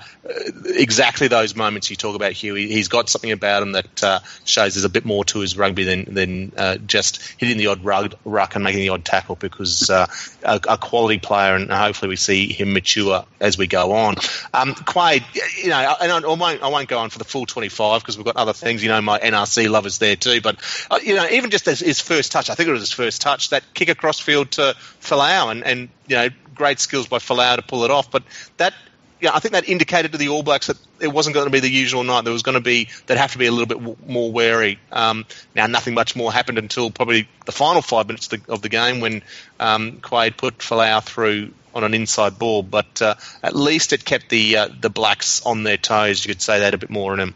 exactly 0.67 1.29
those 1.29 1.55
moments 1.55 1.89
you 1.89 1.95
talk 1.95 2.17
about, 2.17 2.33
Huey, 2.33 2.67
he's 2.67 2.89
got 2.89 3.09
something 3.09 3.31
about 3.31 3.63
him 3.63 3.73
that 3.73 4.03
uh, 4.03 4.19
shows 4.45 4.75
there's 4.75 4.85
a 4.85 4.89
bit 4.89 5.05
more 5.05 5.25
to 5.27 5.39
his 5.39 5.57
rugby 5.57 5.85
than 5.85 6.13
than 6.13 6.53
uh, 6.57 6.77
just 6.79 7.23
hitting 7.39 7.57
the 7.57 7.69
odd 7.69 7.85
rug, 7.85 8.17
ruck 8.25 8.57
and 8.57 8.65
making 8.65 8.81
the 8.81 8.89
odd 8.89 9.05
tackle. 9.05 9.37
Because 9.37 9.89
uh, 9.91 10.09
a, 10.43 10.61
a 10.71 10.77
quality 10.77 11.21
player, 11.21 11.55
and 11.55 11.71
hopefully 11.71 12.09
we 12.09 12.17
see 12.17 12.53
him 12.53 12.73
mature 12.73 13.25
as 13.39 13.57
we 13.57 13.69
go 13.69 13.93
on. 13.93 14.17
Um, 14.53 14.75
Quade, 14.75 15.23
you 15.63 15.69
know, 15.69 15.97
and 16.01 16.11
I, 16.11 16.19
I 16.19 16.35
won't 16.35 16.63
I 16.65 16.67
won't 16.67 16.89
go 16.89 16.99
on 16.99 17.11
for 17.11 17.19
the 17.19 17.25
full 17.25 17.47
25 17.47 18.03
because 18.03 18.17
we've 18.17 18.27
got 18.27 18.37
other 18.37 18.55
things. 18.55 18.83
You 18.83 18.89
know, 18.89 19.01
my 19.03 19.21
NRC 19.21 19.71
lovers 19.71 19.99
there 19.99 20.17
too. 20.17 20.41
But 20.41 20.57
uh, 20.91 20.99
you 21.01 21.15
know, 21.15 21.29
even 21.29 21.51
just 21.51 21.69
as 21.69 21.79
his 21.79 22.01
first 22.01 22.33
touch, 22.33 22.51
I 22.51 22.57
think 22.57 22.69
it 22.69 22.73
was 22.73 22.83
his 22.83 22.91
first 22.91 23.23
touch, 23.23 23.51
that 23.51 23.63
kick 23.73 23.89
across 23.89 24.19
field 24.19 24.51
to 24.53 24.75
Folau, 25.01 25.53
and 25.53 25.63
and 25.63 25.89
you 26.09 26.17
know, 26.17 26.29
great 26.57 26.81
skills 26.81 27.07
by 27.07 27.19
Folau 27.19 27.55
to 27.55 27.63
pull 27.63 27.85
it 27.85 27.93
off. 27.93 28.11
But 28.11 28.25
that 28.57 28.75
yeah, 29.21 29.31
I 29.35 29.39
think 29.39 29.53
that 29.53 29.69
indicated 29.69 30.13
to 30.13 30.19
the 30.19 30.29
All 30.29 30.43
Blacks 30.43 30.67
that 30.67 30.77
it 31.01 31.09
wasn't 31.09 31.35
going 31.35 31.47
to 31.47 31.51
be 31.51 31.61
the 31.61 31.71
usual 31.71 32.05
night. 32.05 32.25
There 32.25 32.33
was 32.33 32.43
going 32.43 32.57
to 32.57 32.61
be 32.61 32.89
they'd 33.07 33.17
have 33.17 33.33
to 33.33 33.39
be 33.39 33.47
a 33.47 33.53
little 33.53 33.67
bit 33.67 33.79
w- 33.79 33.97
more 34.07 34.31
wary. 34.31 34.79
Um, 34.93 35.25
now, 35.55 35.67
nothing 35.67 35.95
much 35.95 36.15
more 36.15 36.33
happened 36.33 36.59
until 36.59 36.91
probably 36.91 37.29
the 37.47 37.53
final 37.53 37.81
five 37.81 38.07
minutes 38.07 38.33
of 38.33 38.45
the, 38.45 38.53
of 38.53 38.63
the 38.63 38.69
game 38.69 39.01
when 39.01 39.23
um, 39.61 39.99
Quade 40.01 40.37
put 40.37 40.59
Folau 40.59 41.03
through 41.03 41.53
on 41.75 41.85
an 41.85 41.95
inside 41.95 42.39
ball. 42.39 42.63
But 42.63 43.01
uh, 43.01 43.15
at 43.43 43.57
least 43.57 43.93
it 43.93 44.05
kept 44.05 44.29
the 44.29 44.57
uh, 44.57 44.69
the 44.81 44.91
Blacks 44.91 45.45
on 45.47 45.63
their 45.63 45.77
toes. 45.79 46.25
You 46.25 46.35
could 46.35 46.43
say 46.43 46.61
that 46.61 46.75
a 46.75 46.79
bit 46.79 46.91
more 46.91 47.15
in 47.15 47.21
him. 47.21 47.35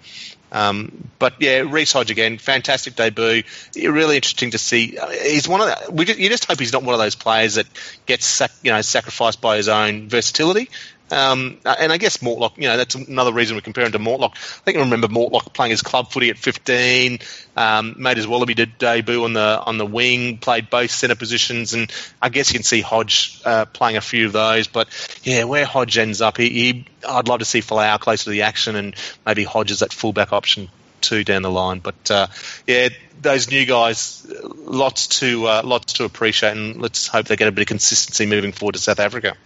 Um, 0.50 1.08
but 1.18 1.34
yeah, 1.40 1.64
Reece 1.66 1.92
Hodge 1.92 2.10
again, 2.10 2.38
fantastic 2.38 2.96
debut. 2.96 3.42
Really 3.76 4.16
interesting 4.16 4.52
to 4.52 4.58
see. 4.58 4.96
Uh, 4.96 5.08
He's 5.10 5.46
one 5.46 5.60
of 5.60 5.68
the, 5.68 6.04
just, 6.04 6.18
you 6.18 6.28
just 6.28 6.46
hope 6.46 6.58
he's 6.58 6.72
not 6.72 6.82
one 6.82 6.94
of 6.94 7.00
those 7.00 7.14
players 7.14 7.56
that 7.56 7.66
gets 8.06 8.24
sac, 8.24 8.50
you 8.62 8.72
know 8.72 8.80
sacrificed 8.80 9.40
by 9.40 9.56
his 9.56 9.68
own 9.68 10.08
versatility. 10.08 10.70
Um, 11.10 11.58
and 11.64 11.92
I 11.92 11.96
guess 11.96 12.18
Mortlock, 12.18 12.56
you 12.56 12.68
know, 12.68 12.76
that's 12.76 12.94
another 12.94 13.32
reason 13.32 13.56
we 13.56 13.62
compare 13.62 13.84
him 13.84 13.92
to 13.92 13.98
Mortlock. 13.98 14.32
I 14.32 14.62
think 14.64 14.78
I 14.78 14.80
remember 14.80 15.08
Mortlock 15.08 15.52
playing 15.54 15.70
his 15.70 15.82
club 15.82 16.10
footy 16.10 16.30
at 16.30 16.38
15, 16.38 17.18
um, 17.56 17.94
made 17.98 18.16
his 18.16 18.26
Wallaby 18.26 18.54
de- 18.54 18.66
debut 18.66 19.24
on 19.24 19.32
the 19.32 19.60
on 19.64 19.78
the 19.78 19.86
wing, 19.86 20.38
played 20.38 20.70
both 20.70 20.90
centre 20.90 21.16
positions, 21.16 21.74
and 21.74 21.90
I 22.20 22.28
guess 22.28 22.52
you 22.52 22.58
can 22.58 22.64
see 22.64 22.80
Hodge 22.80 23.40
uh, 23.44 23.64
playing 23.66 23.96
a 23.96 24.00
few 24.00 24.26
of 24.26 24.32
those. 24.32 24.66
But 24.66 24.88
yeah, 25.22 25.44
where 25.44 25.64
Hodge 25.64 25.96
ends 25.98 26.20
up, 26.20 26.36
he, 26.36 26.50
he 26.50 26.86
I'd 27.08 27.28
love 27.28 27.40
to 27.40 27.44
see 27.44 27.60
Folau 27.60 27.98
closer 27.98 28.24
to 28.24 28.30
the 28.30 28.42
action, 28.42 28.76
and 28.76 28.94
maybe 29.26 29.44
Hodge 29.44 29.70
is 29.70 29.80
that 29.80 29.92
fullback 29.92 30.32
option 30.32 30.68
too 31.00 31.24
down 31.24 31.42
the 31.42 31.50
line. 31.50 31.78
But 31.80 32.10
uh, 32.10 32.26
yeah, 32.66 32.88
those 33.20 33.50
new 33.50 33.66
guys, 33.66 34.26
lots 34.54 35.06
to 35.20 35.46
uh, 35.46 35.62
lots 35.64 35.94
to 35.94 36.04
appreciate, 36.04 36.56
and 36.56 36.80
let's 36.80 37.06
hope 37.08 37.26
they 37.26 37.36
get 37.36 37.48
a 37.48 37.52
bit 37.52 37.62
of 37.62 37.68
consistency 37.68 38.26
moving 38.26 38.52
forward 38.52 38.74
to 38.74 38.80
South 38.80 39.00
Africa. 39.00 39.36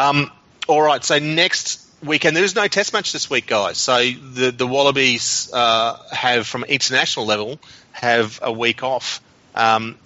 Um, 0.00 0.30
all 0.66 0.80
right, 0.80 1.04
so 1.04 1.18
next 1.18 1.86
weekend 2.02 2.34
there 2.34 2.42
is 2.42 2.54
no 2.54 2.66
test 2.68 2.94
match 2.94 3.12
this 3.12 3.28
week, 3.28 3.46
guys. 3.46 3.76
So 3.76 3.98
the 3.98 4.50
the 4.50 4.66
Wallabies 4.66 5.50
uh, 5.52 5.98
have, 6.10 6.46
from 6.46 6.64
international 6.64 7.26
level, 7.26 7.58
have 7.92 8.40
a 8.42 8.50
week 8.50 8.82
off. 8.82 9.20
Um, 9.54 9.98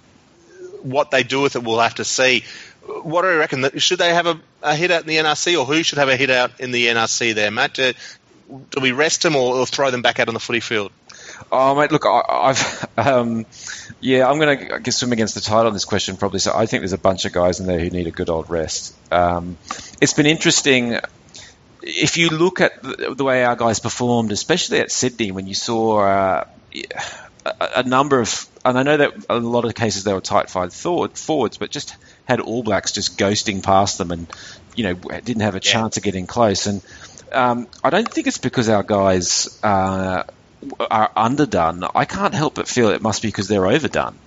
what 0.81 1.11
they 1.11 1.23
do 1.23 1.41
with 1.41 1.55
it, 1.55 1.63
we'll 1.63 1.79
have 1.79 1.95
to 1.95 2.03
see. 2.03 2.43
What 2.85 3.21
do 3.21 3.29
you 3.29 3.37
reckon? 3.37 3.79
Should 3.79 3.99
they 3.99 4.13
have 4.13 4.27
a, 4.27 4.37
a 4.61 4.75
hit 4.75 4.91
out 4.91 5.03
in 5.03 5.07
the 5.07 5.15
NRC, 5.15 5.57
or 5.57 5.65
who 5.65 5.81
should 5.81 5.97
have 5.97 6.09
a 6.09 6.17
hit 6.17 6.29
out 6.29 6.59
in 6.59 6.71
the 6.71 6.87
NRC 6.87 7.33
there, 7.33 7.49
Matt? 7.49 7.75
Do, 7.75 7.93
do 8.71 8.81
we 8.81 8.91
rest 8.91 9.23
them 9.23 9.37
or, 9.37 9.55
or 9.55 9.65
throw 9.65 9.91
them 9.91 10.01
back 10.01 10.19
out 10.19 10.27
on 10.27 10.33
the 10.33 10.41
footy 10.41 10.59
field? 10.59 10.91
Oh, 11.51 11.75
mate, 11.75 11.91
look, 11.91 12.05
I, 12.05 12.21
I've, 12.29 12.85
um, 12.97 13.45
yeah, 14.01 14.29
I'm 14.29 14.39
going 14.39 14.83
to 14.83 14.91
swim 14.91 15.11
against 15.13 15.35
the 15.35 15.41
tide 15.41 15.65
on 15.65 15.73
this 15.73 15.85
question 15.85 16.17
probably. 16.17 16.39
So 16.39 16.53
I 16.55 16.65
think 16.65 16.81
there's 16.81 16.93
a 16.93 16.97
bunch 16.97 17.25
of 17.25 17.31
guys 17.33 17.59
in 17.59 17.67
there 17.67 17.79
who 17.79 17.89
need 17.89 18.07
a 18.07 18.11
good 18.11 18.29
old 18.29 18.49
rest. 18.49 18.93
Um, 19.11 19.57
it's 20.01 20.13
been 20.13 20.25
interesting. 20.25 20.99
If 21.81 22.17
you 22.17 22.29
look 22.29 22.61
at 22.61 22.71
the, 22.81 23.15
the 23.17 23.23
way 23.23 23.43
our 23.43 23.55
guys 23.55 23.79
performed, 23.79 24.31
especially 24.31 24.79
at 24.79 24.91
Sydney, 24.91 25.31
when 25.31 25.45
you 25.47 25.53
saw 25.55 25.99
uh, 25.99 26.43
a, 27.45 27.53
a 27.77 27.83
number 27.83 28.19
of, 28.19 28.47
and 28.63 28.77
I 28.77 28.83
know 28.83 28.97
that 28.97 29.11
a 29.29 29.37
lot 29.39 29.65
of 29.65 29.75
cases 29.75 30.03
they 30.03 30.13
were 30.13 30.21
tight 30.21 30.49
five 30.49 30.73
forwards, 30.73 31.57
but 31.57 31.69
just 31.69 31.95
had 32.25 32.39
All 32.39 32.63
Blacks 32.63 32.91
just 32.91 33.17
ghosting 33.19 33.61
past 33.63 33.97
them 33.99 34.11
and, 34.11 34.27
you 34.75 34.83
know, 34.83 34.93
didn't 34.93 35.43
have 35.43 35.53
a 35.55 35.61
Yeah. 35.63 35.71
chance 35.73 35.97
of 35.97 36.03
getting 36.03 36.25
close. 36.25 36.65
And 36.65 36.81
um, 37.31 37.67
I 37.83 37.91
don't 37.91 38.11
think 38.11 38.27
it's 38.27 38.39
because 38.39 38.69
our 38.69 38.81
guys 38.83 39.59
uh, 39.61 40.23
are 40.79 41.11
underdone, 41.15 41.83
I 41.95 42.05
can't 42.05 42.33
help 42.33 42.55
but 42.55 42.67
feel 42.67 42.89
it 42.89 43.01
must 43.01 43.21
be 43.21 43.27
because 43.27 43.47
they're 43.47 43.67
overdone. 43.67 44.17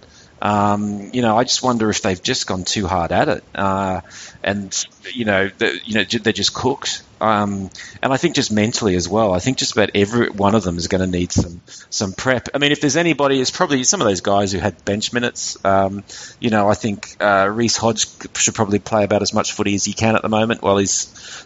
Um, 0.40 1.10
you 1.12 1.22
know, 1.22 1.36
I 1.36 1.44
just 1.44 1.62
wonder 1.62 1.90
if 1.90 2.02
they've 2.02 2.22
just 2.22 2.46
gone 2.46 2.64
too 2.64 2.86
hard 2.86 3.10
at 3.10 3.28
it, 3.28 3.44
uh, 3.54 4.02
and 4.42 4.86
you 5.12 5.24
know, 5.24 5.50
you 5.84 5.94
know, 5.94 6.04
they're 6.04 6.32
just 6.32 6.54
cooked. 6.54 7.02
Um, 7.20 7.70
and 8.00 8.12
I 8.12 8.16
think 8.16 8.36
just 8.36 8.52
mentally 8.52 8.94
as 8.94 9.08
well. 9.08 9.34
I 9.34 9.40
think 9.40 9.58
just 9.58 9.72
about 9.72 9.90
every 9.96 10.30
one 10.30 10.54
of 10.54 10.62
them 10.62 10.78
is 10.78 10.86
going 10.86 11.00
to 11.00 11.18
need 11.18 11.32
some 11.32 11.60
some 11.90 12.12
prep. 12.12 12.50
I 12.54 12.58
mean, 12.58 12.70
if 12.70 12.80
there's 12.80 12.96
anybody, 12.96 13.40
it's 13.40 13.50
probably 13.50 13.82
some 13.82 14.00
of 14.00 14.06
those 14.06 14.20
guys 14.20 14.52
who 14.52 14.58
had 14.58 14.84
bench 14.84 15.12
minutes. 15.12 15.58
Um, 15.64 16.04
you 16.38 16.50
know, 16.50 16.68
I 16.68 16.74
think 16.74 17.16
uh, 17.18 17.50
Reece 17.52 17.76
Hodge 17.76 18.06
should 18.36 18.54
probably 18.54 18.78
play 18.78 19.02
about 19.02 19.22
as 19.22 19.34
much 19.34 19.52
footy 19.52 19.74
as 19.74 19.84
he 19.84 19.92
can 19.92 20.14
at 20.14 20.22
the 20.22 20.28
moment 20.28 20.62
while 20.62 20.76
he's 20.76 20.92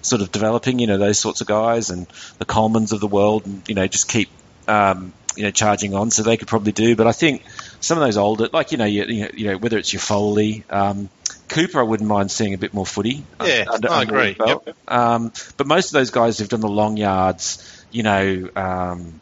sort 0.02 0.20
of 0.20 0.30
developing. 0.30 0.78
You 0.78 0.88
know, 0.88 0.98
those 0.98 1.18
sorts 1.18 1.40
of 1.40 1.46
guys 1.46 1.88
and 1.88 2.06
the 2.38 2.44
Colemans 2.44 2.92
of 2.92 3.00
the 3.00 3.08
world, 3.08 3.46
and 3.46 3.66
you 3.66 3.74
know, 3.74 3.86
just 3.86 4.08
keep 4.08 4.28
um, 4.68 5.12
you 5.36 5.44
know 5.44 5.50
charging 5.50 5.94
on. 5.94 6.10
So 6.10 6.22
they 6.22 6.36
could 6.36 6.48
probably 6.48 6.72
do. 6.72 6.96
But 6.96 7.06
I 7.06 7.12
think 7.12 7.42
some 7.80 7.98
of 7.98 8.04
those 8.04 8.16
older, 8.16 8.48
like 8.52 8.72
you 8.72 8.78
know, 8.78 8.84
you, 8.84 9.30
you 9.34 9.46
know, 9.48 9.58
whether 9.58 9.78
it's 9.78 9.92
your 9.92 10.00
Foley. 10.00 10.64
Um, 10.70 11.08
Cooper, 11.48 11.80
I 11.80 11.82
wouldn't 11.82 12.08
mind 12.08 12.30
seeing 12.30 12.54
a 12.54 12.58
bit 12.58 12.72
more 12.72 12.86
footy. 12.86 13.24
Yeah, 13.44 13.66
under, 13.70 13.90
I 13.90 14.00
under 14.00 14.16
agree. 14.16 14.36
Yep. 14.46 14.76
Um, 14.88 15.32
but 15.58 15.66
most 15.66 15.88
of 15.88 15.92
those 15.92 16.10
guys 16.10 16.38
who've 16.38 16.48
done 16.48 16.60
the 16.60 16.68
long 16.68 16.96
yards, 16.96 17.84
you 17.90 18.02
know, 18.02 18.48
um, 18.56 19.20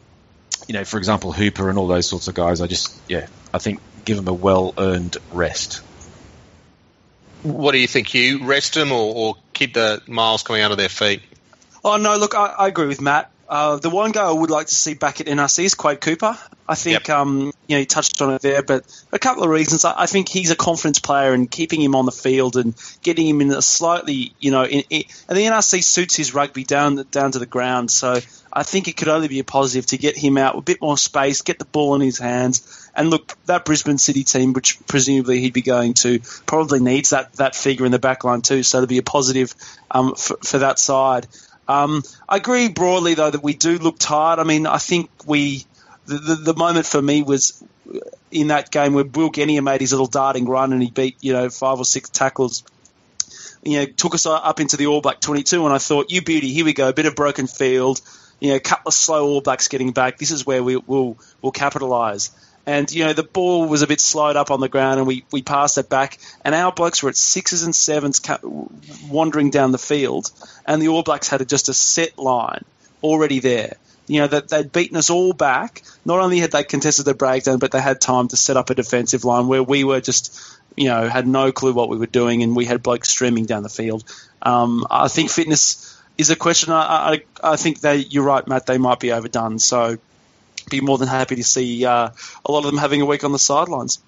you 0.65 0.73
know, 0.73 0.85
for 0.85 0.97
example, 0.97 1.33
Hooper 1.33 1.69
and 1.69 1.77
all 1.77 1.87
those 1.87 2.07
sorts 2.07 2.29
of 2.29 2.35
guys, 2.35 2.61
I 2.61 2.67
just, 2.67 2.97
yeah, 3.09 3.27
I 3.53 3.57
think 3.57 3.81
give 4.05 4.15
them 4.15 4.29
a 4.29 4.33
well-earned 4.33 5.17
rest. 5.33 5.81
What 7.43 7.73
do 7.73 7.79
you 7.79 7.87
think, 7.87 8.13
You 8.13 8.45
Rest 8.45 8.75
them 8.75 8.91
or, 8.91 9.13
or 9.13 9.35
keep 9.53 9.73
the 9.73 10.01
miles 10.07 10.43
coming 10.43 10.61
out 10.61 10.71
of 10.71 10.77
their 10.77 10.89
feet? 10.89 11.21
Oh 11.83 11.97
no, 11.97 12.15
look, 12.17 12.35
I, 12.35 12.45
I 12.45 12.67
agree 12.67 12.85
with 12.85 13.01
Matt. 13.01 13.30
Uh, 13.51 13.75
the 13.75 13.89
one 13.89 14.13
guy 14.13 14.23
I 14.23 14.31
would 14.31 14.49
like 14.49 14.67
to 14.67 14.75
see 14.75 14.93
back 14.93 15.19
at 15.19 15.27
NRC 15.27 15.65
is 15.65 15.75
Quade 15.75 15.99
Cooper. 15.99 16.37
I 16.69 16.75
think 16.75 17.09
yep. 17.09 17.17
um, 17.17 17.51
you 17.67 17.75
know 17.75 17.79
he 17.79 17.85
touched 17.85 18.21
on 18.21 18.33
it 18.33 18.41
there, 18.41 18.63
but 18.63 18.85
a 19.11 19.19
couple 19.19 19.43
of 19.43 19.49
reasons. 19.49 19.83
I, 19.83 19.93
I, 20.03 20.05
think 20.05 20.29
he's 20.29 20.51
a 20.51 20.55
confidence 20.55 20.99
player, 20.99 21.33
and 21.33 21.51
keeping 21.51 21.81
him 21.81 21.93
on 21.93 22.05
the 22.05 22.13
field 22.13 22.55
and 22.55 22.73
getting 23.01 23.27
him 23.27 23.41
in 23.41 23.51
a 23.51 23.61
slightly, 23.61 24.33
you 24.39 24.51
know, 24.51 24.63
in, 24.63 24.83
in, 24.89 25.03
and 25.27 25.37
the 25.37 25.41
NRC 25.41 25.83
suits 25.83 26.15
his 26.15 26.33
rugby 26.33 26.63
down 26.63 27.05
down 27.11 27.33
to 27.33 27.39
the 27.39 27.45
ground. 27.45 27.91
So 27.91 28.19
I 28.53 28.63
think 28.63 28.87
it 28.87 28.95
could 28.95 29.09
only 29.09 29.27
be 29.27 29.39
a 29.39 29.43
positive 29.43 29.85
to 29.87 29.97
get 29.97 30.17
him 30.17 30.37
out 30.37 30.55
with 30.55 30.63
a 30.63 30.71
bit 30.71 30.81
more 30.81 30.97
space, 30.97 31.41
get 31.41 31.59
the 31.59 31.65
ball 31.65 31.95
in 31.95 31.99
his 31.99 32.19
hands, 32.19 32.89
and 32.95 33.09
look 33.09 33.35
that 33.47 33.65
Brisbane 33.65 33.97
City 33.97 34.23
team, 34.23 34.53
which 34.53 34.79
presumably 34.87 35.41
he'd 35.41 35.51
be 35.51 35.61
going 35.61 35.93
to, 35.95 36.21
probably 36.45 36.79
needs 36.79 37.09
that 37.09 37.33
that 37.33 37.57
figure 37.57 37.85
in 37.85 37.91
the 37.91 37.99
back 37.99 38.23
line 38.23 38.43
too. 38.43 38.63
So 38.63 38.79
to 38.79 38.87
be 38.87 38.97
a 38.97 39.03
positive 39.03 39.53
um, 39.91 40.15
for, 40.15 40.37
for 40.37 40.59
that 40.59 40.79
side. 40.79 41.27
Um, 41.71 42.03
I 42.27 42.37
agree 42.37 42.67
broadly, 42.67 43.13
though, 43.13 43.29
that 43.29 43.41
we 43.41 43.53
do 43.53 43.77
look 43.77 43.97
tired. 43.97 44.39
I 44.39 44.43
mean, 44.43 44.67
I 44.67 44.77
think 44.77 45.09
we 45.25 45.65
the, 46.05 46.17
the, 46.17 46.35
the 46.35 46.53
moment 46.55 46.85
for 46.85 47.01
me 47.01 47.21
was 47.23 47.63
in 48.31 48.47
that 48.47 48.71
game 48.71 48.93
where 48.93 49.05
Will 49.05 49.29
Genia 49.29 49.61
made 49.61 49.81
his 49.81 49.91
little 49.91 50.07
darting 50.07 50.45
run 50.45 50.73
and 50.73 50.81
he 50.81 50.89
beat 50.89 51.17
you 51.21 51.33
know 51.33 51.49
five 51.49 51.77
or 51.77 51.85
six 51.85 52.09
tackles. 52.09 52.63
You 53.63 53.79
know, 53.79 53.85
took 53.85 54.15
us 54.15 54.25
up 54.25 54.59
into 54.59 54.75
the 54.75 54.87
All 54.87 55.01
Black 55.01 55.19
22, 55.19 55.63
and 55.65 55.73
I 55.73 55.77
thought, 55.77 56.11
you 56.11 56.23
beauty, 56.23 56.51
here 56.51 56.65
we 56.65 56.73
go, 56.73 56.89
a 56.89 56.93
bit 56.93 57.05
of 57.05 57.15
broken 57.15 57.45
field. 57.45 58.01
You 58.39 58.49
know, 58.49 58.55
a 58.55 58.59
couple 58.59 58.89
of 58.89 58.95
slow 58.95 59.27
All 59.27 59.41
Blacks 59.41 59.67
getting 59.67 59.91
back. 59.91 60.17
This 60.17 60.31
is 60.31 60.45
where 60.45 60.63
we 60.63 60.77
will 60.77 61.17
will 61.41 61.51
capitalise. 61.51 62.31
And, 62.65 62.91
you 62.91 63.05
know, 63.05 63.13
the 63.13 63.23
ball 63.23 63.67
was 63.67 63.81
a 63.81 63.87
bit 63.87 63.99
slowed 63.99 64.35
up 64.35 64.51
on 64.51 64.59
the 64.59 64.69
ground 64.69 64.99
and 64.99 65.07
we, 65.07 65.25
we 65.31 65.41
passed 65.41 65.77
it 65.77 65.89
back. 65.89 66.19
And 66.45 66.53
our 66.53 66.71
blokes 66.71 67.01
were 67.01 67.09
at 67.09 67.15
sixes 67.15 67.63
and 67.63 67.75
sevens 67.75 68.21
wandering 69.09 69.49
down 69.49 69.71
the 69.71 69.79
field. 69.79 70.31
And 70.65 70.81
the 70.81 70.89
All 70.89 71.03
Blacks 71.03 71.27
had 71.27 71.47
just 71.49 71.69
a 71.69 71.73
set 71.73 72.19
line 72.19 72.63
already 73.01 73.39
there. 73.39 73.77
You 74.07 74.21
know, 74.21 74.27
that 74.27 74.49
they'd 74.49 74.71
beaten 74.71 74.97
us 74.97 75.09
all 75.09 75.33
back. 75.33 75.83
Not 76.05 76.19
only 76.19 76.39
had 76.39 76.51
they 76.51 76.63
contested 76.63 77.05
the 77.05 77.13
breakdown, 77.13 77.59
but 77.59 77.71
they 77.71 77.81
had 77.81 78.01
time 78.01 78.27
to 78.29 78.37
set 78.37 78.57
up 78.57 78.69
a 78.69 78.75
defensive 78.75 79.23
line 79.23 79.47
where 79.47 79.63
we 79.63 79.83
were 79.83 80.01
just, 80.01 80.39
you 80.75 80.89
know, 80.89 81.07
had 81.07 81.27
no 81.27 81.51
clue 81.51 81.73
what 81.73 81.89
we 81.89 81.97
were 81.97 82.07
doing 82.07 82.43
and 82.43 82.55
we 82.55 82.65
had 82.65 82.83
blokes 82.83 83.09
streaming 83.09 83.45
down 83.45 83.63
the 83.63 83.69
field. 83.69 84.03
Um, 84.41 84.85
I 84.89 85.07
think 85.07 85.29
fitness 85.29 85.97
is 86.17 86.29
a 86.29 86.35
question. 86.35 86.73
I, 86.73 86.81
I, 86.83 87.23
I 87.53 87.55
think 87.55 87.81
that 87.81 88.11
you're 88.11 88.23
right, 88.23 88.45
Matt. 88.47 88.65
They 88.65 88.77
might 88.77 88.99
be 88.99 89.11
overdone. 89.11 89.59
So 89.59 89.97
be 90.71 90.81
more 90.81 90.97
than 90.97 91.07
happy 91.07 91.35
to 91.35 91.43
see 91.43 91.85
uh, 91.85 92.09
a 92.45 92.51
lot 92.51 92.59
of 92.59 92.65
them 92.65 92.77
having 92.77 93.01
a 93.01 93.05
week 93.05 93.23
on 93.23 93.31
the 93.31 93.39
sidelines. 93.39 93.99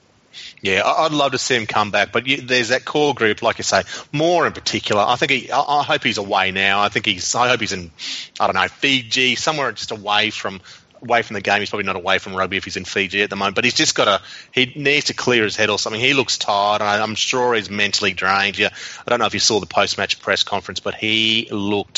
Yeah, 0.61 0.81
I'd 0.83 1.11
love 1.11 1.33
to 1.33 1.37
see 1.37 1.55
him 1.55 1.67
come 1.67 1.91
back, 1.91 2.11
but 2.11 2.23
there's 2.25 2.69
that 2.69 2.85
core 2.85 3.13
group, 3.13 3.43
like 3.43 3.59
you 3.59 3.63
say, 3.63 3.83
more 4.11 4.47
in 4.47 4.53
particular. 4.53 5.03
I 5.05 5.15
think 5.15 5.31
he, 5.31 5.51
I 5.51 5.83
hope 5.83 6.03
he's 6.03 6.17
away 6.17 6.49
now. 6.49 6.81
I 6.81 6.89
think 6.89 7.05
he's, 7.05 7.35
I 7.35 7.49
hope 7.49 7.59
he's 7.59 7.73
in, 7.73 7.91
I 8.39 8.47
don't 8.47 8.55
know, 8.55 8.67
Fiji, 8.67 9.35
somewhere 9.35 9.71
just 9.73 9.91
away 9.91 10.31
from 10.31 10.61
away 11.03 11.21
from 11.21 11.33
the 11.33 11.41
game. 11.41 11.59
He's 11.59 11.69
probably 11.69 11.85
not 11.85 11.97
away 11.97 12.17
from 12.17 12.33
rugby 12.33 12.57
if 12.57 12.63
he's 12.63 12.77
in 12.77 12.85
Fiji 12.85 13.21
at 13.21 13.29
the 13.29 13.35
moment, 13.35 13.55
but 13.55 13.65
he's 13.65 13.73
just 13.73 13.93
got 13.93 14.05
to, 14.05 14.21
he 14.51 14.73
needs 14.75 15.07
to 15.07 15.13
clear 15.13 15.43
his 15.43 15.55
head 15.55 15.69
or 15.69 15.77
something. 15.77 16.01
He 16.01 16.13
looks 16.13 16.37
tired, 16.37 16.81
and 16.81 16.89
I'm 16.89 17.15
sure 17.15 17.53
he's 17.53 17.69
mentally 17.69 18.13
drained. 18.13 18.57
Yeah, 18.57 18.69
I 19.05 19.09
don't 19.09 19.19
know 19.19 19.25
if 19.25 19.33
you 19.33 19.39
saw 19.39 19.59
the 19.59 19.65
post 19.65 19.97
match 19.97 20.19
press 20.21 20.43
conference, 20.43 20.79
but 20.79 20.95
he 20.95 21.49
looked 21.51 21.97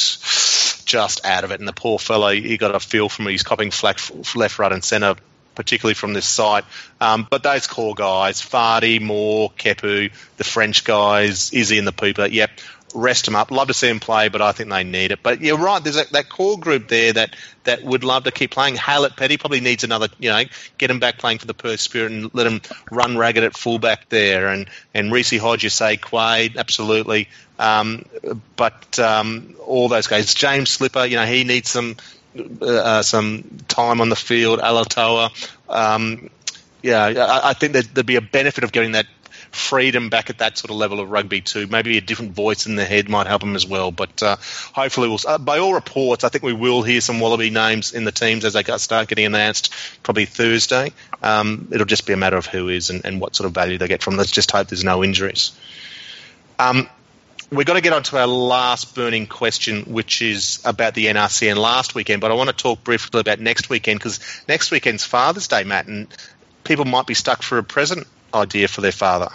just 0.86 1.26
out 1.26 1.44
of 1.44 1.52
it. 1.52 1.60
And 1.60 1.68
the 1.68 1.74
poor 1.74 2.00
fellow, 2.00 2.32
he 2.32 2.58
got 2.58 2.74
a 2.74 2.80
feel 2.80 3.10
from 3.10 3.28
it. 3.28 3.32
He's 3.32 3.44
copping 3.44 3.72
flack 3.72 4.00
left, 4.36 4.60
right, 4.60 4.72
and 4.72 4.84
centre, 4.84 5.16
particularly 5.56 5.96
from 5.96 6.14
this 6.14 6.26
side. 6.26 6.64
Um, 7.02 7.28
but 7.30 7.44
those 7.44 7.68
core 7.68 7.96
guys, 7.96 8.42
Fardy, 8.42 9.02
Moore, 9.02 9.52
Kepu, 9.52 10.12
the 10.38 10.44
French 10.44 10.84
guys, 10.84 11.52
Izzy 11.52 11.78
and 11.78 11.88
the 11.88 11.94
Pooper, 11.94 12.32
yep, 12.32 12.52
rest 12.96 13.26
them 13.26 13.36
up. 13.36 13.52
Love 13.52 13.68
to 13.68 13.74
see 13.74 13.88
them 13.88 14.00
play, 14.00 14.30
but 14.30 14.42
I 14.42 14.52
think 14.54 14.70
they 14.70 14.84
need 14.84 15.12
it. 15.12 15.20
But 15.22 15.42
you're 15.42 15.58
right. 15.58 15.84
There's 15.84 15.98
a, 15.98 16.06
that 16.12 16.30
core 16.30 16.58
group 16.58 16.88
there 16.88 17.14
that, 17.14 17.36
that 17.66 17.84
would 17.84 18.04
love 18.04 18.24
to 18.24 18.32
keep 18.32 18.52
playing. 18.52 18.76
Haylett 18.76 19.18
Petty 19.18 19.38
probably 19.38 19.60
needs 19.60 19.84
another. 19.84 20.08
You 20.18 20.30
know, 20.30 20.44
get 20.78 20.90
him 20.90 21.00
back 21.00 21.18
playing 21.18 21.40
for 21.40 21.48
the 21.48 21.54
Perth 21.54 21.80
Spirit 21.80 22.12
and 22.12 22.34
let 22.34 22.48
him 22.48 22.62
run 22.90 23.18
ragged 23.18 23.44
at 23.44 23.56
fullback 23.56 24.10
there. 24.10 24.48
And 24.48 24.68
and 24.94 25.12
Reece 25.12 25.38
Hodge, 25.38 25.70
say 25.72 25.98
Quade, 25.98 26.58
absolutely. 26.58 27.28
Um, 27.60 28.06
but 28.56 28.98
um, 29.00 29.56
all 29.66 29.90
those 29.90 30.08
guys, 30.08 30.34
James 30.34 30.70
Slipper, 30.70 31.06
you 31.06 31.18
know, 31.18 31.26
he 31.26 31.44
needs 31.44 31.70
some 31.70 31.98
uh, 32.62 33.02
some 33.02 33.44
time 33.68 34.02
on 34.02 34.10
the 34.10 34.16
field. 34.16 34.60
Alatoa. 34.60 35.32
Um, 35.70 36.30
yeah, 36.82 37.06
I, 37.06 37.50
I 37.50 37.54
think 37.54 37.74
there'd 37.74 38.06
be 38.06 38.16
a 38.16 38.22
benefit 38.22 38.64
of 38.64 38.72
getting 38.72 38.92
that 38.92 39.08
freedom 39.56 40.10
back 40.10 40.30
at 40.30 40.40
that 40.40 40.58
sort 40.58 40.72
of 40.72 40.78
level 40.78 41.00
of 41.00 41.10
rugby 41.10 41.42
too. 41.42 41.68
Maybe 41.68 41.98
a 41.98 42.02
different 42.02 42.34
voice 42.34 42.66
in 42.66 42.76
the 42.76 42.86
head 42.86 43.10
might 43.10 43.28
help 43.28 43.44
him 43.44 43.56
as 43.56 43.66
well. 43.66 43.92
But 43.92 44.22
uh, 44.22 44.36
hopefully, 44.74 45.08
we'll. 45.08 45.20
Uh, 45.26 45.38
by 45.38 45.60
all 45.60 45.74
reports, 45.74 46.24
I 46.24 46.30
think 46.30 46.44
we 46.44 46.54
will 46.54 46.84
hear 46.84 47.02
some 47.02 47.20
Wallaby 47.20 47.50
names 47.50 47.94
in 47.94 48.04
the 48.04 48.12
teams 48.12 48.46
as 48.46 48.54
they 48.54 48.64
start 48.64 49.08
getting 49.08 49.26
announced. 49.26 49.74
Probably 50.04 50.26
Thursday. 50.26 50.92
Um, 51.22 51.70
it'll 51.72 51.86
just 51.86 52.06
be 52.06 52.14
a 52.14 52.18
matter 52.18 52.38
of 52.38 52.46
who 52.46 52.70
is 52.70 52.90
and, 52.90 53.06
and, 53.06 53.20
what 53.20 53.36
sort 53.36 53.48
of 53.48 53.54
value 53.54 53.78
they 53.78 53.88
get 53.88 54.04
from. 54.04 54.18
Let's 54.18 54.32
just 54.32 54.52
hope 54.52 54.68
there's 54.68 54.84
no 54.84 55.04
injuries. 55.04 55.52
Um, 56.60 56.90
we've 57.52 57.66
got 57.66 57.74
to 57.74 57.82
get 57.82 57.94
on 57.94 58.04
to 58.04 58.18
our 58.18 58.28
last 58.28 58.96
burning 58.96 59.28
question, 59.28 59.84
which 59.84 60.22
is 60.22 60.62
about 60.66 60.94
the 60.94 61.06
NRC 61.08 61.50
and 61.50 61.60
last 61.60 61.96
weekend. 61.96 62.22
But 62.22 62.32
I 62.32 62.34
want 62.36 62.50
to 62.50 62.56
talk 62.56 62.84
briefly 62.84 63.22
about 63.22 63.40
next 63.40 63.70
weekend 63.70 64.00
because 64.00 64.20
next 64.48 64.72
weekend's 64.72 65.06
Father's 65.06 65.48
Day, 65.48 65.64
Matt, 65.64 65.88
and 65.88 66.08
people 66.64 66.86
might 66.86 67.08
be 67.08 67.14
stuck 67.14 67.42
for 67.42 67.58
a 67.58 67.64
present 67.64 68.08
idea 68.34 68.68
for 68.68 68.82
their 68.82 68.92
father. 68.92 69.30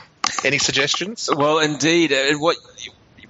Any 0.45 0.59
suggestions? 0.59 1.29
Well, 1.35 1.59
indeed. 1.59 2.13
What 2.39 2.57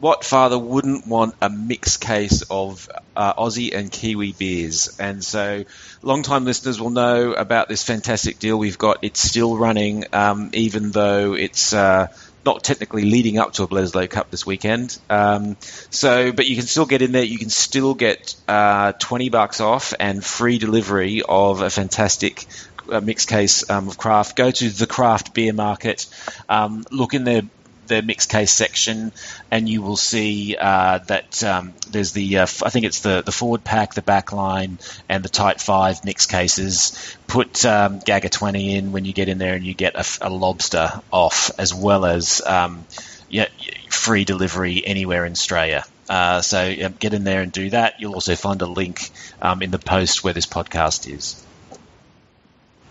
what 0.00 0.24
father 0.24 0.58
wouldn't 0.58 1.06
want 1.06 1.34
a 1.42 1.50
mixed 1.50 2.00
case 2.00 2.42
of 2.50 2.88
uh, 3.14 3.34
Aussie 3.34 3.74
and 3.74 3.92
Kiwi 3.92 4.32
beers? 4.32 4.96
And 4.98 5.22
so, 5.22 5.64
long-time 6.02 6.46
listeners 6.46 6.80
will 6.80 6.90
know 6.90 7.32
about 7.34 7.68
this 7.68 7.84
fantastic 7.84 8.38
deal 8.38 8.58
we've 8.58 8.78
got. 8.78 8.98
It's 9.02 9.20
still 9.20 9.56
running, 9.56 10.06
um, 10.14 10.50
even 10.54 10.90
though 10.90 11.34
it's 11.34 11.74
uh, 11.74 12.06
not 12.46 12.64
technically 12.64 13.04
leading 13.04 13.38
up 13.38 13.52
to 13.54 13.62
a 13.62 13.68
Bledisloe 13.68 14.08
Cup 14.08 14.30
this 14.30 14.46
weekend. 14.46 14.98
Um, 15.10 15.56
so, 15.90 16.32
but 16.32 16.46
you 16.48 16.56
can 16.56 16.64
still 16.64 16.86
get 16.86 17.02
in 17.02 17.12
there. 17.12 17.22
You 17.22 17.38
can 17.38 17.50
still 17.50 17.94
get 17.94 18.34
uh, 18.48 18.92
twenty 18.92 19.28
bucks 19.28 19.60
off 19.60 19.92
and 20.00 20.24
free 20.24 20.58
delivery 20.58 21.22
of 21.28 21.60
a 21.60 21.68
fantastic 21.68 22.46
a 22.90 23.00
mixed 23.00 23.28
case 23.28 23.68
um, 23.70 23.88
of 23.88 23.98
craft, 23.98 24.36
go 24.36 24.50
to 24.50 24.68
the 24.68 24.86
craft 24.86 25.34
beer 25.34 25.52
market, 25.52 26.06
um, 26.48 26.84
look 26.90 27.14
in 27.14 27.24
their 27.24 27.42
their 27.90 28.02
mixed 28.02 28.30
case 28.30 28.52
section, 28.52 29.12
and 29.50 29.68
you 29.68 29.82
will 29.82 29.96
see 29.96 30.56
uh, 30.58 30.98
that 31.08 31.44
um, 31.44 31.74
there's 31.90 32.12
the 32.12 32.38
uh, 32.38 32.46
I 32.62 32.70
think 32.70 32.86
it's 32.86 33.00
the 33.00 33.20
the 33.20 33.32
forward 33.32 33.64
pack, 33.64 33.92
the 33.94 34.00
back 34.00 34.32
line, 34.32 34.78
and 35.08 35.22
the 35.22 35.28
tight 35.28 35.60
five 35.60 36.02
mixed 36.04 36.30
cases. 36.30 37.16
Put 37.26 37.66
um, 37.66 37.98
Gagger 37.98 38.30
twenty 38.30 38.76
in 38.76 38.92
when 38.92 39.04
you 39.04 39.12
get 39.12 39.28
in 39.28 39.36
there, 39.38 39.54
and 39.54 39.64
you 39.64 39.74
get 39.74 39.96
a, 39.96 40.28
a 40.28 40.30
lobster 40.30 41.02
off 41.10 41.50
as 41.58 41.74
well 41.74 42.06
as 42.06 42.40
um, 42.46 42.86
yeah, 43.28 43.48
free 43.90 44.24
delivery 44.24 44.82
anywhere 44.86 45.26
in 45.26 45.32
Australia. 45.32 45.84
Uh, 46.08 46.40
so 46.40 46.64
yeah, 46.64 46.88
get 46.88 47.12
in 47.12 47.24
there 47.24 47.42
and 47.42 47.52
do 47.52 47.70
that. 47.70 48.00
You'll 48.00 48.14
also 48.14 48.34
find 48.34 48.62
a 48.62 48.66
link 48.66 49.10
um, 49.42 49.62
in 49.62 49.70
the 49.70 49.78
post 49.78 50.24
where 50.24 50.32
this 50.32 50.46
podcast 50.46 51.12
is. 51.12 51.44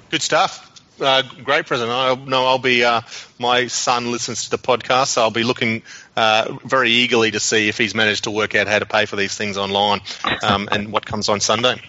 Good 0.10 0.22
stuff. 0.22 0.66
Uh, 1.00 1.22
great 1.44 1.66
present. 1.66 1.90
I 1.92 2.16
know 2.16 2.46
I'll 2.46 2.58
be 2.58 2.84
uh, 2.84 3.02
my 3.40 3.68
son 3.68 4.12
listens 4.12 4.44
to 4.46 4.50
the 4.52 4.58
podcast, 4.58 5.08
so 5.08 5.22
I'll 5.22 5.32
be 5.32 5.44
looking 5.44 5.82
uh, 6.18 6.58
very 6.66 6.92
eagerly 6.92 7.32
to 7.32 7.40
see 7.40 7.70
if 7.70 7.78
he's 7.78 7.96
managed 7.96 8.26
to 8.26 8.32
work 8.32 8.54
out 8.54 8.68
how 8.68 8.80
to 8.80 8.86
pay 8.86 9.06
for 9.06 9.16
these 9.16 9.36
things 9.36 9.58
online 9.58 10.02
um, 10.44 10.68
and 10.70 10.92
what 10.92 11.06
comes 11.06 11.30
on 11.30 11.40
Sunday. 11.40 11.82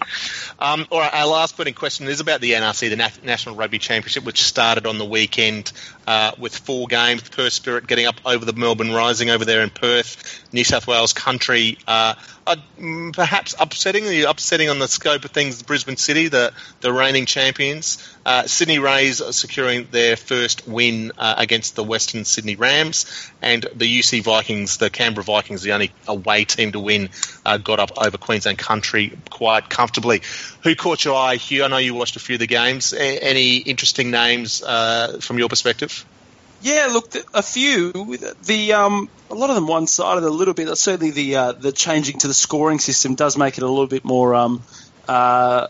Um, 0.57 0.87
all 0.89 0.99
right, 0.99 1.13
our 1.13 1.27
last 1.27 1.57
burning 1.57 1.73
question 1.73 2.07
is 2.07 2.21
about 2.21 2.39
the 2.39 2.53
NRC, 2.53 2.89
the 2.89 3.25
National 3.25 3.55
Rugby 3.55 3.79
Championship, 3.79 4.23
which 4.23 4.41
started 4.43 4.87
on 4.87 4.97
the 4.97 5.05
weekend 5.05 5.73
uh, 6.07 6.31
with 6.39 6.55
four 6.55 6.87
games. 6.87 7.27
Perth 7.27 7.51
Spirit 7.51 7.87
getting 7.87 8.05
up 8.05 8.15
over 8.25 8.45
the 8.45 8.53
Melbourne 8.53 8.93
Rising 8.93 9.29
over 9.29 9.43
there 9.43 9.61
in 9.61 9.69
Perth, 9.69 10.47
New 10.53 10.63
South 10.63 10.87
Wales 10.87 11.11
Country. 11.13 11.77
Uh, 11.85 12.15
perhaps 13.13 13.55
upsetting, 13.59 14.23
upsetting 14.25 14.69
on 14.69 14.79
the 14.79 14.87
scope 14.87 15.25
of 15.25 15.31
things. 15.31 15.61
Brisbane 15.63 15.97
City, 15.97 16.27
the 16.27 16.53
the 16.81 16.91
reigning 16.91 17.25
champions, 17.25 18.15
uh, 18.25 18.47
Sydney 18.47 18.79
Rays 18.79 19.21
securing 19.35 19.87
their 19.91 20.15
first 20.15 20.67
win 20.67 21.11
uh, 21.17 21.35
against 21.41 21.75
the 21.75 21.83
Western 21.83 22.23
Sydney 22.23 22.55
Rams, 22.55 23.05
and 23.41 23.63
the 23.75 23.99
UC 23.99 24.23
Vikings, 24.23 24.77
the 24.77 24.89
Canberra 24.89 25.23
Vikings, 25.23 25.61
the 25.61 25.73
only 25.73 25.91
away 26.07 26.45
team 26.45 26.71
to 26.71 26.79
win, 26.79 27.09
uh, 27.45 27.57
got 27.57 27.79
up 27.79 27.91
over 27.97 28.17
Queensland 28.17 28.57
Country 28.57 29.17
quite 29.29 29.69
comfortably. 29.69 30.21
Who 30.63 30.75
caught 30.75 31.03
your 31.03 31.15
eye, 31.15 31.35
Hugh? 31.35 31.63
I 31.63 31.67
know 31.67 31.77
you 31.77 31.95
watched 31.95 32.15
a 32.15 32.19
few 32.19 32.35
of 32.35 32.39
the 32.39 32.47
games. 32.47 32.93
A- 32.93 33.23
any 33.23 33.57
interesting 33.57 34.11
names 34.11 34.61
uh, 34.61 35.19
from 35.19 35.39
your 35.39 35.49
perspective? 35.49 36.05
Yeah, 36.61 36.89
look, 36.91 37.15
a 37.33 37.41
few. 37.41 37.91
The 38.43 38.73
um, 38.73 39.09
a 39.31 39.35
lot 39.35 39.49
of 39.49 39.55
them 39.55 39.65
one 39.65 39.87
sided 39.87 40.23
a 40.23 40.29
little 40.29 40.53
bit. 40.53 40.75
Certainly, 40.77 41.11
the 41.11 41.35
uh, 41.35 41.51
the 41.53 41.71
changing 41.71 42.19
to 42.19 42.27
the 42.27 42.35
scoring 42.35 42.77
system 42.77 43.15
does 43.15 43.35
make 43.35 43.57
it 43.57 43.63
a 43.63 43.67
little 43.67 43.87
bit 43.87 44.05
more, 44.05 44.35
um, 44.35 44.61
uh, 45.07 45.67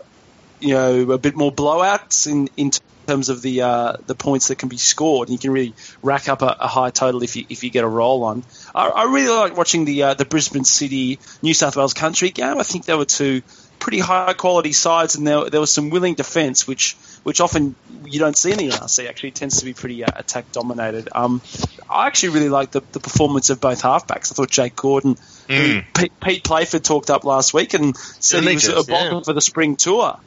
you 0.60 0.74
know, 0.74 1.12
a 1.12 1.18
bit 1.18 1.36
more 1.36 1.52
blowouts 1.52 2.28
in 2.30 2.50
in 2.58 2.72
terms 3.08 3.30
of 3.30 3.42
the 3.42 3.62
uh, 3.62 3.98
the 4.06 4.16
points 4.16 4.48
that 4.50 4.58
can 4.58 4.70
be 4.70 4.78
scored. 4.78 5.30
You 5.30 5.38
can 5.38 5.52
really 5.52 5.74
rack 6.02 6.30
up 6.30 6.42
a, 6.42 6.58
a, 6.60 6.68
high 6.68 6.90
total 6.90 7.24
if 7.24 7.36
you 7.36 7.46
if 7.50 7.64
you 7.64 7.70
get 7.70 7.84
a 7.84 7.88
roll 7.88 8.24
on. 8.24 8.44
I, 8.74 8.88
I 8.88 9.04
really 9.12 9.36
like 9.36 9.58
watching 9.58 9.86
the 9.86 10.04
uh, 10.04 10.14
the 10.14 10.26
Brisbane 10.26 10.64
City 10.64 11.20
New 11.42 11.54
South 11.54 11.76
Wales 11.76 11.94
Country 11.94 12.30
game. 12.30 12.58
I 12.58 12.64
think 12.64 12.86
there 12.86 12.98
were 12.98 13.06
two 13.06 13.42
pretty 13.82 14.00
high 14.00 14.34
quality 14.34 14.72
sides, 14.72 15.16
and 15.16 15.28
there, 15.28 15.50
there 15.50 15.60
was 15.60 15.74
some 15.74 15.90
willing 15.90 16.14
defence, 16.14 16.66
which 16.66 16.96
which 17.24 17.42
often 17.42 17.76
you 18.06 18.20
don't 18.20 18.38
see 18.38 18.52
in 18.52 18.58
the 18.58 18.70
NRC. 18.70 19.10
Actually, 19.10 19.30
it 19.30 19.36
tends 19.36 19.60
to 19.60 19.66
be 19.66 19.74
pretty 19.74 20.04
uh, 20.04 20.08
attack 20.16 20.52
dominated. 20.54 21.10
Um, 21.14 21.42
I 21.90 22.08
actually 22.08 22.30
really 22.30 22.50
liked 22.50 22.72
the, 22.72 22.82
the 22.94 23.00
performance 23.02 23.50
of 23.50 23.60
both 23.60 23.82
halfbacks. 23.82 24.32
I 24.32 24.36
thought 24.36 24.50
Jake 24.50 24.76
Gordon, 24.76 25.16
mm. 25.16 25.86
Pete, 25.94 26.14
Pete, 26.22 26.44
Playford 26.44 26.84
talked 26.84 27.10
up 27.10 27.26
last 27.26 27.54
week 27.54 27.74
and 27.74 27.98
said 27.98 28.44
he 28.44 28.54
was 28.54 28.68
a 28.68 28.84
bottom 28.84 29.18
yeah. 29.18 29.22
for 29.24 29.34
the 29.34 29.42
spring 29.42 29.76
tour. 29.76 30.18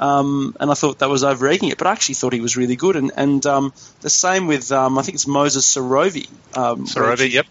Um, 0.00 0.56
and 0.58 0.70
I 0.70 0.74
thought 0.74 1.00
that 1.00 1.10
was 1.10 1.22
overegging 1.22 1.70
it, 1.70 1.76
but 1.76 1.86
I 1.86 1.92
actually 1.92 2.14
thought 2.14 2.32
he 2.32 2.40
was 2.40 2.56
really 2.56 2.74
good. 2.74 2.96
And, 2.96 3.12
and 3.16 3.44
um, 3.44 3.72
the 4.00 4.08
same 4.08 4.46
with 4.46 4.72
um, 4.72 4.98
I 4.98 5.02
think 5.02 5.16
it's 5.16 5.26
Moses 5.26 5.76
Sorovi. 5.76 6.28
Um, 6.56 6.86
Sorovi, 6.86 7.30
yep. 7.30 7.46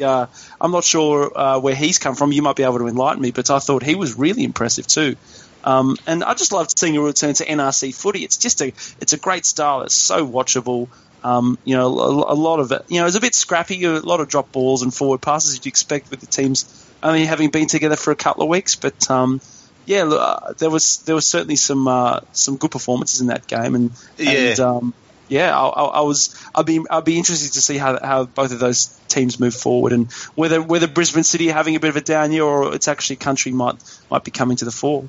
Uh, 0.00 0.26
I'm 0.58 0.72
not 0.72 0.84
sure 0.84 1.38
uh, 1.38 1.60
where 1.60 1.74
he's 1.74 1.98
come 1.98 2.14
from. 2.14 2.32
You 2.32 2.40
might 2.40 2.56
be 2.56 2.62
able 2.62 2.78
to 2.78 2.88
enlighten 2.88 3.20
me, 3.20 3.30
but 3.30 3.50
I 3.50 3.58
thought 3.58 3.82
he 3.82 3.94
was 3.94 4.16
really 4.16 4.42
impressive 4.42 4.86
too. 4.86 5.16
Um, 5.64 5.96
and 6.06 6.24
I 6.24 6.32
just 6.34 6.50
loved 6.50 6.76
seeing 6.76 6.96
a 6.96 7.00
return 7.00 7.34
to 7.34 7.44
NRC 7.44 7.94
footy. 7.94 8.24
It's 8.24 8.38
just 8.38 8.62
a 8.62 8.68
it's 9.00 9.12
a 9.12 9.18
great 9.18 9.44
style. 9.44 9.82
It's 9.82 9.94
so 9.94 10.26
watchable. 10.26 10.88
Um, 11.22 11.56
you 11.64 11.76
know, 11.76 12.00
a, 12.00 12.32
a, 12.32 12.34
lot 12.34 12.58
of 12.58 12.72
it. 12.72 12.84
You 12.88 13.00
know, 13.00 13.06
it's 13.06 13.14
a 13.14 13.20
bit 13.20 13.34
scrappy. 13.34 13.84
A 13.84 14.00
lot 14.00 14.20
of 14.20 14.28
drop 14.28 14.50
balls 14.50 14.82
and 14.82 14.92
forward 14.92 15.20
passes 15.20 15.54
you'd 15.54 15.66
expect 15.66 16.10
with 16.10 16.18
the 16.18 16.26
teams 16.26 16.90
only 17.00 17.26
having 17.26 17.50
been 17.50 17.68
together 17.68 17.94
for 17.94 18.10
a 18.10 18.16
couple 18.16 18.42
of 18.42 18.48
weeks. 18.48 18.74
But 18.74 19.08
um, 19.08 19.40
yeah, 19.86 20.04
look, 20.04 20.20
uh, 20.20 20.52
there 20.54 20.70
was 20.70 20.98
there 20.98 21.14
was 21.14 21.26
certainly 21.26 21.56
some 21.56 21.88
uh, 21.88 22.20
some 22.32 22.56
good 22.56 22.70
performances 22.70 23.20
in 23.20 23.28
that 23.28 23.46
game, 23.46 23.74
and 23.74 23.90
yeah. 24.18 24.30
And, 24.30 24.60
um, 24.60 24.94
yeah, 25.28 25.58
I, 25.58 25.66
I, 25.66 26.00
was. 26.02 26.38
I'd 26.54 26.66
be. 26.66 26.84
I'd 26.90 27.04
be 27.04 27.16
interested 27.16 27.54
to 27.54 27.62
see 27.62 27.78
how, 27.78 27.98
how 27.98 28.24
both 28.24 28.52
of 28.52 28.58
those 28.58 28.88
teams 29.08 29.40
move 29.40 29.54
forward, 29.54 29.92
and 29.92 30.12
whether 30.34 30.60
whether 30.60 30.86
Brisbane 30.86 31.24
City 31.24 31.48
are 31.50 31.54
having 31.54 31.74
a 31.74 31.80
bit 31.80 31.88
of 31.88 31.96
a 31.96 32.02
down 32.02 32.32
year, 32.32 32.44
or 32.44 32.74
it's 32.74 32.86
actually 32.86 33.16
country 33.16 33.50
might 33.50 33.76
might 34.10 34.24
be 34.24 34.30
coming 34.30 34.58
to 34.58 34.66
the 34.66 34.70
fore. 34.70 35.08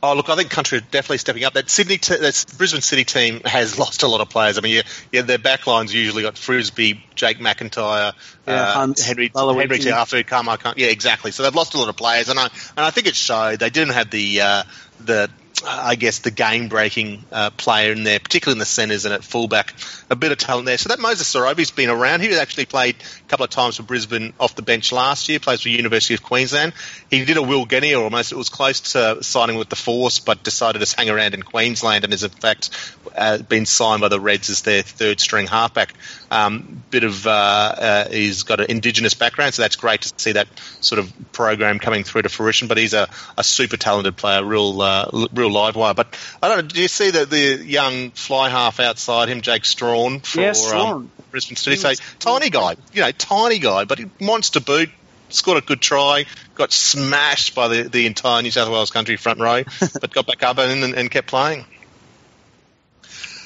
Oh, 0.00 0.14
look, 0.14 0.28
I 0.28 0.36
think 0.36 0.50
country 0.50 0.78
are 0.78 0.82
definitely 0.82 1.18
stepping 1.18 1.44
up. 1.44 1.54
That 1.54 1.68
Sydney, 1.68 1.98
t- 1.98 2.16
that 2.16 2.44
Brisbane 2.56 2.82
City 2.82 3.04
team 3.04 3.40
has 3.44 3.78
lost 3.78 4.04
a 4.04 4.06
lot 4.08 4.20
of 4.20 4.28
players. 4.28 4.56
I 4.56 4.60
mean, 4.60 4.76
yeah, 4.76 4.82
yeah 5.10 5.22
their 5.22 5.38
backline's 5.38 5.92
usually 5.92 6.22
got 6.22 6.38
Frisbee, 6.38 7.02
Jake 7.16 7.38
McIntyre, 7.38 8.12
yeah, 8.46 8.54
uh, 8.54 8.94
Henry, 8.96 9.30
Henry 9.34 9.78
Taefu, 9.78 10.24
Karmichael. 10.24 10.74
Yeah, 10.76 10.86
exactly. 10.86 11.32
So 11.32 11.42
they've 11.42 11.54
lost 11.54 11.74
a 11.74 11.78
lot 11.78 11.88
of 11.88 11.96
players, 11.96 12.28
and 12.28 12.38
I 12.38 12.44
and 12.44 12.86
I 12.86 12.90
think 12.90 13.08
it 13.08 13.16
showed. 13.16 13.58
They 13.58 13.70
didn't 13.70 13.94
have 13.94 14.10
the 14.10 14.40
uh, 14.40 14.62
the 15.00 15.30
I 15.66 15.94
guess, 15.96 16.20
the 16.20 16.30
game 16.30 16.68
breaking 16.68 17.24
uh, 17.32 17.50
player 17.50 17.92
in 17.92 18.04
there, 18.04 18.18
particularly 18.18 18.56
in 18.56 18.58
the 18.58 18.66
centres 18.66 19.04
and 19.04 19.14
at 19.14 19.24
fullback. 19.24 19.74
A 20.10 20.16
bit 20.16 20.32
of 20.32 20.38
talent 20.38 20.66
there. 20.66 20.78
So 20.78 20.90
that 20.90 21.00
Moses 21.00 21.32
Sorovi's 21.32 21.70
been 21.70 21.90
around. 21.90 22.20
He 22.20 22.34
actually 22.34 22.66
played 22.66 22.96
a 22.96 23.28
couple 23.28 23.44
of 23.44 23.50
times 23.50 23.76
for 23.76 23.82
Brisbane 23.82 24.32
off 24.38 24.54
the 24.54 24.62
bench 24.62 24.92
last 24.92 25.28
year, 25.28 25.38
plays 25.38 25.62
for 25.62 25.68
University 25.68 26.14
of 26.14 26.22
Queensland. 26.22 26.72
He 27.10 27.24
did 27.24 27.36
a 27.36 27.42
Will 27.42 27.66
Genia 27.66 28.00
almost. 28.00 28.32
It 28.32 28.36
was 28.36 28.48
close 28.48 28.92
to 28.92 29.22
signing 29.22 29.56
with 29.56 29.68
the 29.68 29.76
Force, 29.76 30.18
but 30.20 30.42
decided 30.42 30.84
to 30.84 30.96
hang 30.96 31.10
around 31.10 31.34
in 31.34 31.42
Queensland 31.42 32.04
and 32.04 32.12
has, 32.12 32.24
in 32.24 32.30
fact, 32.30 32.70
uh, 33.16 33.38
been 33.38 33.66
signed 33.66 34.00
by 34.00 34.08
the 34.08 34.20
Reds 34.20 34.50
as 34.50 34.62
their 34.62 34.82
third 34.82 35.20
string 35.20 35.46
halfback. 35.46 35.94
Um, 36.30 36.82
bit 36.90 37.04
of, 37.04 37.26
uh, 37.26 37.30
uh, 37.30 38.08
he's 38.10 38.42
got 38.42 38.60
an 38.60 38.66
Indigenous 38.68 39.14
background, 39.14 39.54
so 39.54 39.62
that's 39.62 39.76
great 39.76 40.02
to 40.02 40.12
see 40.16 40.32
that 40.32 40.46
sort 40.80 40.98
of 40.98 41.12
program 41.32 41.78
coming 41.78 42.04
through 42.04 42.22
to 42.22 42.28
fruition. 42.28 42.68
But 42.68 42.76
he's 42.76 42.92
a, 42.92 43.08
a 43.36 43.44
super 43.44 43.76
talented 43.76 44.16
player, 44.16 44.44
real, 44.44 44.80
uh, 44.82 45.28
real 45.32 45.50
live 45.50 45.76
wire. 45.76 45.94
But 45.94 46.18
I 46.42 46.48
don't 46.48 46.58
know. 46.58 46.68
Do 46.68 46.82
you 46.82 46.88
see 46.88 47.10
the 47.10 47.24
the 47.24 47.64
young 47.64 48.10
fly 48.10 48.48
half 48.50 48.80
outside 48.80 49.28
him, 49.28 49.40
Jake 49.40 49.64
Strawn 49.64 50.20
for 50.20 50.40
yeah, 50.40 50.52
um, 50.74 51.10
Brisbane 51.30 51.56
City? 51.56 51.76
So 51.76 51.94
tiny 52.18 52.50
guy, 52.50 52.76
you 52.92 53.02
know, 53.02 53.10
tiny 53.12 53.58
guy, 53.58 53.84
but 53.84 53.98
he 53.98 54.06
wants 54.20 54.50
to 54.50 54.60
boot. 54.60 54.90
Scored 55.30 55.58
a 55.58 55.60
good 55.60 55.82
try, 55.82 56.24
got 56.54 56.72
smashed 56.72 57.54
by 57.54 57.68
the, 57.68 57.82
the 57.82 58.06
entire 58.06 58.40
New 58.40 58.50
South 58.50 58.70
Wales 58.70 58.90
country 58.90 59.16
front 59.18 59.40
row, 59.40 59.62
but 60.00 60.10
got 60.10 60.26
back 60.26 60.42
up 60.42 60.56
and, 60.56 60.82
and, 60.82 60.94
and 60.94 61.10
kept 61.10 61.28
playing. 61.28 61.66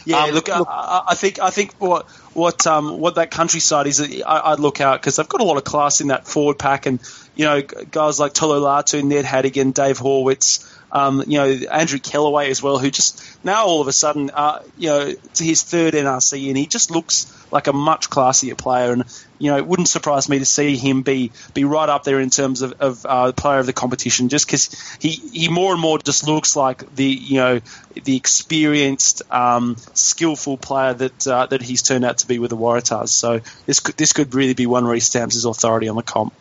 Yeah, 0.05 0.25
um, 0.25 0.31
look, 0.31 0.49
look 0.49 0.69
I, 0.69 1.03
I, 1.09 1.15
think 1.15 1.41
I 1.41 1.51
think 1.51 1.75
what 1.75 2.07
what 2.35 2.67
um, 2.67 2.99
what 2.99 3.17
that 3.17 3.31
countryside 3.31 3.87
is, 3.87 4.23
I, 4.23 4.51
would 4.51 4.61
look 4.61 4.81
out 4.81 5.01
because 5.01 5.17
they've 5.17 5.29
got 5.29 5.41
a 5.41 5.45
lot 5.45 5.57
of 5.57 5.65
class 5.65 6.01
in 6.01 6.09
that 6.09 6.27
forward 6.27 6.59
pack, 6.59 6.87
and 6.87 7.01
you 7.35 7.45
know 7.45 7.63
guys 7.63 8.19
like 8.19 8.33
Tolo 8.33 8.61
Latu, 8.61 9.03
Ned 9.03 9.25
Hanigan, 9.25 9.75
Dave 9.75 9.99
Horwitz, 9.99 10.72
um, 10.93 11.25
you 11.27 11.39
know, 11.39 11.47
Andrew 11.71 11.99
Kellaway 11.99 12.51
as 12.51 12.63
well, 12.63 12.79
who 12.79 12.91
just 12.91 13.43
now 13.43 13.65
all 13.65 13.81
of 13.81 13.89
a 13.89 13.93
sudden, 13.93 14.31
uh, 14.33 14.63
you 14.77 14.91
know, 14.91 15.13
to 15.13 15.45
his 15.45 15.63
third 15.63 15.95
NRC 15.95 16.49
and 16.49 16.57
he 16.57 16.67
just 16.67 16.91
looks 16.91 17.33
like 17.51 17.67
a 17.67 17.73
much 17.73 18.11
classier 18.11 18.57
player. 18.57 18.93
And, 18.93 19.05
you 19.39 19.51
know, 19.51 19.57
it 19.57 19.67
wouldn't 19.67 19.89
surprise 19.89 20.29
me 20.29 20.39
to 20.39 20.45
see 20.45 20.77
him 20.77 21.01
be, 21.01 21.33
be 21.55 21.65
right 21.65 21.89
up 21.89 22.05
there 22.05 22.21
in 22.21 22.29
terms 22.29 22.61
of, 22.61 22.75
of 22.81 23.07
uh, 23.07 23.33
player 23.33 23.59
of 23.59 23.67
the 23.67 23.73
competition 23.73 24.29
just 24.29 24.47
because 24.47 24.99
he, 25.01 25.09
he 25.09 25.49
more 25.49 25.73
and 25.73 25.81
more 25.81 25.99
just 25.99 26.27
looks 26.27 26.57
like 26.57 26.95
the, 26.95 27.07
you 27.07 27.37
know, 27.37 27.61
the 28.05 28.17
experienced, 28.17 29.23
um, 29.33 29.77
skillful 29.95 30.59
player 30.59 30.93
that, 30.93 31.27
uh, 31.27 31.47
that 31.47 31.63
he's 31.63 31.81
turned 31.81 32.05
out 32.05 32.19
to 32.19 32.27
be 32.27 32.39
with 32.39 32.51
the 32.51 32.57
Waratahs. 32.57 33.09
So 33.09 33.41
this 33.65 33.81
could, 33.81 33.97
this 33.97 34.13
could 34.13 34.35
really 34.35 34.55
be 34.55 34.67
one 34.67 34.85
where 34.85 34.95
he 34.95 35.01
stamps 35.01 35.35
his 35.35 35.47
authority 35.47 35.89
on 35.89 35.97
the 35.97 36.03
comp. 36.03 36.35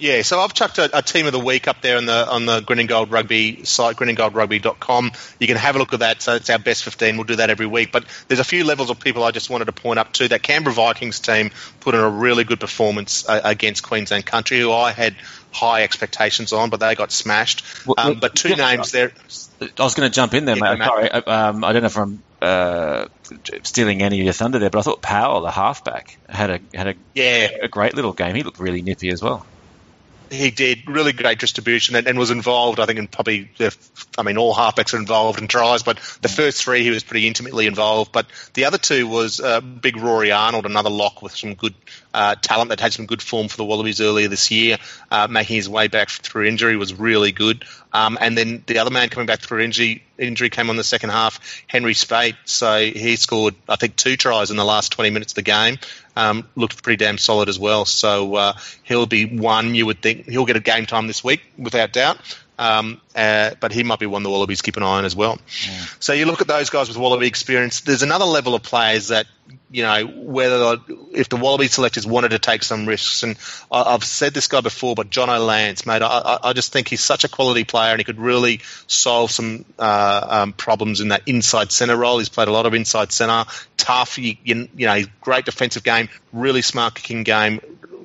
Yeah, 0.00 0.22
so 0.22 0.40
I've 0.40 0.54
chucked 0.54 0.78
a, 0.78 0.98
a, 0.98 1.02
team 1.02 1.26
of 1.26 1.32
the 1.32 1.38
week 1.38 1.68
up 1.68 1.82
there 1.82 1.98
on 1.98 2.06
the 2.06 2.28
on 2.28 2.46
the 2.46 2.60
Green 2.60 2.80
and 2.80 2.88
Gold 2.88 3.10
Rugby 3.10 3.64
site, 3.64 3.96
greenandgoldrugby.com. 3.96 5.12
You 5.38 5.46
can 5.46 5.56
have 5.56 5.76
a 5.76 5.78
look 5.78 5.92
at 5.92 6.00
that. 6.00 6.22
So 6.22 6.36
it's 6.36 6.48
our 6.48 6.58
best 6.58 6.84
15. 6.84 7.16
We'll 7.16 7.24
do 7.24 7.36
that 7.36 7.50
every 7.50 7.66
week. 7.66 7.92
But 7.92 8.06
there's 8.26 8.40
a 8.40 8.44
few 8.44 8.64
levels 8.64 8.88
of 8.88 8.98
people 8.98 9.22
I 9.22 9.30
just 9.30 9.50
wanted 9.50 9.66
to 9.66 9.72
point 9.72 9.98
up 9.98 10.12
to. 10.14 10.28
That 10.28 10.42
Canberra 10.42 10.74
Vikings 10.74 11.20
team 11.20 11.50
put 11.80 11.94
in 11.94 12.00
a 12.00 12.08
really 12.08 12.44
good 12.44 12.60
performance 12.60 13.28
uh, 13.28 13.42
against 13.44 13.82
Queensland 13.82 14.24
Country, 14.24 14.58
who 14.58 14.72
I 14.72 14.92
had 14.92 15.16
high 15.52 15.82
expectations 15.82 16.54
on, 16.54 16.70
but 16.70 16.80
they 16.80 16.94
got 16.94 17.12
smashed. 17.12 17.64
Um, 17.98 18.20
but 18.20 18.34
two 18.34 18.50
yeah, 18.50 18.54
names 18.54 18.92
there. 18.92 19.12
I 19.60 19.82
was 19.82 19.94
going 19.94 20.10
to 20.10 20.14
jump 20.14 20.32
in 20.32 20.46
there, 20.46 20.56
yeah, 20.56 20.76
mate. 20.76 20.84
Sorry, 20.84 21.10
um, 21.10 21.62
I 21.62 21.72
don't 21.74 21.82
know 21.82 21.86
if 21.86 21.98
I'm 21.98 22.22
uh, 22.40 23.06
stealing 23.64 24.00
any 24.00 24.20
of 24.20 24.24
your 24.24 24.32
thunder 24.32 24.58
there, 24.58 24.70
but 24.70 24.78
I 24.78 24.82
thought 24.82 25.02
Powell, 25.02 25.42
the 25.42 25.50
halfback, 25.50 26.16
had 26.26 26.50
a 26.50 26.60
had 26.72 26.86
a 26.88 26.94
yeah 27.14 27.48
a 27.60 27.68
great 27.68 27.94
little 27.94 28.14
game. 28.14 28.34
He 28.34 28.42
looked 28.42 28.58
really 28.58 28.80
nippy 28.80 29.10
as 29.10 29.22
well 29.22 29.44
he 30.30 30.50
did 30.50 30.88
really 30.88 31.12
great 31.12 31.38
distribution 31.38 31.96
and, 31.96 32.06
and, 32.06 32.18
was 32.18 32.30
involved. 32.30 32.78
I 32.78 32.86
think 32.86 32.98
in 32.98 33.08
probably, 33.08 33.50
the, 33.58 33.76
I 34.16 34.22
mean, 34.22 34.38
all 34.38 34.54
halfbacks 34.54 34.94
are 34.94 34.98
involved 34.98 35.40
in 35.40 35.48
tries, 35.48 35.82
but 35.82 35.96
the 36.22 36.28
first 36.28 36.62
three 36.62 36.82
he 36.82 36.90
was 36.90 37.02
pretty 37.02 37.26
intimately 37.26 37.66
involved. 37.66 38.12
But 38.12 38.26
the 38.54 38.66
other 38.66 38.78
two 38.78 39.06
was 39.06 39.40
uh, 39.40 39.60
Big 39.60 39.96
Rory 39.96 40.32
Arnold, 40.32 40.66
another 40.66 40.90
lock 40.90 41.22
with 41.22 41.34
some 41.34 41.54
good 41.54 41.74
uh, 42.12 42.34
talent 42.36 42.70
that 42.70 42.80
had 42.80 42.92
some 42.92 43.06
good 43.06 43.22
form 43.22 43.48
for 43.48 43.56
the 43.56 43.64
Wallabies 43.64 44.00
earlier 44.00 44.28
this 44.28 44.50
year, 44.50 44.78
uh, 45.10 45.28
making 45.30 45.56
his 45.56 45.68
way 45.68 45.88
back 45.88 46.10
through 46.10 46.46
injury 46.46 46.76
was 46.76 46.94
really 46.94 47.32
good. 47.32 47.64
Um, 47.92 48.18
and 48.20 48.36
then 48.36 48.62
the 48.66 48.78
other 48.78 48.90
man 48.90 49.08
coming 49.08 49.26
back 49.26 49.40
through 49.40 49.60
injury, 49.60 50.02
injury 50.16 50.50
came 50.50 50.70
on 50.70 50.76
the 50.76 50.84
second 50.84 51.10
half, 51.10 51.62
Henry 51.66 51.94
Speight. 51.94 52.36
So 52.44 52.78
he 52.80 53.16
scored, 53.16 53.54
I 53.68 53.76
think, 53.76 53.96
two 53.96 54.16
tries 54.16 54.50
in 54.50 54.56
the 54.56 54.64
last 54.64 54.92
20 54.92 55.10
minutes 55.10 55.32
of 55.32 55.36
the 55.36 55.42
game 55.42 55.78
um, 56.16 56.46
looked 56.54 56.82
pretty 56.82 57.02
damn 57.04 57.18
solid 57.18 57.48
as 57.48 57.58
well. 57.58 57.84
So 57.84 58.34
uh, 58.34 58.52
he'll 58.82 59.06
be 59.06 59.26
one 59.26 59.74
you 59.74 59.86
would 59.86 60.02
think 60.02 60.28
he'll 60.28 60.46
get 60.46 60.56
a 60.56 60.60
game 60.60 60.86
time 60.86 61.06
this 61.06 61.24
week 61.24 61.42
without 61.58 61.92
doubt. 61.92 62.18
Um, 62.60 63.00
uh, 63.16 63.52
but 63.58 63.72
he 63.72 63.82
might 63.84 64.00
be 64.00 64.04
one 64.04 64.22
the 64.22 64.28
Wallabies 64.28 64.60
keep 64.60 64.76
an 64.76 64.82
eye 64.82 64.98
on 64.98 65.06
as 65.06 65.16
well. 65.16 65.38
Yeah. 65.66 65.84
So 65.98 66.12
you 66.12 66.26
look 66.26 66.42
at 66.42 66.46
those 66.46 66.68
guys 66.68 66.88
with 66.88 66.98
Wallaby 66.98 67.26
experience. 67.26 67.80
There's 67.80 68.02
another 68.02 68.26
level 68.26 68.54
of 68.54 68.62
players 68.62 69.08
that 69.08 69.26
you 69.70 69.82
know 69.82 70.04
whether 70.06 70.76
if 71.12 71.30
the 71.30 71.36
Wallaby 71.36 71.68
selectors 71.68 72.06
wanted 72.06 72.32
to 72.32 72.38
take 72.38 72.62
some 72.62 72.84
risks, 72.84 73.22
and 73.22 73.38
I, 73.72 73.92
have 73.92 74.04
said 74.04 74.34
this 74.34 74.46
guy 74.46 74.60
before, 74.60 74.94
but 74.94 75.08
Jono 75.08 75.44
Lance, 75.44 75.86
mate, 75.86 76.02
I, 76.02 76.38
I, 76.42 76.52
just 76.52 76.70
think 76.70 76.88
he's 76.88 77.00
such 77.00 77.24
a 77.24 77.30
quality 77.30 77.64
player, 77.64 77.92
and 77.92 77.98
he 77.98 78.04
could 78.04 78.18
really 78.18 78.60
solve 78.86 79.30
some 79.30 79.64
uh, 79.78 80.26
um, 80.28 80.52
problems 80.52 81.00
in 81.00 81.08
that 81.08 81.22
inside 81.26 81.72
centre 81.72 81.96
role. 81.96 82.18
He's 82.18 82.28
played 82.28 82.48
a 82.48 82.52
lot 82.52 82.66
of 82.66 82.74
inside 82.74 83.10
centre, 83.10 83.50
tough, 83.78 84.18
you, 84.18 84.36
you, 84.44 84.68
you 84.76 84.86
know, 84.86 85.00
great 85.22 85.46
defensive 85.46 85.82
game, 85.82 86.10
really 86.30 86.60
smart 86.60 86.94
kicking 86.94 87.22
game, 87.22 87.60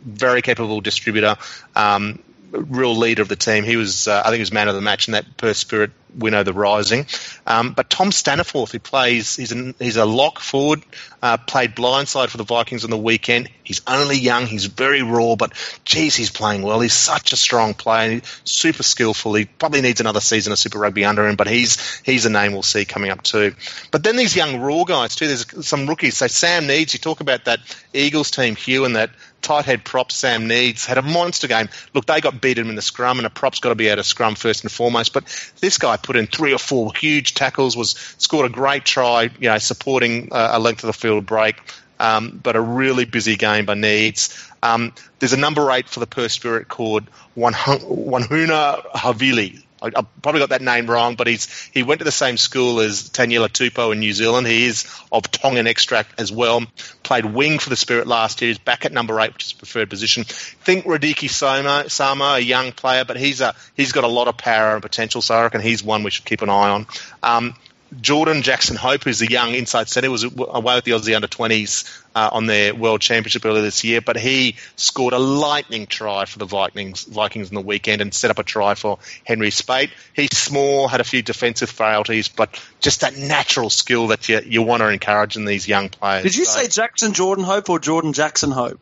very 0.06 0.41
capable 0.41 0.80
distributor. 0.80 1.36
Um, 1.76 2.24
real 2.60 2.95
leader 2.95 3.22
of 3.22 3.28
the 3.28 3.36
team. 3.36 3.64
He 3.64 3.78
was, 3.78 4.08
uh, 4.08 4.22
I 4.22 4.30
think, 4.30 4.36
he 4.36 4.41
was 4.41 4.51
man 4.51 4.68
of 4.68 4.76
the 4.76 4.82
match 4.82 5.08
in 5.08 5.14
that 5.14 5.38
Perth 5.38 5.58
Spirit 5.58 5.91
winner, 6.16 6.43
the 6.43 6.53
Rising. 6.53 7.06
Um, 7.45 7.74
but 7.74 7.89
Tom 7.89 8.12
Staniforth, 8.12 8.72
who 8.72 8.80
plays, 8.80 9.36
he's 9.36 9.51
a, 9.51 9.74
he's 9.80 9.97
a 9.97 10.06
lock 10.06 10.39
forward, 10.39 10.84
uh, 11.22 11.38
played 11.38 11.76
blindside 11.76 12.30
for 12.30 12.38
the 12.38 12.43
Vikings 12.43 12.84
on 12.84 12.89
the 12.89 12.97
weekend. 12.97 13.49
He's 13.64 13.82
only 13.88 14.18
young, 14.18 14.45
he's 14.45 14.66
very 14.66 15.01
raw, 15.01 15.36
but 15.36 15.53
geez, 15.84 16.16
he's 16.16 16.30
playing 16.30 16.62
well. 16.62 16.80
He's 16.80 16.93
such 16.93 17.34
a 17.34 17.36
strong 17.36 17.74
player, 17.74 18.22
super 18.43 18.84
skillful. 18.84 19.34
He 19.34 19.45
probably 19.45 19.82
needs 19.82 19.99
another 19.99 20.22
season 20.22 20.53
of 20.53 20.60
Super 20.60 20.80
Rugby 20.80 21.03
under 21.03 21.28
him, 21.28 21.36
but 21.36 21.47
he's 21.47 21.99
he's 22.01 22.26
a 22.26 22.30
name 22.30 22.53
we'll 22.53 22.64
see 22.64 22.86
coming 22.86 23.12
up 23.12 23.24
too. 23.24 23.56
But 23.91 24.03
then 24.03 24.16
these 24.16 24.36
young 24.36 24.62
raw 24.62 24.84
guys 24.84 25.16
too. 25.16 25.28
There's 25.28 25.68
some 25.68 25.88
rookies. 25.88 26.18
So 26.18 26.28
Sam 26.28 26.68
Needs. 26.68 26.93
You 26.93 26.99
talk 26.99 27.22
about 27.22 27.45
that 27.45 27.60
Eagles 27.93 28.32
team, 28.32 28.56
Hugh, 28.56 28.86
and 28.86 28.95
that 28.95 29.10
tight 29.42 29.66
head 29.66 29.84
prop 29.84 30.12
Sam 30.12 30.48
Needs 30.48 30.86
had 30.86 30.98
a 30.98 31.02
monster 31.02 31.48
game. 31.48 31.70
Look, 31.94 32.06
they 32.06 32.22
got 32.22 32.42
beaten 32.42 32.70
in 32.70 32.76
the 32.76 32.82
scrum, 32.82 33.20
and 33.20 33.26
a 33.26 33.30
prop's 33.30 33.60
got 33.60 33.70
to 33.70 33.76
be 33.76 33.90
out 33.90 34.00
of 34.00 34.06
scrum 34.06 34.36
first 34.36 34.64
and 34.64 34.72
foremost. 34.72 35.14
But 35.14 35.26
this 35.62 35.78
guy 35.78 35.98
put 35.98 36.16
in 36.16 36.28
three 36.28 36.54
or 36.54 36.60
four 36.60 36.92
huge 36.96 37.34
tackles, 37.34 37.78
was 37.78 37.92
scored 38.18 38.46
a 38.46 38.50
great 38.50 38.86
try, 38.86 39.24
you 39.40 39.50
know, 39.50 39.58
supporting 39.58 40.30
uh, 40.32 40.50
a 40.54 40.60
length 40.60 40.84
of 40.84 40.88
the 40.88 40.94
field 40.94 41.26
break. 41.26 41.56
Um, 41.98 42.40
but 42.44 42.58
a 42.58 42.62
really 42.62 43.06
busy 43.06 43.38
game 43.38 43.66
by 43.66 43.74
Needs. 43.74 44.52
Um, 44.62 44.94
there's 45.20 45.32
a 45.32 45.38
number 45.38 45.72
eight 45.72 45.88
for 45.88 46.02
the 46.02 46.08
Perth 46.08 46.34
Spirit 46.34 46.68
called 46.68 47.06
Wanhuna 47.38 48.92
Havili. 48.92 49.64
I, 49.86 50.00
I, 50.00 50.04
probably 50.22 50.40
got 50.40 50.50
that 50.50 50.62
name 50.62 50.90
wrong, 50.90 51.16
but 51.16 51.28
he's 51.28 51.70
he 51.74 51.84
went 51.84 52.00
to 52.00 52.06
the 52.06 52.12
same 52.12 52.38
school 52.38 52.80
as 52.80 53.10
Taniela 53.10 53.50
Tupou 53.50 53.92
in 53.94 54.00
New 54.00 54.14
Zealand. 54.14 54.48
He 54.48 54.66
is 54.66 54.86
of 55.12 55.30
Tongan 55.32 55.68
extract 55.68 56.20
as 56.20 56.32
well. 56.32 56.64
Played 57.04 57.26
wing 57.26 57.60
for 57.60 57.70
the 57.70 57.76
Spirit 57.76 58.08
last 58.08 58.42
year. 58.42 58.50
He's 58.50 58.58
back 58.58 58.86
at 58.86 58.92
number 58.92 59.20
eight, 59.20 59.34
which 59.34 59.46
is 59.46 59.54
preferred 59.54 59.90
position. 59.90 60.24
Think 60.26 60.86
Radiki 60.86 61.30
Sama, 61.30 61.90
Sama, 61.90 62.36
a 62.36 62.40
young 62.40 62.72
player, 62.72 63.06
but 63.06 63.18
he's 63.18 63.42
a 63.42 63.54
he's 63.76 63.92
got 63.92 64.04
a 64.04 64.10
lot 64.10 64.28
of 64.28 64.38
power 64.38 64.74
and 64.74 64.82
potential. 64.82 65.22
So 65.22 65.36
I 65.36 65.44
reckon 65.44 65.62
he's 65.62 65.84
one 65.84 66.04
we 66.04 66.12
should 66.12 66.26
keep 66.26 66.42
an 66.42 66.50
eye 66.50 66.70
on. 66.70 66.88
Um, 67.22 67.56
Jordan 68.02 68.42
Jackson 68.42 68.76
Hope, 68.76 69.04
who's 69.04 69.22
a 69.22 69.30
young 69.30 69.54
inside 69.54 69.90
centre, 69.90 70.10
was 70.10 70.24
away 70.24 70.76
with 70.76 70.84
the 70.84 70.92
Aussie 70.92 71.16
under 71.16 71.28
20s 71.28 72.04
uh, 72.16 72.30
on 72.32 72.46
their 72.46 72.74
World 72.74 73.02
Championship 73.02 73.46
earlier 73.46 73.62
this 73.62 73.84
year, 73.84 74.02
but 74.02 74.18
he 74.18 74.56
scored 74.76 75.14
a 75.14 75.20
lightning 75.20 75.86
try 75.86 76.26
for 76.26 76.40
the 76.40 76.46
Vikings, 76.46 77.04
Vikings 77.04 77.50
in 77.50 77.56
the 77.56 77.62
weekend 77.62 78.02
and 78.02 78.14
set 78.14 78.32
up 78.32 78.40
a 78.40 78.44
try 78.44 78.76
for 78.76 79.00
Henry 79.24 79.52
Speight. 79.52 79.92
He's 80.14 80.36
small, 80.36 80.88
had 80.88 81.02
a 81.02 81.04
few 81.04 81.22
defensive 81.22 81.70
frailties, 81.70 82.28
but 82.28 82.62
just 82.80 83.02
that 83.02 83.18
natural 83.18 83.70
skill 83.70 84.08
that 84.08 84.28
you, 84.30 84.42
you 84.46 84.62
want 84.64 84.82
to 84.82 84.90
encourage 84.90 85.38
in 85.38 85.46
these 85.46 85.68
young 85.68 85.90
players. 85.90 86.24
Did 86.24 86.36
you 86.36 86.46
so, 86.46 86.62
say 86.62 86.68
Jackson 86.68 87.14
Jordan 87.14 87.46
Hope 87.46 87.70
or 87.70 87.80
Jordan 87.80 88.14
Jackson 88.14 88.52
Hope? 88.52 88.80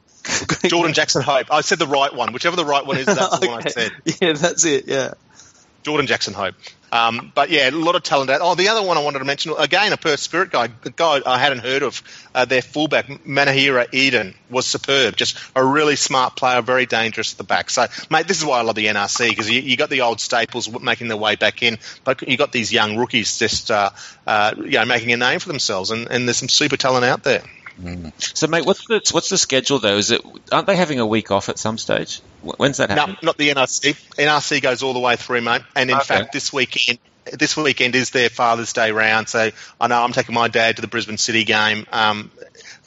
Jordan 0.66 0.93
Jackson 0.93 1.22
Hope. 1.22 1.47
I 1.51 1.62
said 1.62 1.80
the 1.80 1.88
right 1.88 2.14
one. 2.14 2.32
Whichever 2.32 2.56
the 2.56 2.66
right 2.66 2.86
one 2.86 2.97
is, 2.97 3.06
that's 3.06 3.39
the 3.39 3.45
okay. 3.45 3.47
one 3.47 3.64
I 3.66 3.70
said. 3.70 3.91
Yeah, 4.22 4.34
that's 4.34 4.64
it. 4.66 4.88
Yeah. 4.88 5.14
Jordan 5.84 6.07
Jackson 6.07 6.34
Hope. 6.34 6.55
Um, 6.93 7.31
but 7.34 7.49
yeah, 7.49 7.69
a 7.69 7.71
lot 7.71 7.95
of 7.95 8.03
talent. 8.03 8.29
Out. 8.29 8.41
Oh, 8.43 8.53
the 8.53 8.69
other 8.69 8.86
one 8.86 8.99
I 8.99 9.03
wanted 9.03 9.19
to 9.19 9.25
mention 9.25 9.53
again, 9.57 9.91
a 9.93 9.97
Perth 9.97 10.19
Spirit 10.19 10.51
guy, 10.51 10.65
a 10.65 10.89
guy 10.91 11.21
I 11.25 11.39
hadn't 11.39 11.59
heard 11.59 11.81
of. 11.81 12.03
Uh, 12.36 12.45
their 12.45 12.61
fullback 12.61 13.07
Manahira 13.07 13.91
Eden 13.91 14.36
was 14.51 14.67
superb. 14.67 15.15
Just 15.15 15.39
a 15.55 15.65
really 15.65 15.95
smart 15.95 16.36
player, 16.36 16.61
very 16.61 16.86
dangerous 16.86 17.31
at 17.31 17.39
the 17.39 17.43
back. 17.43 17.71
So, 17.71 17.88
mate, 18.11 18.27
this 18.27 18.38
is 18.38 18.45
why 18.45 18.59
I 18.59 18.61
love 18.61 18.75
the 18.75 18.86
NRC 18.86 19.29
because 19.29 19.49
you, 19.49 19.61
you 19.61 19.75
got 19.75 19.89
the 19.89 20.01
old 20.01 20.21
staples 20.21 20.69
making 20.81 21.07
their 21.07 21.17
way 21.17 21.36
back 21.36 21.63
in, 21.63 21.79
but 22.03 22.27
you 22.27 22.38
got 22.38 22.51
these 22.51 22.71
young 22.71 22.95
rookies 22.95 23.39
just 23.39 23.71
uh, 23.71 23.89
uh, 24.27 24.53
you 24.57 24.71
know 24.73 24.86
making 24.86 25.11
a 25.13 25.17
name 25.17 25.39
for 25.39 25.47
themselves, 25.47 25.89
and, 25.89 26.11
and 26.11 26.27
there's 26.27 26.38
some 26.38 26.49
super 26.49 26.77
talent 26.77 27.05
out 27.05 27.23
there. 27.23 27.41
Mm. 27.82 28.13
So, 28.38 28.47
mate, 28.47 28.65
what's 28.65 28.86
the 28.88 29.01
what's 29.11 29.30
the 29.30 29.38
schedule 29.38 29.80
though? 29.80 29.97
Is 29.97 30.11
it 30.11 30.21
aren't 30.51 30.67
they 30.67 30.76
having 30.76 30.99
a 30.99 31.05
week 31.05 31.32
off 31.32 31.49
at 31.49 31.57
some 31.57 31.78
stage? 31.78 32.21
When's 32.41 32.78
that 32.78 32.89
happening? 32.89 33.17
No, 33.21 33.28
not 33.28 33.38
the 33.38 33.49
NRC. 33.49 33.95
NRC 34.15 34.61
goes 34.61 34.84
all 34.84 34.93
the 34.93 34.99
way 34.99 35.15
through, 35.15 35.41
mate. 35.41 35.63
And 35.76 35.89
in 35.89 35.97
okay. 35.97 36.05
fact, 36.05 36.34
this 36.34 36.53
weekend 36.53 36.99
this 37.32 37.55
weekend 37.55 37.95
is 37.95 38.09
their 38.09 38.30
Father's 38.30 38.74
Day 38.74 38.91
round. 38.91 39.30
So 39.30 39.51
I 39.80 39.88
know 39.88 40.03
I'm 40.03 40.11
taking 40.11 40.36
my 40.36 40.47
dad 40.47 40.76
to 40.76 40.82
the 40.82 40.88
Brisbane 40.88 41.17
City 41.17 41.43
game. 41.43 41.88
Um, 41.91 42.32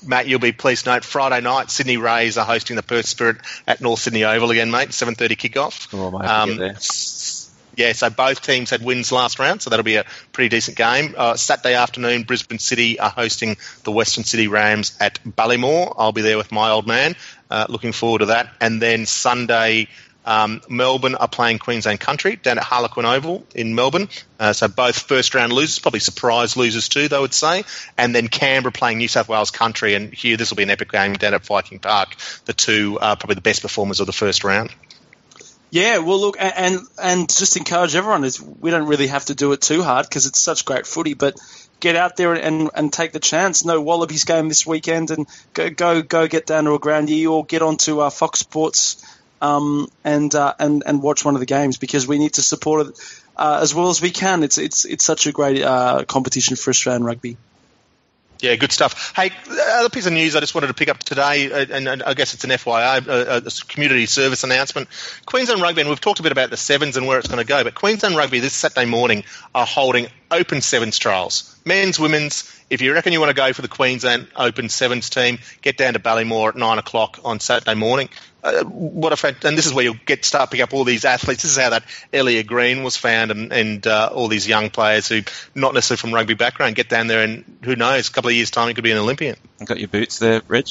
Matt, 0.05 0.28
you'll 0.28 0.41
be 0.41 0.53
pleased 0.53 0.84
to 0.84 0.91
note 0.91 1.05
Friday 1.05 1.41
night 1.41 1.70
Sydney 1.70 1.97
Rays 1.97 2.37
are 2.39 2.45
hosting 2.45 2.76
the 2.76 2.82
Perth 2.82 3.07
Spirit 3.07 3.39
at 3.66 3.80
North 3.80 4.01
Sydney 4.01 4.24
Oval 4.24 4.51
again, 4.51 4.70
mate. 4.70 4.91
7:30 4.91 5.37
kickoff. 5.37 5.89
Oh, 5.95 6.16
um, 6.22 6.76
yeah, 7.77 7.93
so 7.93 8.09
both 8.11 8.41
teams 8.41 8.70
had 8.70 8.83
wins 8.83 9.12
last 9.12 9.39
round, 9.39 9.61
so 9.61 9.70
that'll 9.70 9.85
be 9.85 9.97
a 9.97 10.05
pretty 10.33 10.49
decent 10.49 10.77
game. 10.77 11.14
Uh, 11.16 11.37
Saturday 11.37 11.74
afternoon, 11.74 12.22
Brisbane 12.22 12.59
City 12.59 12.99
are 12.99 13.11
hosting 13.11 13.57
the 13.85 13.93
Western 13.93 14.24
City 14.24 14.49
Rams 14.49 14.97
at 14.99 15.22
Ballymore. 15.24 15.95
I'll 15.99 16.12
be 16.12 16.22
there 16.22 16.39
with 16.39 16.51
my 16.51 16.70
old 16.70 16.87
man. 16.87 17.16
Uh, 17.51 17.66
looking 17.68 17.93
forward 17.93 18.20
to 18.20 18.27
that. 18.27 18.49
And 18.61 18.81
then 18.81 19.05
Sunday, 19.05 19.89
um, 20.24 20.61
Melbourne 20.68 21.14
are 21.14 21.29
playing 21.29 21.59
Queensland 21.59 22.01
Country 22.01 22.37
down 22.37 22.59
at 22.59 22.64
Harlequin 22.64 23.05
Oval 23.05 23.47
in 23.55 23.74
Melbourne. 23.74 24.09
Uh, 24.41 24.53
so 24.53 24.66
both 24.68 24.99
first 24.99 25.35
round 25.35 25.53
losers, 25.53 25.79
probably 25.79 26.01
surprise 26.01 26.57
losers 26.57 26.89
too, 26.89 27.09
they 27.09 27.18
would 27.18 27.33
say. 27.33 27.64
And 27.97 28.14
then 28.14 28.29
Canberra 28.29 28.72
playing 28.72 28.99
New 28.99 29.09
South 29.09 29.29
Wales 29.29 29.53
Country. 29.53 29.95
And 29.95 30.12
here, 30.12 30.37
this 30.37 30.51
will 30.51 30.57
be 30.57 30.64
an 30.64 30.70
epic 30.70 30.91
game 30.91 31.12
down 31.12 31.35
at 31.35 31.47
Viking 31.47 31.79
Park. 31.79 32.16
The 32.47 32.53
two 32.53 32.99
are 33.01 33.16
probably 33.16 33.37
the 33.37 33.43
best 33.43 33.62
performers 33.62 34.01
of 34.01 34.07
the 34.07 34.12
first 34.12 34.43
round. 34.43 34.74
Yeah, 35.71 35.99
well, 35.99 36.21
look, 36.21 36.37
and 36.39 36.81
and 37.03 37.29
just 37.29 37.57
encourage 37.57 37.95
everyone 37.97 38.25
is 38.25 38.41
we 38.41 38.71
don't 38.71 38.87
really 38.87 39.09
have 39.09 39.27
to 39.27 39.35
do 39.35 39.53
it 39.53 39.61
too 39.61 39.83
hard 39.83 40.09
because 40.09 40.27
it's 40.27 40.41
such 40.41 40.64
great 40.64 40.87
footy, 40.87 41.14
but 41.14 41.37
get 41.81 41.97
out 41.97 42.17
there 42.17 42.35
and, 42.35 42.71
and 42.75 42.93
take 42.93 43.12
the 43.12 43.19
chance. 43.21 43.64
No 43.64 43.81
Wallabies 43.81 44.25
game 44.25 44.49
this 44.49 44.67
weekend, 44.67 45.11
and 45.11 45.27
go 45.55 45.71
go 45.71 46.03
go 46.03 46.29
get 46.29 46.47
down 46.47 46.64
to 46.64 46.75
a 46.75 46.79
ground 46.79 47.11
you 47.11 47.33
or 47.33 47.45
get 47.45 47.62
onto 47.62 48.01
uh, 48.01 48.11
Fox 48.11 48.39
Sports 48.39 49.05
um, 49.43 49.89
and 50.05 50.35
uh, 50.35 50.55
and 50.59 50.83
and 50.87 51.03
watch 51.03 51.25
one 51.25 51.35
of 51.35 51.41
the 51.41 51.47
games 51.47 51.79
because 51.79 52.07
we 52.07 52.19
need 52.19 52.35
to 52.35 52.43
support 52.43 52.87
it 52.87 52.99
uh, 53.37 53.59
as 53.61 53.75
well 53.75 53.89
as 53.89 54.01
we 54.01 54.11
can. 54.11 54.43
It's 54.45 54.59
it's 54.59 54.85
it's 54.85 55.05
such 55.05 55.27
a 55.27 55.33
great 55.33 55.62
uh, 55.62 56.05
competition 56.05 56.57
for 56.57 56.71
Australian 56.71 57.05
rugby. 57.05 57.37
Yeah, 58.47 58.55
good 58.55 58.70
stuff. 58.70 59.12
Hey, 59.16 59.32
other 59.72 59.88
piece 59.88 60.07
of 60.07 60.12
news 60.12 60.36
I 60.36 60.40
just 60.40 60.55
wanted 60.55 60.68
to 60.68 60.74
pick 60.74 60.88
up 60.88 61.01
today, 61.01 61.51
uh, 61.51 61.66
and, 61.68 61.88
and 61.88 62.03
I 62.05 62.14
guess 62.14 62.32
it's 62.32 62.44
an 62.44 62.51
FYI, 62.51 63.05
a, 63.09 63.36
a, 63.38 63.51
community 63.66 64.07
service 64.07 64.44
announcement. 64.44 64.88
Queensland 65.26 65.61
Rugby, 65.61 65.80
and 65.80 65.90
we've 65.90 66.01
talked 66.01 66.20
a 66.20 66.22
bit 66.22 66.30
about 66.30 66.51
the 66.51 66.57
sevens 66.57 66.97
and 66.97 67.09
where 67.09 67.18
it's 67.18 67.26
going 67.26 67.40
to 67.40 67.44
go, 67.44 67.64
but 67.64 67.74
Queensland 67.74 68.16
Rugby 68.16 68.38
this 68.38 68.53
Saturday 68.53 68.88
morning 68.88 69.24
are 69.53 69.66
holding 69.66 70.07
open 70.31 70.61
sevens 70.61 70.99
trials. 70.99 71.57
Men's, 71.64 71.99
women's. 71.99 72.53
If 72.68 72.81
you 72.81 72.93
reckon 72.93 73.12
you 73.12 73.20
want 73.20 73.31
to 73.31 73.35
go 73.35 73.53
for 73.53 73.62
the 73.62 73.68
Queensland 73.68 74.27
Open 74.35 74.68
Sevens 74.68 75.09
team, 75.09 75.39
get 75.62 75.77
down 75.77 75.93
to 75.93 76.01
Ballymore 76.01 76.49
at 76.49 76.57
nine 76.57 76.79
o'clock 76.79 77.20
on 77.24 77.39
Saturday 77.39 77.74
morning. 77.74 78.09
Uh, 78.43 78.64
what 78.64 79.12
a 79.12 79.16
fact, 79.16 79.45
and 79.45 79.59
this 79.59 79.66
is 79.66 79.74
where 79.74 79.85
you'll 79.85 79.97
get 80.05 80.24
start 80.24 80.51
picking 80.51 80.62
up 80.62 80.72
all 80.72 80.85
these 80.85 81.05
athletes. 81.05 81.43
This 81.43 81.53
is 81.53 81.59
how 81.59 81.70
that 81.70 81.85
Ellia 82.12 82.47
Green 82.47 82.83
was 82.83 82.97
found, 82.97 83.31
and, 83.31 83.53
and 83.53 83.87
uh, 83.87 84.11
all 84.12 84.29
these 84.29 84.47
young 84.47 84.70
players 84.70 85.09
who 85.09 85.22
not 85.55 85.74
necessarily 85.74 85.99
from 85.99 86.14
rugby 86.14 86.35
background 86.35 86.77
get 86.77 86.89
down 86.89 87.07
there, 87.09 87.22
and 87.22 87.59
who 87.64 87.74
knows, 87.74 88.09
a 88.09 88.12
couple 88.12 88.31
of 88.31 88.37
years 88.37 88.51
time, 88.51 88.68
you 88.68 88.74
could 88.74 88.85
be 88.85 88.93
an 88.93 88.99
Olympian. 88.99 89.37
Got 89.64 89.79
your 89.79 89.89
boots 89.89 90.18
there, 90.18 90.43
Reg? 90.47 90.68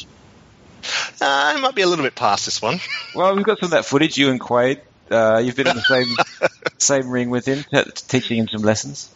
Uh, 1.20 1.54
it 1.58 1.62
might 1.62 1.76
be 1.76 1.82
a 1.82 1.88
little 1.88 2.06
bit 2.06 2.16
past 2.16 2.46
this 2.46 2.62
one. 2.62 2.80
Well, 3.16 3.34
we've 3.34 3.46
got 3.46 3.60
some 3.60 3.68
of 3.68 3.72
that 3.72 3.86
footage. 3.86 4.18
You 4.18 4.30
and 4.30 4.42
Quade, 4.42 4.82
uh, 5.10 5.42
you've 5.44 5.56
been 5.56 5.68
in 5.68 5.76
the 5.76 5.82
same 5.82 6.08
same 6.78 7.10
ring 7.10 7.30
with 7.30 7.46
him, 7.46 7.64
teaching 8.10 8.38
him 8.38 8.50
some 8.50 8.62
lessons. 8.62 9.10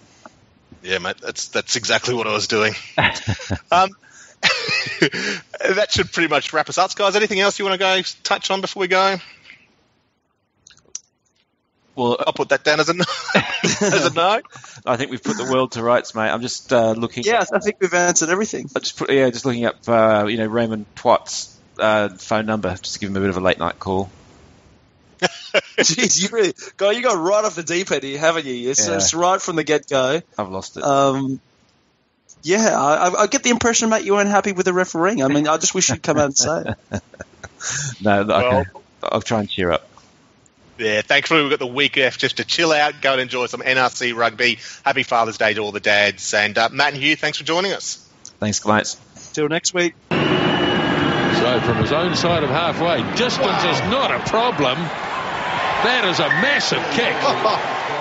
Yeah, 0.82 1.00
mate, 1.00 1.18
that's 1.22 1.50
that's 1.50 1.76
exactly 1.76 2.14
what 2.14 2.28
I 2.28 2.34
was 2.34 2.48
doing. 2.48 2.74
um, 3.72 3.90
that 5.02 5.88
should 5.90 6.12
pretty 6.12 6.30
much 6.30 6.54
wrap 6.54 6.70
us 6.70 6.78
up, 6.78 6.96
guys. 6.96 7.16
Anything 7.16 7.40
else 7.40 7.60
you 7.60 7.66
want 7.66 7.74
to 7.74 7.80
go 7.80 8.02
touch 8.24 8.52
on 8.52 8.62
before 8.62 8.82
we 8.82 8.88
go? 8.88 9.18
Well, 11.96 12.16
I'll 12.26 12.32
put 12.32 12.50
that 12.50 12.64
down 12.64 12.80
as 12.80 12.88
a 12.88 12.94
no. 12.94 13.04
as 13.36 14.06
a 14.06 14.14
no. 14.14 14.42
I 14.86 14.96
think 14.96 15.12
we've 15.12 15.22
put 15.22 15.36
the 15.36 15.52
world 15.52 15.74
to 15.74 15.84
rights, 15.84 16.16
mate. 16.16 16.30
I'm 16.30 16.42
just 16.42 16.72
uh, 16.72 16.94
looking. 16.94 17.26
Yeah, 17.26 17.44
I 17.52 17.60
think 17.60 17.78
we've 17.82 17.94
answered 17.94 18.30
everything. 18.30 18.70
I 18.74 18.80
just 18.80 18.98
put, 18.98 19.12
yeah, 19.12 19.30
just 19.30 19.46
looking 19.46 19.66
up, 19.66 19.78
uh, 19.86 20.26
you 20.30 20.38
know, 20.38 20.46
Romain 20.46 20.86
Poite's 20.96 21.54
uh, 21.78 22.08
phone 22.10 22.46
number, 22.46 22.70
just 22.76 22.94
to 22.94 23.00
give 23.00 23.10
him 23.10 23.18
a 23.18 23.20
bit 23.20 23.30
of 23.30 23.36
a 23.36 23.42
late 23.42 23.60
night 23.60 23.80
call. 23.80 24.10
Jeez, 25.80 26.22
you 26.22 26.30
really, 26.30 26.54
guy, 26.78 26.92
you 26.92 27.02
got 27.02 27.18
right 27.18 27.44
off 27.44 27.56
the 27.56 27.64
deep 27.64 27.92
end 27.92 28.04
here, 28.04 28.20
haven't 28.20 28.46
you? 28.46 28.70
It's, 28.70 28.88
yeah. 28.88 28.96
it's 28.96 29.14
right 29.14 29.42
from 29.42 29.56
the 29.56 29.64
get 29.64 29.88
go. 29.88 30.22
I've 30.38 30.50
lost 30.50 30.78
it. 30.78 30.84
Um, 30.84 31.40
yeah, 32.42 32.80
I, 32.80 33.24
I, 33.24 33.28
get 33.28 33.44
the 33.44 33.50
impression, 33.50 33.90
mate, 33.90 34.06
you 34.06 34.14
weren't 34.14 34.30
happy 34.30 34.54
with 34.54 34.66
the 34.66 34.74
refereeing. 34.74 35.24
I 35.24 35.28
mean, 35.28 35.48
I 35.48 35.58
just 35.58 35.76
wish 35.76 35.90
you'd 35.90 36.04
come 36.04 36.18
out 36.18 36.26
and 36.26 36.38
say 36.38 36.64
it. 36.92 37.02
no, 38.02 38.24
well, 38.26 38.66
I'll 39.04 39.22
try 39.22 39.42
and 39.42 39.50
cheer 39.50 39.72
up. 39.72 39.88
Yeah, 40.78 41.02
thankfully 41.02 41.42
we've 41.42 41.50
got 41.50 41.60
the 41.60 41.68
week 41.68 41.98
left 41.98 42.22
just 42.22 42.38
to 42.38 42.46
chill 42.46 42.72
out, 42.72 43.02
go 43.02 43.12
and 43.12 43.22
enjoy 43.22 43.48
some 43.48 43.60
NRC 43.60 44.16
rugby. 44.16 44.60
Happy 44.86 45.04
Father's 45.04 45.38
Day 45.38 45.54
to 45.54 45.60
all 45.60 45.74
the 45.74 45.82
dads. 45.82 46.34
And 46.34 46.58
uh, 46.58 46.70
Matt 46.72 46.94
and 46.94 47.04
Hugh, 47.04 47.18
thanks 47.18 47.38
for 47.38 47.44
joining 47.44 47.74
us. 47.74 47.98
Thanks, 48.40 48.66
mates. 48.66 48.96
Till 49.34 49.50
next 49.50 49.74
week. 49.74 49.96
So 50.10 51.62
from 51.62 51.78
his 51.78 51.92
own 51.92 52.16
side 52.16 52.44
of 52.44 52.50
halfway, 52.50 53.02
distance 53.18 53.64
is 53.66 53.80
not 53.92 54.12
a 54.12 54.20
problem. 54.30 54.78
That 55.84 56.04
is 56.04 56.20
a 56.20 56.28
massive 56.28 56.84
kick. 56.92 57.96